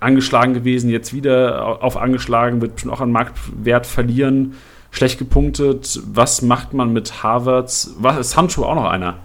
[0.00, 4.54] angeschlagen gewesen, jetzt wieder au- auf angeschlagen, wird schon auch an Marktwert verlieren,
[4.90, 6.00] schlecht gepunktet.
[6.12, 7.94] Was macht man mit Havertz?
[7.98, 9.16] Was ist Sancho auch noch einer?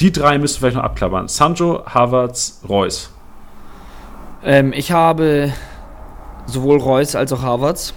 [0.00, 1.28] Die drei müsst ihr vielleicht noch abklappern.
[1.28, 3.12] Sancho, Havertz, Reus.
[4.44, 5.52] Ähm, ich habe
[6.46, 7.94] sowohl Reus als auch Havertz.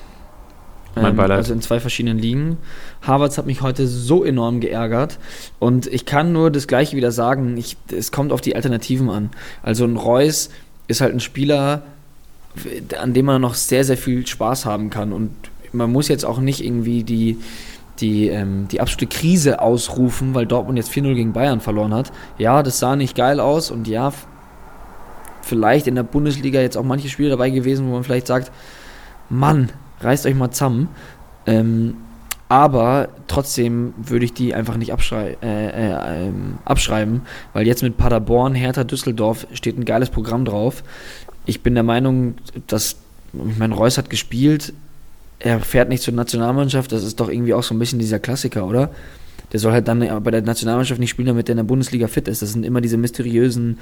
[0.95, 1.37] Mein Beileid.
[1.37, 2.57] Also in zwei verschiedenen Ligen.
[3.01, 5.19] Havertz hat mich heute so enorm geärgert.
[5.59, 7.57] Und ich kann nur das Gleiche wieder sagen.
[7.57, 9.29] Ich, es kommt auf die Alternativen an.
[9.63, 10.49] Also ein Reus
[10.87, 11.83] ist halt ein Spieler,
[12.99, 15.13] an dem man noch sehr, sehr viel Spaß haben kann.
[15.13, 15.31] Und
[15.73, 17.37] man muss jetzt auch nicht irgendwie die,
[17.99, 22.11] die, ähm, die absolute Krise ausrufen, weil Dortmund jetzt 4-0 gegen Bayern verloren hat.
[22.37, 24.13] Ja, das sah nicht geil aus und ja,
[25.41, 28.51] vielleicht in der Bundesliga jetzt auch manche Spiele dabei gewesen, wo man vielleicht sagt,
[29.29, 29.69] Mann,
[30.01, 30.89] reißt euch mal zusammen.
[31.45, 31.95] Ähm,
[32.49, 37.21] aber trotzdem würde ich die einfach nicht abschrei äh, äh, ähm, abschreiben,
[37.53, 40.83] weil jetzt mit Paderborn, Hertha, Düsseldorf steht ein geiles Programm drauf.
[41.45, 42.35] Ich bin der Meinung,
[42.67, 42.97] dass,
[43.33, 44.73] ich meine, Reus hat gespielt,
[45.39, 48.65] er fährt nicht zur Nationalmannschaft, das ist doch irgendwie auch so ein bisschen dieser Klassiker,
[48.65, 48.89] oder?
[49.53, 52.27] Der soll halt dann bei der Nationalmannschaft nicht spielen, damit er in der Bundesliga fit
[52.27, 52.41] ist.
[52.41, 53.79] Das sind immer diese mysteriösen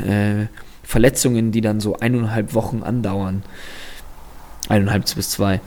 [0.00, 0.46] äh,
[0.82, 3.42] Verletzungen, die dann so eineinhalb Wochen andauern.
[4.68, 5.60] Eineinhalb bis zwei.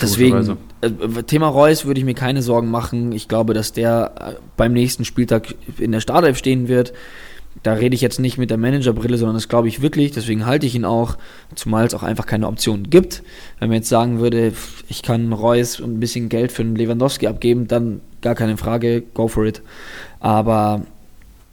[0.00, 3.12] Deswegen, äh, Thema Reus würde ich mir keine Sorgen machen.
[3.12, 6.92] Ich glaube, dass der äh, beim nächsten Spieltag in der Startelf stehen wird.
[7.62, 10.10] Da rede ich jetzt nicht mit der Managerbrille, sondern das glaube ich wirklich.
[10.10, 11.16] Deswegen halte ich ihn auch,
[11.54, 13.22] zumal es auch einfach keine Option gibt.
[13.58, 14.52] Wenn man jetzt sagen würde,
[14.88, 19.28] ich kann Reus ein bisschen Geld für einen Lewandowski abgeben, dann gar keine Frage, go
[19.28, 19.62] for it.
[20.18, 20.82] Aber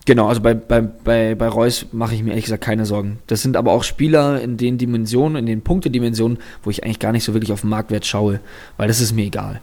[0.05, 3.19] Genau, also bei, bei, bei, bei Reus mache ich mir ehrlich gesagt keine Sorgen.
[3.27, 7.11] Das sind aber auch Spieler in den Dimensionen, in den Punktedimensionen, wo ich eigentlich gar
[7.11, 8.39] nicht so wirklich auf den Marktwert schaue,
[8.77, 9.61] weil das ist mir egal.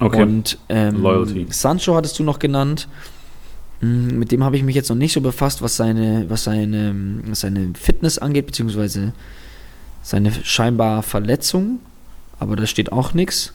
[0.00, 0.22] Okay.
[0.22, 1.46] Und ähm, Loyalty.
[1.50, 2.88] Sancho hattest du noch genannt.
[3.80, 6.94] Mm, Mit dem habe ich mich jetzt noch nicht so befasst, was seine, was seine,
[7.26, 9.12] was seine Fitness angeht, beziehungsweise
[10.02, 11.78] seine scheinbar Verletzung.
[12.40, 13.52] Aber da steht auch nichts.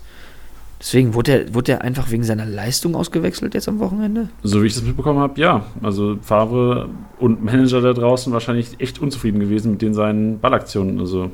[0.79, 4.29] Deswegen wurde er, wurde er einfach wegen seiner Leistung ausgewechselt jetzt am Wochenende?
[4.43, 5.65] So wie ich das mitbekommen habe, ja.
[5.81, 10.99] Also Favre und Manager da draußen wahrscheinlich echt unzufrieden gewesen mit den seinen Ballaktionen.
[10.99, 11.31] Also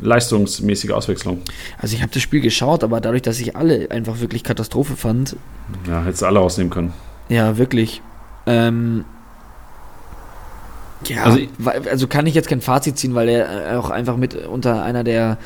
[0.00, 1.40] leistungsmäßige Auswechslung.
[1.78, 5.36] Also ich habe das Spiel geschaut, aber dadurch, dass ich alle einfach wirklich Katastrophe fand,
[5.88, 6.92] Ja, hättest du alle rausnehmen können.
[7.28, 8.00] Ja, wirklich.
[8.46, 9.04] Ähm,
[11.06, 11.38] ja, Also-
[11.90, 15.04] also, kann ich jetzt kein Fazit ziehen, weil er äh, auch einfach mit unter einer
[15.04, 15.38] der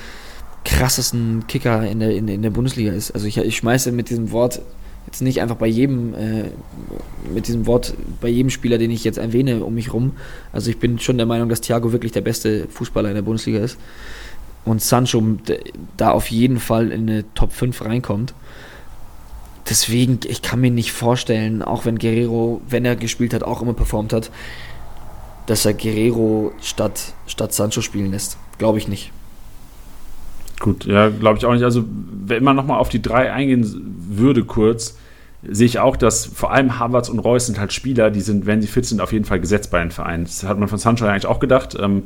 [0.65, 3.13] krassesten Kicker in der, in, in der Bundesliga ist.
[3.13, 4.61] Also ich, ich schmeiße mit diesem Wort
[5.07, 6.45] jetzt nicht einfach bei jedem, äh,
[7.33, 10.13] mit diesem Wort bei jedem Spieler, den ich jetzt erwähne, um mich rum.
[10.53, 13.59] Also ich bin schon der Meinung, dass Thiago wirklich der beste Fußballer in der Bundesliga
[13.59, 13.79] ist.
[14.65, 15.23] Und Sancho
[15.97, 18.33] da auf jeden Fall in eine Top 5 reinkommt.
[19.69, 23.75] Deswegen, ich kann mir nicht vorstellen, auch wenn Guerrero, wenn er gespielt hat, auch immer
[23.75, 24.31] performt hat,
[25.47, 28.39] dass er Guerrero statt, statt Sancho spielen lässt.
[28.59, 29.13] Glaube ich nicht.
[30.63, 31.65] Gut, ja, glaube ich auch nicht.
[31.65, 34.97] Also, wenn man nochmal auf die drei eingehen würde, kurz,
[35.43, 38.63] sehe ich auch, dass vor allem Havertz und Reus sind halt Spieler, die sind, wenn
[38.63, 40.23] sie fit sind, auf jeden Fall gesetzt bei den Vereinen.
[40.23, 41.77] Das hat man von Sancho eigentlich auch gedacht.
[41.81, 42.05] Ähm,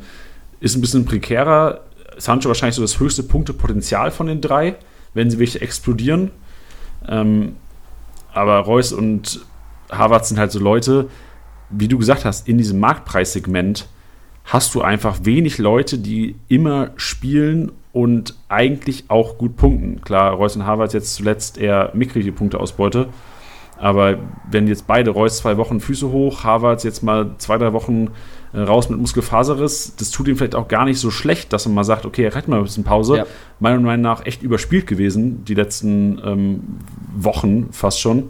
[0.58, 1.82] ist ein bisschen prekärer.
[2.16, 4.76] Sancho wahrscheinlich so das höchste Punktepotenzial von den drei,
[5.12, 6.30] wenn sie wirklich explodieren.
[7.06, 7.56] Ähm,
[8.32, 9.44] aber Reus und
[9.90, 11.10] Havertz sind halt so Leute,
[11.68, 13.86] wie du gesagt hast, in diesem Marktpreissegment
[14.46, 20.02] hast du einfach wenig Leute, die immer spielen und eigentlich auch gut punkten.
[20.02, 23.08] Klar, Reus und Havertz jetzt zuletzt eher mickrige Punkteausbeute.
[23.78, 24.18] Aber
[24.50, 28.08] wenn jetzt beide, Reus zwei Wochen Füße hoch, Havertz jetzt mal zwei, drei Wochen
[28.52, 31.74] äh, raus mit Muskelfaserriss, das tut ihm vielleicht auch gar nicht so schlecht, dass man
[31.74, 33.16] mal sagt, okay, er hat mal ein bisschen Pause.
[33.16, 33.26] Ja.
[33.60, 36.60] Meiner Meinung nach echt überspielt gewesen, die letzten ähm,
[37.16, 38.24] Wochen fast schon.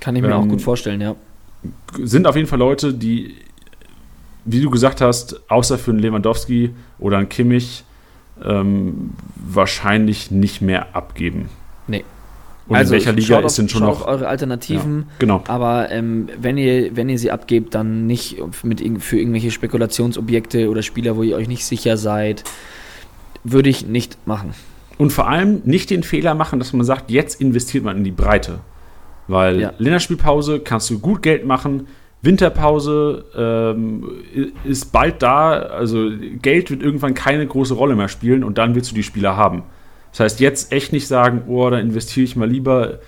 [0.00, 1.14] Kann ich mir auch Ähm, gut vorstellen, ja.
[2.02, 3.34] Sind auf jeden Fall Leute, die,
[4.44, 7.84] wie du gesagt hast, außer für einen Lewandowski oder einen Kimmich,
[8.44, 11.48] ähm, wahrscheinlich nicht mehr abgeben.
[11.86, 12.04] Nee.
[12.68, 14.06] Und in welcher Liga ist denn schon noch.
[14.06, 15.06] eure Alternativen.
[15.18, 15.42] Genau.
[15.48, 20.82] Aber ähm, wenn, ihr, wenn ihr sie abgebt, dann nicht mit, für irgendwelche Spekulationsobjekte oder
[20.82, 22.44] Spieler, wo ihr euch nicht sicher seid.
[23.42, 24.54] Würde ich nicht machen.
[24.98, 28.10] Und vor allem nicht den Fehler machen, dass man sagt, jetzt investiert man in die
[28.10, 28.60] Breite.
[29.26, 29.72] Weil Ja.
[29.78, 31.86] Länderspielpause kannst du gut Geld machen.
[32.22, 34.10] Winterpause ähm,
[34.64, 35.52] ist bald da.
[35.52, 36.10] Also
[36.42, 39.62] Geld wird irgendwann keine große Rolle mehr spielen und dann willst du die Spieler haben.
[40.10, 42.98] Das heißt, jetzt echt nicht sagen, oh, da investiere ich mal lieber,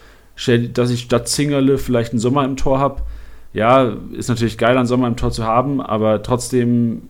[0.73, 3.03] dass ich statt Zingerle vielleicht einen Sommer im Tor habe.
[3.53, 7.03] Ja, ist natürlich geil, einen Sommer im Tor zu haben, aber trotzdem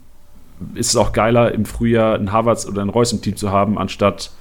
[0.74, 3.78] ist es auch geiler, im Frühjahr einen Havertz oder einen Reus im Team zu haben,
[3.78, 4.32] anstatt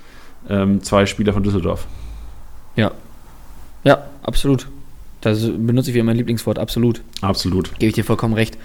[0.49, 1.85] ähm, zwei Spieler von Düsseldorf.
[2.75, 2.91] Ja.
[3.83, 4.67] Ja, absolut.
[5.21, 7.01] Das benutze ich wie mein Lieblingswort, absolut.
[7.21, 7.71] Absolut.
[7.77, 8.57] Gebe ich dir vollkommen recht.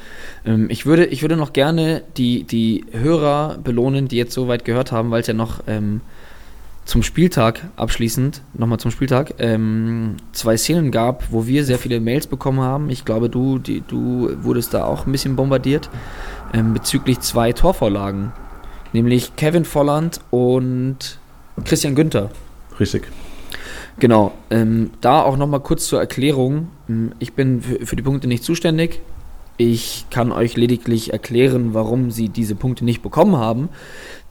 [0.46, 4.64] Ähm, ich, würde, ich würde noch gerne die, die Hörer belohnen, die jetzt so weit
[4.64, 6.00] gehört haben, weil es ja noch ähm,
[6.86, 12.26] zum Spieltag abschließend, nochmal zum Spieltag, ähm, zwei Szenen gab, wo wir sehr viele Mails
[12.26, 12.88] bekommen haben.
[12.90, 15.90] Ich glaube, du, die, du wurdest da auch ein bisschen bombardiert
[16.54, 18.32] ähm, bezüglich zwei Torvorlagen.
[18.92, 21.18] Nämlich Kevin Volland und
[21.64, 22.30] Christian Günther.
[22.78, 23.02] Richtig.
[23.98, 26.68] Genau, ähm, da auch nochmal kurz zur Erklärung.
[26.88, 29.00] Ähm, Ich bin für, für die Punkte nicht zuständig.
[29.56, 33.70] Ich kann euch lediglich erklären, warum sie diese Punkte nicht bekommen haben.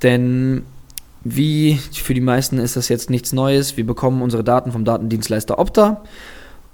[0.04, 0.64] Denn
[1.24, 3.76] wie für die meisten ist das jetzt nichts Neues.
[3.78, 6.04] Wir bekommen unsere Daten vom Datendienstleister Opta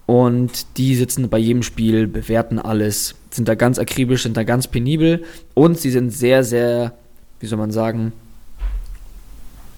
[0.06, 4.68] und die sitzen bei jedem Spiel, bewerten alles, sind da ganz akribisch, sind da ganz
[4.68, 5.24] penibel
[5.54, 6.92] und sie sind sehr, sehr,
[7.39, 8.12] wie soll man sagen,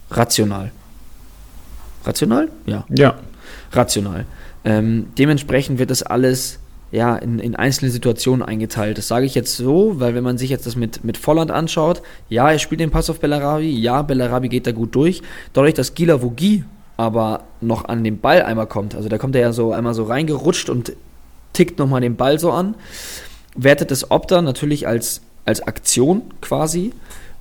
[0.09, 0.71] rational.
[2.05, 2.49] Rational?
[2.65, 3.15] Ja Ja.
[3.71, 4.25] rational.
[4.65, 6.59] Ähm, dementsprechend wird das alles
[6.91, 8.99] ja, in, in einzelne Situationen eingeteilt.
[8.99, 12.03] Das sage ich jetzt so, weil wenn man sich jetzt das mit, mit Volland anschaut,
[12.29, 15.23] ja, er spielt den Pass auf Bellarabi, ja, Bellarabi geht da gut durch.
[15.53, 16.63] Dadurch, dass Gila Vogie
[16.95, 20.03] aber noch an den Ball einmal kommt, also da kommt er ja so einmal so
[20.03, 20.93] reingerutscht und
[21.53, 22.75] tickt nochmal den Ball so an,
[23.55, 26.93] wertet das Opta natürlich als, als Aktion quasi.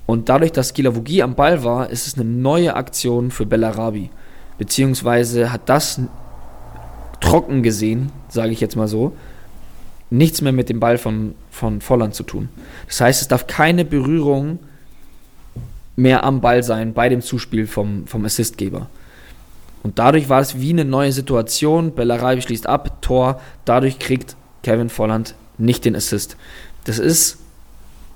[0.06, 4.10] Und dadurch, dass Gila Vogie am Ball war, ist es eine neue Aktion für Bellarabi.
[4.62, 6.00] Beziehungsweise hat das
[7.18, 9.16] trocken gesehen, sage ich jetzt mal so,
[10.08, 12.48] nichts mehr mit dem Ball von, von Volland zu tun.
[12.86, 14.60] Das heißt, es darf keine Berührung
[15.96, 18.86] mehr am Ball sein bei dem Zuspiel vom, vom Assistgeber.
[19.82, 21.92] Und dadurch war es wie eine neue Situation.
[21.92, 23.40] Bellarabi schließt ab, Tor.
[23.64, 26.36] Dadurch kriegt Kevin Volland nicht den Assist.
[26.84, 27.38] Das ist,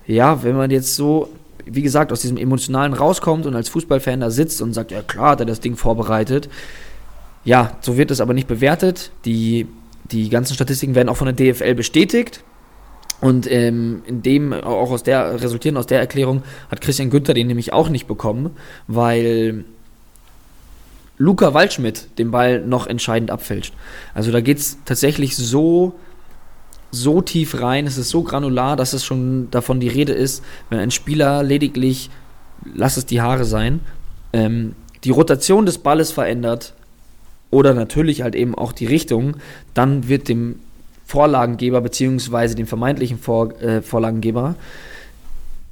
[0.06, 1.28] ja, wenn man jetzt so,
[1.66, 5.32] wie gesagt, aus diesem Emotionalen rauskommt und als Fußballfan da sitzt und sagt, ja klar,
[5.32, 6.48] hat er das Ding vorbereitet.
[7.44, 9.10] Ja, so wird es aber nicht bewertet.
[9.24, 9.66] Die,
[10.10, 12.42] die ganzen Statistiken werden auch von der DFL bestätigt.
[13.20, 17.46] Und ähm, in dem, auch aus der, resultierend aus der Erklärung, hat Christian Günther den
[17.46, 18.50] nämlich auch nicht bekommen,
[18.86, 19.64] weil
[21.18, 23.74] Luca Waldschmidt den Ball noch entscheidend abfälscht.
[24.14, 25.94] Also da geht es tatsächlich so,
[27.02, 30.78] so tief rein, es ist so granular, dass es schon davon die Rede ist, wenn
[30.78, 32.10] ein Spieler lediglich,
[32.74, 33.80] lass es die Haare sein,
[34.32, 34.74] ähm,
[35.04, 36.74] die Rotation des Balles verändert
[37.50, 39.36] oder natürlich halt eben auch die Richtung,
[39.74, 40.56] dann wird dem
[41.06, 44.56] Vorlagengeber beziehungsweise dem vermeintlichen Vor äh, Vorlagengeber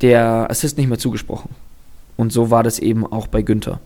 [0.00, 1.50] der Assist nicht mehr zugesprochen.
[2.16, 3.80] Und so war das eben auch bei Günther.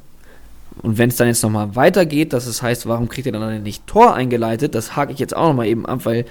[0.83, 3.87] Und wenn es dann jetzt nochmal weitergeht, dass es heißt, warum kriegt er dann nicht
[3.87, 6.25] Tor eingeleitet, das hake ich jetzt auch nochmal eben ab, weil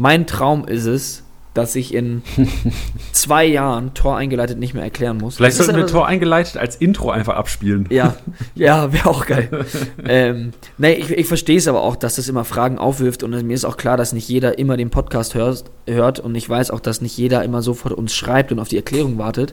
[0.00, 1.22] mein Traum ist es,
[1.52, 2.22] dass ich in
[3.12, 5.36] zwei Jahren Tor eingeleitet nicht mehr erklären muss.
[5.36, 7.86] Vielleicht sollten wir Tor eingeleitet als Intro einfach abspielen.
[7.90, 8.16] Ja,
[8.54, 9.66] ja, wäre auch geil.
[10.04, 13.54] ähm, nee, ich, ich verstehe es aber auch, dass das immer Fragen aufwirft und mir
[13.54, 16.80] ist auch klar, dass nicht jeder immer den Podcast hört, hört und ich weiß auch,
[16.80, 19.52] dass nicht jeder immer sofort uns schreibt und auf die Erklärung wartet.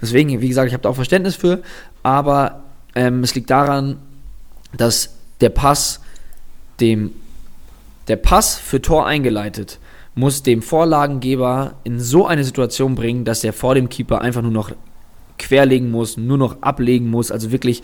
[0.00, 1.62] Deswegen, wie gesagt, ich habe da auch Verständnis für,
[2.04, 2.60] aber
[2.94, 3.96] ähm, es liegt daran,
[4.76, 6.00] dass der Pass
[6.80, 7.10] dem
[8.10, 9.78] der Pass für Tor eingeleitet
[10.14, 14.50] muss dem Vorlagengeber in so eine Situation bringen, dass er vor dem Keeper einfach nur
[14.50, 14.72] noch
[15.38, 17.82] querlegen muss, nur noch ablegen muss, also wirklich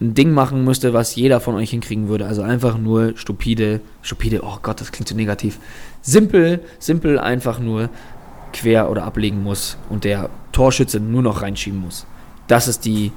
[0.00, 2.26] ein Ding machen müsste, was jeder von euch hinkriegen würde.
[2.26, 5.58] Also einfach nur stupide, stupide, oh Gott, das klingt so negativ.
[6.02, 7.88] Simpel, simpel einfach nur
[8.52, 12.06] quer oder ablegen muss und der Torschütze nur noch reinschieben muss.
[12.48, 13.12] Das ist die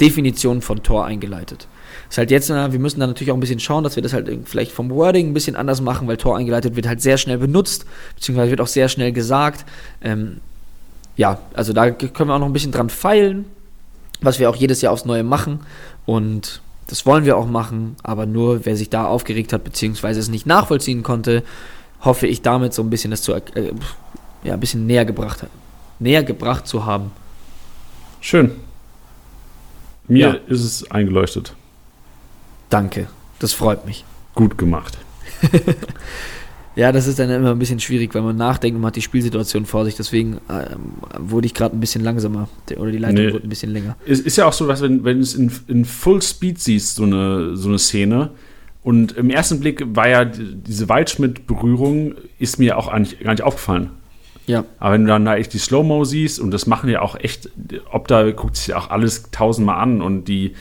[0.00, 1.68] Definition von Tor eingeleitet.
[2.08, 4.12] Ist halt jetzt, na, wir müssen da natürlich auch ein bisschen schauen, dass wir das
[4.12, 7.38] halt vielleicht vom Wording ein bisschen anders machen, weil Tor eingeleitet wird halt sehr schnell
[7.38, 7.84] benutzt,
[8.14, 9.64] beziehungsweise wird auch sehr schnell gesagt.
[10.02, 10.38] Ähm,
[11.16, 13.46] ja, also da können wir auch noch ein bisschen dran feilen,
[14.20, 15.60] was wir auch jedes Jahr aufs Neue machen.
[16.04, 20.28] Und das wollen wir auch machen, aber nur wer sich da aufgeregt hat, beziehungsweise es
[20.28, 21.42] nicht nachvollziehen konnte,
[22.02, 23.40] hoffe ich damit so ein bisschen das zu, äh,
[24.44, 25.46] ja, ein bisschen näher gebracht,
[25.98, 27.10] näher gebracht zu haben.
[28.20, 28.52] Schön.
[30.06, 30.34] Mir Ja.
[30.46, 31.54] ist es eingeleuchtet.
[32.70, 33.06] Danke,
[33.38, 34.04] das freut mich.
[34.34, 34.98] Gut gemacht.
[36.74, 39.00] Ja, das ist dann immer ein bisschen schwierig, weil man nachdenkt und man hat die
[39.02, 39.94] Spielsituation vor sich.
[39.94, 43.32] Deswegen ähm, wurde ich gerade ein bisschen langsamer Der- oder die Leitung Nee.
[43.32, 43.96] wurde ein bisschen länger.
[44.06, 46.96] Es ist ja auch so, dass wenn, wenn du es in, in Full Speed siehst,
[46.96, 48.28] so eine, so eine Szene,
[48.82, 53.42] und im ersten Blick war ja die- diese Waldschmidt-Berührung, ist mir auch eigentlich gar nicht
[53.42, 53.88] aufgefallen.
[54.46, 57.16] Ja, Aber wenn du dann da echt die Slow-Mo siehst, und das machen ja auch
[57.18, 57.48] echt,
[57.90, 60.52] ob da guckt sich ja auch alles tausendmal an und die,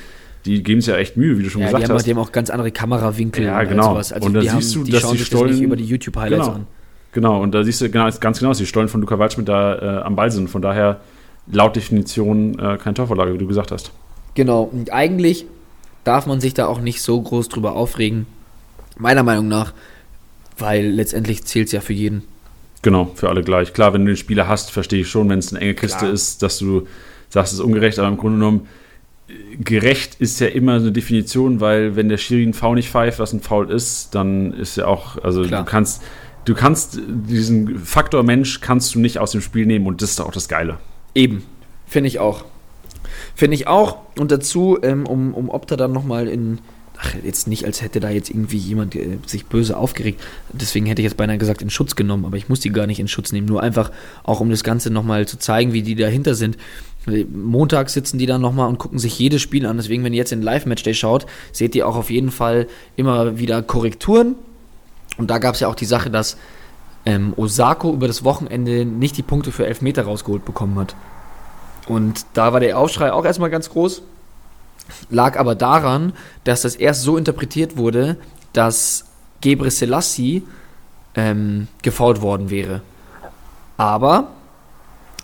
[0.45, 2.05] die geben sich ja echt Mühe, wie du schon ja die, gesagt haben, hast.
[2.05, 3.93] die haben auch ganz andere Kamerawinkel Ja, und genau.
[3.93, 4.13] sowas.
[4.13, 5.63] Also Und da die, siehst haben, du, die dass schauen die sich das nicht Stollen-
[5.63, 6.55] über die YouTube-Highlights Genau.
[6.55, 6.67] an.
[7.13, 9.75] Genau, und da siehst du genau, ganz genau, dass die Stollen von Luca Waldschmidt da
[9.99, 10.49] äh, am Ball sind.
[10.49, 10.99] Von daher
[11.51, 13.91] laut Definition äh, keine Torvorlage, wie du gesagt hast.
[14.33, 15.45] Genau, und eigentlich
[16.03, 18.25] darf man sich da auch nicht so groß drüber aufregen,
[18.97, 19.73] meiner Meinung nach,
[20.57, 22.23] weil letztendlich zählt es ja für jeden.
[22.81, 23.73] Genau, für alle gleich.
[23.73, 26.11] Klar, wenn du den Spieler hast, verstehe ich schon, wenn es eine enge Kiste Klar.
[26.11, 26.85] ist, dass du
[27.29, 28.67] sagst, es ist ungerecht, aber im Grunde genommen,
[29.59, 33.33] gerecht ist ja immer eine Definition, weil wenn der Schiri ein Foul nicht pfeift, was
[33.33, 35.63] ein Foul ist, dann ist ja auch, also Klar.
[35.63, 36.03] du kannst,
[36.45, 40.21] du kannst diesen Faktor Mensch kannst du nicht aus dem Spiel nehmen und das ist
[40.21, 40.77] auch das Geile.
[41.15, 41.43] Eben,
[41.87, 42.45] finde ich auch.
[43.35, 43.97] Finde ich auch.
[44.17, 46.59] Und dazu, ähm, um, um Opta dann nochmal in.
[46.97, 50.21] Ach, jetzt nicht, als hätte da jetzt irgendwie jemand äh, sich böse aufgeregt.
[50.53, 53.01] Deswegen hätte ich jetzt beinahe gesagt, in Schutz genommen, aber ich muss die gar nicht
[53.01, 53.47] in Schutz nehmen.
[53.47, 53.91] Nur einfach
[54.23, 56.57] auch, um das Ganze nochmal zu zeigen, wie die dahinter sind.
[57.05, 59.77] Montag sitzen die dann nochmal und gucken sich jedes Spiel an.
[59.77, 63.61] Deswegen, wenn ihr jetzt in Live-Matchday schaut, seht ihr auch auf jeden Fall immer wieder
[63.61, 64.35] Korrekturen.
[65.17, 66.37] Und da gab es ja auch die Sache, dass
[67.05, 70.95] ähm, Osako über das Wochenende nicht die Punkte für Elfmeter rausgeholt bekommen hat.
[71.87, 74.01] Und da war der Aufschrei auch erstmal ganz groß.
[75.09, 78.17] Lag aber daran, dass das erst so interpretiert wurde,
[78.53, 79.05] dass
[79.41, 80.43] Gebre Selassie
[81.15, 82.81] ähm, gefault worden wäre.
[83.77, 84.29] Aber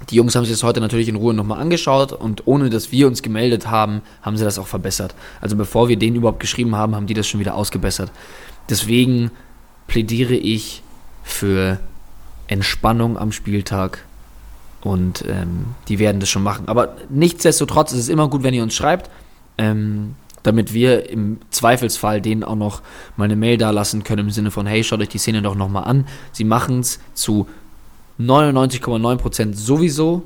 [0.10, 3.08] die Jungs haben sich das heute natürlich in Ruhe nochmal angeschaut und ohne dass wir
[3.08, 5.16] uns gemeldet haben, haben sie das auch verbessert.
[5.40, 8.12] Also bevor wir denen überhaupt geschrieben haben, haben die das schon wieder ausgebessert.
[8.70, 9.32] Deswegen
[9.88, 10.82] plädiere ich
[11.24, 11.80] für
[12.48, 14.04] Entspannung am Spieltag
[14.82, 16.68] und ähm, die werden das schon machen.
[16.68, 19.10] Aber nichtsdestotrotz ist es immer gut, wenn ihr uns schreibt,
[19.58, 22.82] ähm, damit wir im Zweifelsfall denen auch noch
[23.16, 25.56] mal eine Mail da lassen können im Sinne von, hey, schaut euch die Szene doch
[25.56, 26.08] nochmal an.
[26.32, 27.48] Sie machen es zu
[28.20, 30.24] 99,9% sowieso,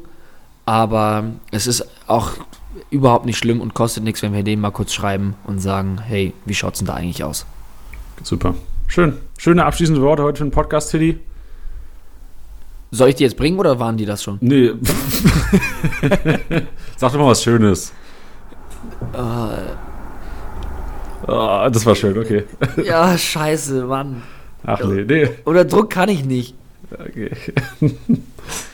[0.66, 2.32] aber es ist auch
[2.90, 6.34] überhaupt nicht schlimm und kostet nichts, wenn wir denen mal kurz schreiben und sagen, hey,
[6.46, 7.46] wie schaut's denn da eigentlich aus?
[8.24, 8.56] Super.
[8.88, 9.14] Schön.
[9.38, 11.20] Schöne abschließende Worte heute für den Podcast, Tilly.
[12.92, 14.38] Soll ich die jetzt bringen oder waren die das schon?
[14.42, 14.72] Nee.
[16.98, 17.92] Sag doch mal was Schönes.
[21.28, 22.44] Ah, das war schön, okay.
[22.84, 24.24] Ja, scheiße, Mann.
[24.66, 25.30] Ach nee, nee.
[25.46, 26.56] Oder Druck kann ich nicht.
[26.92, 27.32] Okay.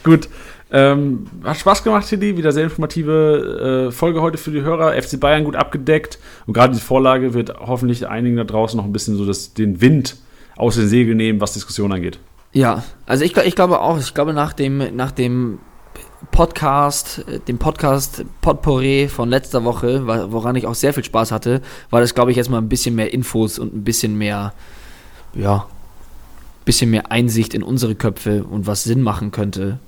[0.03, 0.29] Gut.
[0.73, 2.37] Ähm, hat Spaß gemacht, Tilly.
[2.37, 4.93] Wieder sehr informative äh, Folge heute für die Hörer.
[5.01, 6.17] FC Bayern gut abgedeckt.
[6.45, 9.81] Und gerade die Vorlage wird hoffentlich einigen da draußen noch ein bisschen so das, den
[9.81, 10.15] Wind
[10.55, 12.19] aus den Segeln nehmen, was Diskussion angeht.
[12.53, 15.59] Ja, also ich, ich glaube auch, ich glaube nach dem, nach dem
[16.31, 21.61] Podcast, äh, dem Podcast Potpourri von letzter Woche, woran ich auch sehr viel Spaß hatte,
[21.89, 24.53] war das, glaube ich, jetzt mal ein bisschen mehr Infos und ein bisschen mehr,
[25.33, 25.65] ja,
[26.65, 29.79] bisschen mehr Einsicht in unsere Köpfe und was Sinn machen könnte.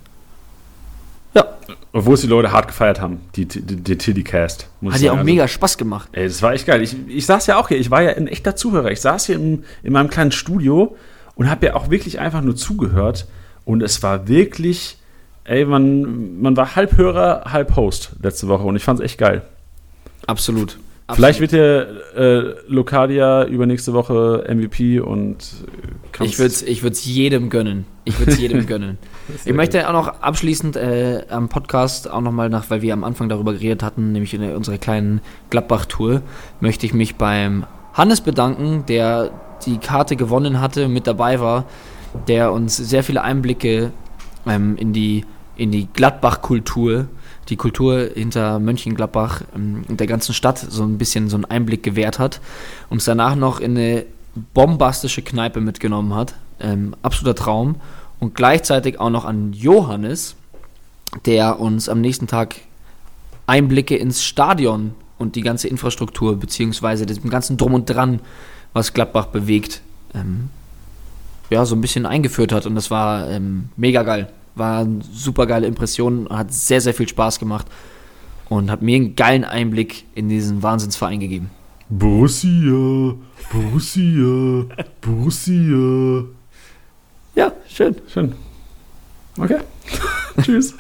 [1.34, 1.46] Ja,
[1.92, 4.68] Obwohl es die Leute hart gefeiert haben, die, die, die Tilly-Cast.
[4.90, 5.26] hat ja auch sagen.
[5.26, 6.10] mega Spaß gemacht.
[6.12, 6.82] Ey, das war echt geil.
[6.82, 8.92] Ich, ich saß ja auch hier, ich war ja ein echter Zuhörer.
[8.92, 10.96] Ich saß hier in, in meinem kleinen Studio
[11.36, 13.28] und habe ja auch wirklich einfach nur zugehört.
[13.66, 14.98] Und es war wirklich,
[15.46, 19.18] ey, man, man war halb Hörer, halb Host letzte Woche und ich fand es echt
[19.18, 19.44] geil.
[20.28, 20.78] Absolut.
[21.12, 25.38] Vielleicht wird der äh, Locadia übernächste Woche MVP und
[26.20, 27.86] äh, Ich würde es ich würd's jedem gönnen.
[28.06, 28.98] Ich würde es jedem gönnen.
[29.44, 33.28] Ich möchte auch noch abschließend äh, am Podcast auch nochmal nach, weil wir am Anfang
[33.28, 35.20] darüber geredet hatten, nämlich in der, unserer kleinen
[35.50, 36.22] Gladbach-Tour,
[36.62, 39.32] möchte ich mich beim Hannes bedanken, der
[39.66, 41.66] die Karte gewonnen hatte, mit dabei war,
[42.28, 43.92] der uns sehr viele Einblicke
[44.48, 45.26] ähm, in die,
[45.58, 47.08] in die Gladbach-Kultur,
[47.50, 51.84] die Kultur hinter Mönchengladbach ähm, und der ganzen Stadt so ein bisschen so einen Einblick
[51.84, 52.40] gewährt hat,
[52.90, 54.06] uns danach noch in eine
[54.54, 56.36] bombastische Kneipe mitgenommen hat.
[56.60, 57.76] Ähm, absoluter Traum.
[58.20, 60.36] Und gleichzeitig auch noch an Johannes,
[61.26, 62.56] der uns am nächsten Tag
[63.46, 68.20] Einblicke ins Stadion und die ganze Infrastruktur, beziehungsweise dem ganzen Drum und Dran,
[68.72, 69.82] was Gladbach bewegt,
[70.16, 70.50] ähm,
[71.50, 72.66] ja, so ein bisschen eingeführt hat.
[72.66, 74.30] Und das war ähm, mega geil.
[74.56, 77.68] War eine super geile Impression, hat sehr, sehr viel Spaß gemacht
[78.50, 81.50] und hat mir einen geilen Einblick in diesen Wahnsinnsverein gegeben.
[81.90, 83.16] Borussia,
[83.52, 84.66] Borussia,
[85.02, 86.26] Borussia.
[87.36, 87.96] Ja, schön.
[88.08, 88.36] Schön.
[89.38, 89.60] Okay.
[90.42, 90.76] Tschüss.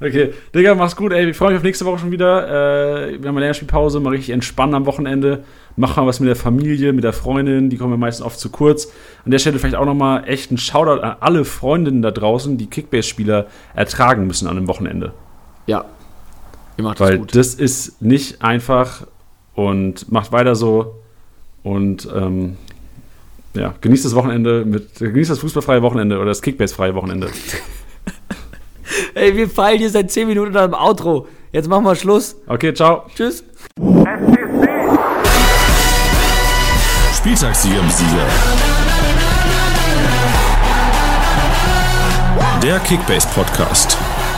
[0.00, 0.34] Das, okay.
[0.54, 1.30] Digga, mach's gut, ey.
[1.30, 2.46] Ich freue mich auf nächste Woche schon wieder.
[2.46, 5.44] Äh, wir haben eine Länderspielpause, mal richtig entspannen am Wochenende.
[5.76, 7.70] Mach mal was mit der Familie, mit der Freundin.
[7.70, 8.92] Die kommen ja meistens oft zu kurz.
[9.24, 12.66] An der Stelle vielleicht auch nochmal echt ein Shoutout an alle Freundinnen da draußen, die
[12.66, 15.12] Kickbase-Spieler ertragen müssen an einem Wochenende.
[15.66, 15.84] Ja.
[16.76, 17.34] Ihr macht das Weil gut.
[17.34, 19.06] das ist nicht einfach
[19.54, 20.96] und macht weiter so.
[21.62, 22.56] Und ähm,
[23.54, 27.28] ja, genießt das Wochenende mit, genießt das fußballfreie Wochenende oder das Kickbase-freie Wochenende.
[29.14, 31.26] Ey, wir fallen hier seit 10 Minuten am Outro.
[31.52, 32.36] Jetzt machen wir Schluss.
[32.46, 33.04] Okay, ciao.
[33.14, 33.44] Tschüss.
[37.16, 38.26] Spieltagssieger im Sieger.
[42.62, 43.96] Der Kickbase Podcast.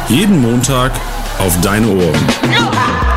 [0.09, 0.93] Jeden Montag
[1.39, 2.27] auf deine Ohren.
[2.51, 3.08] Ja!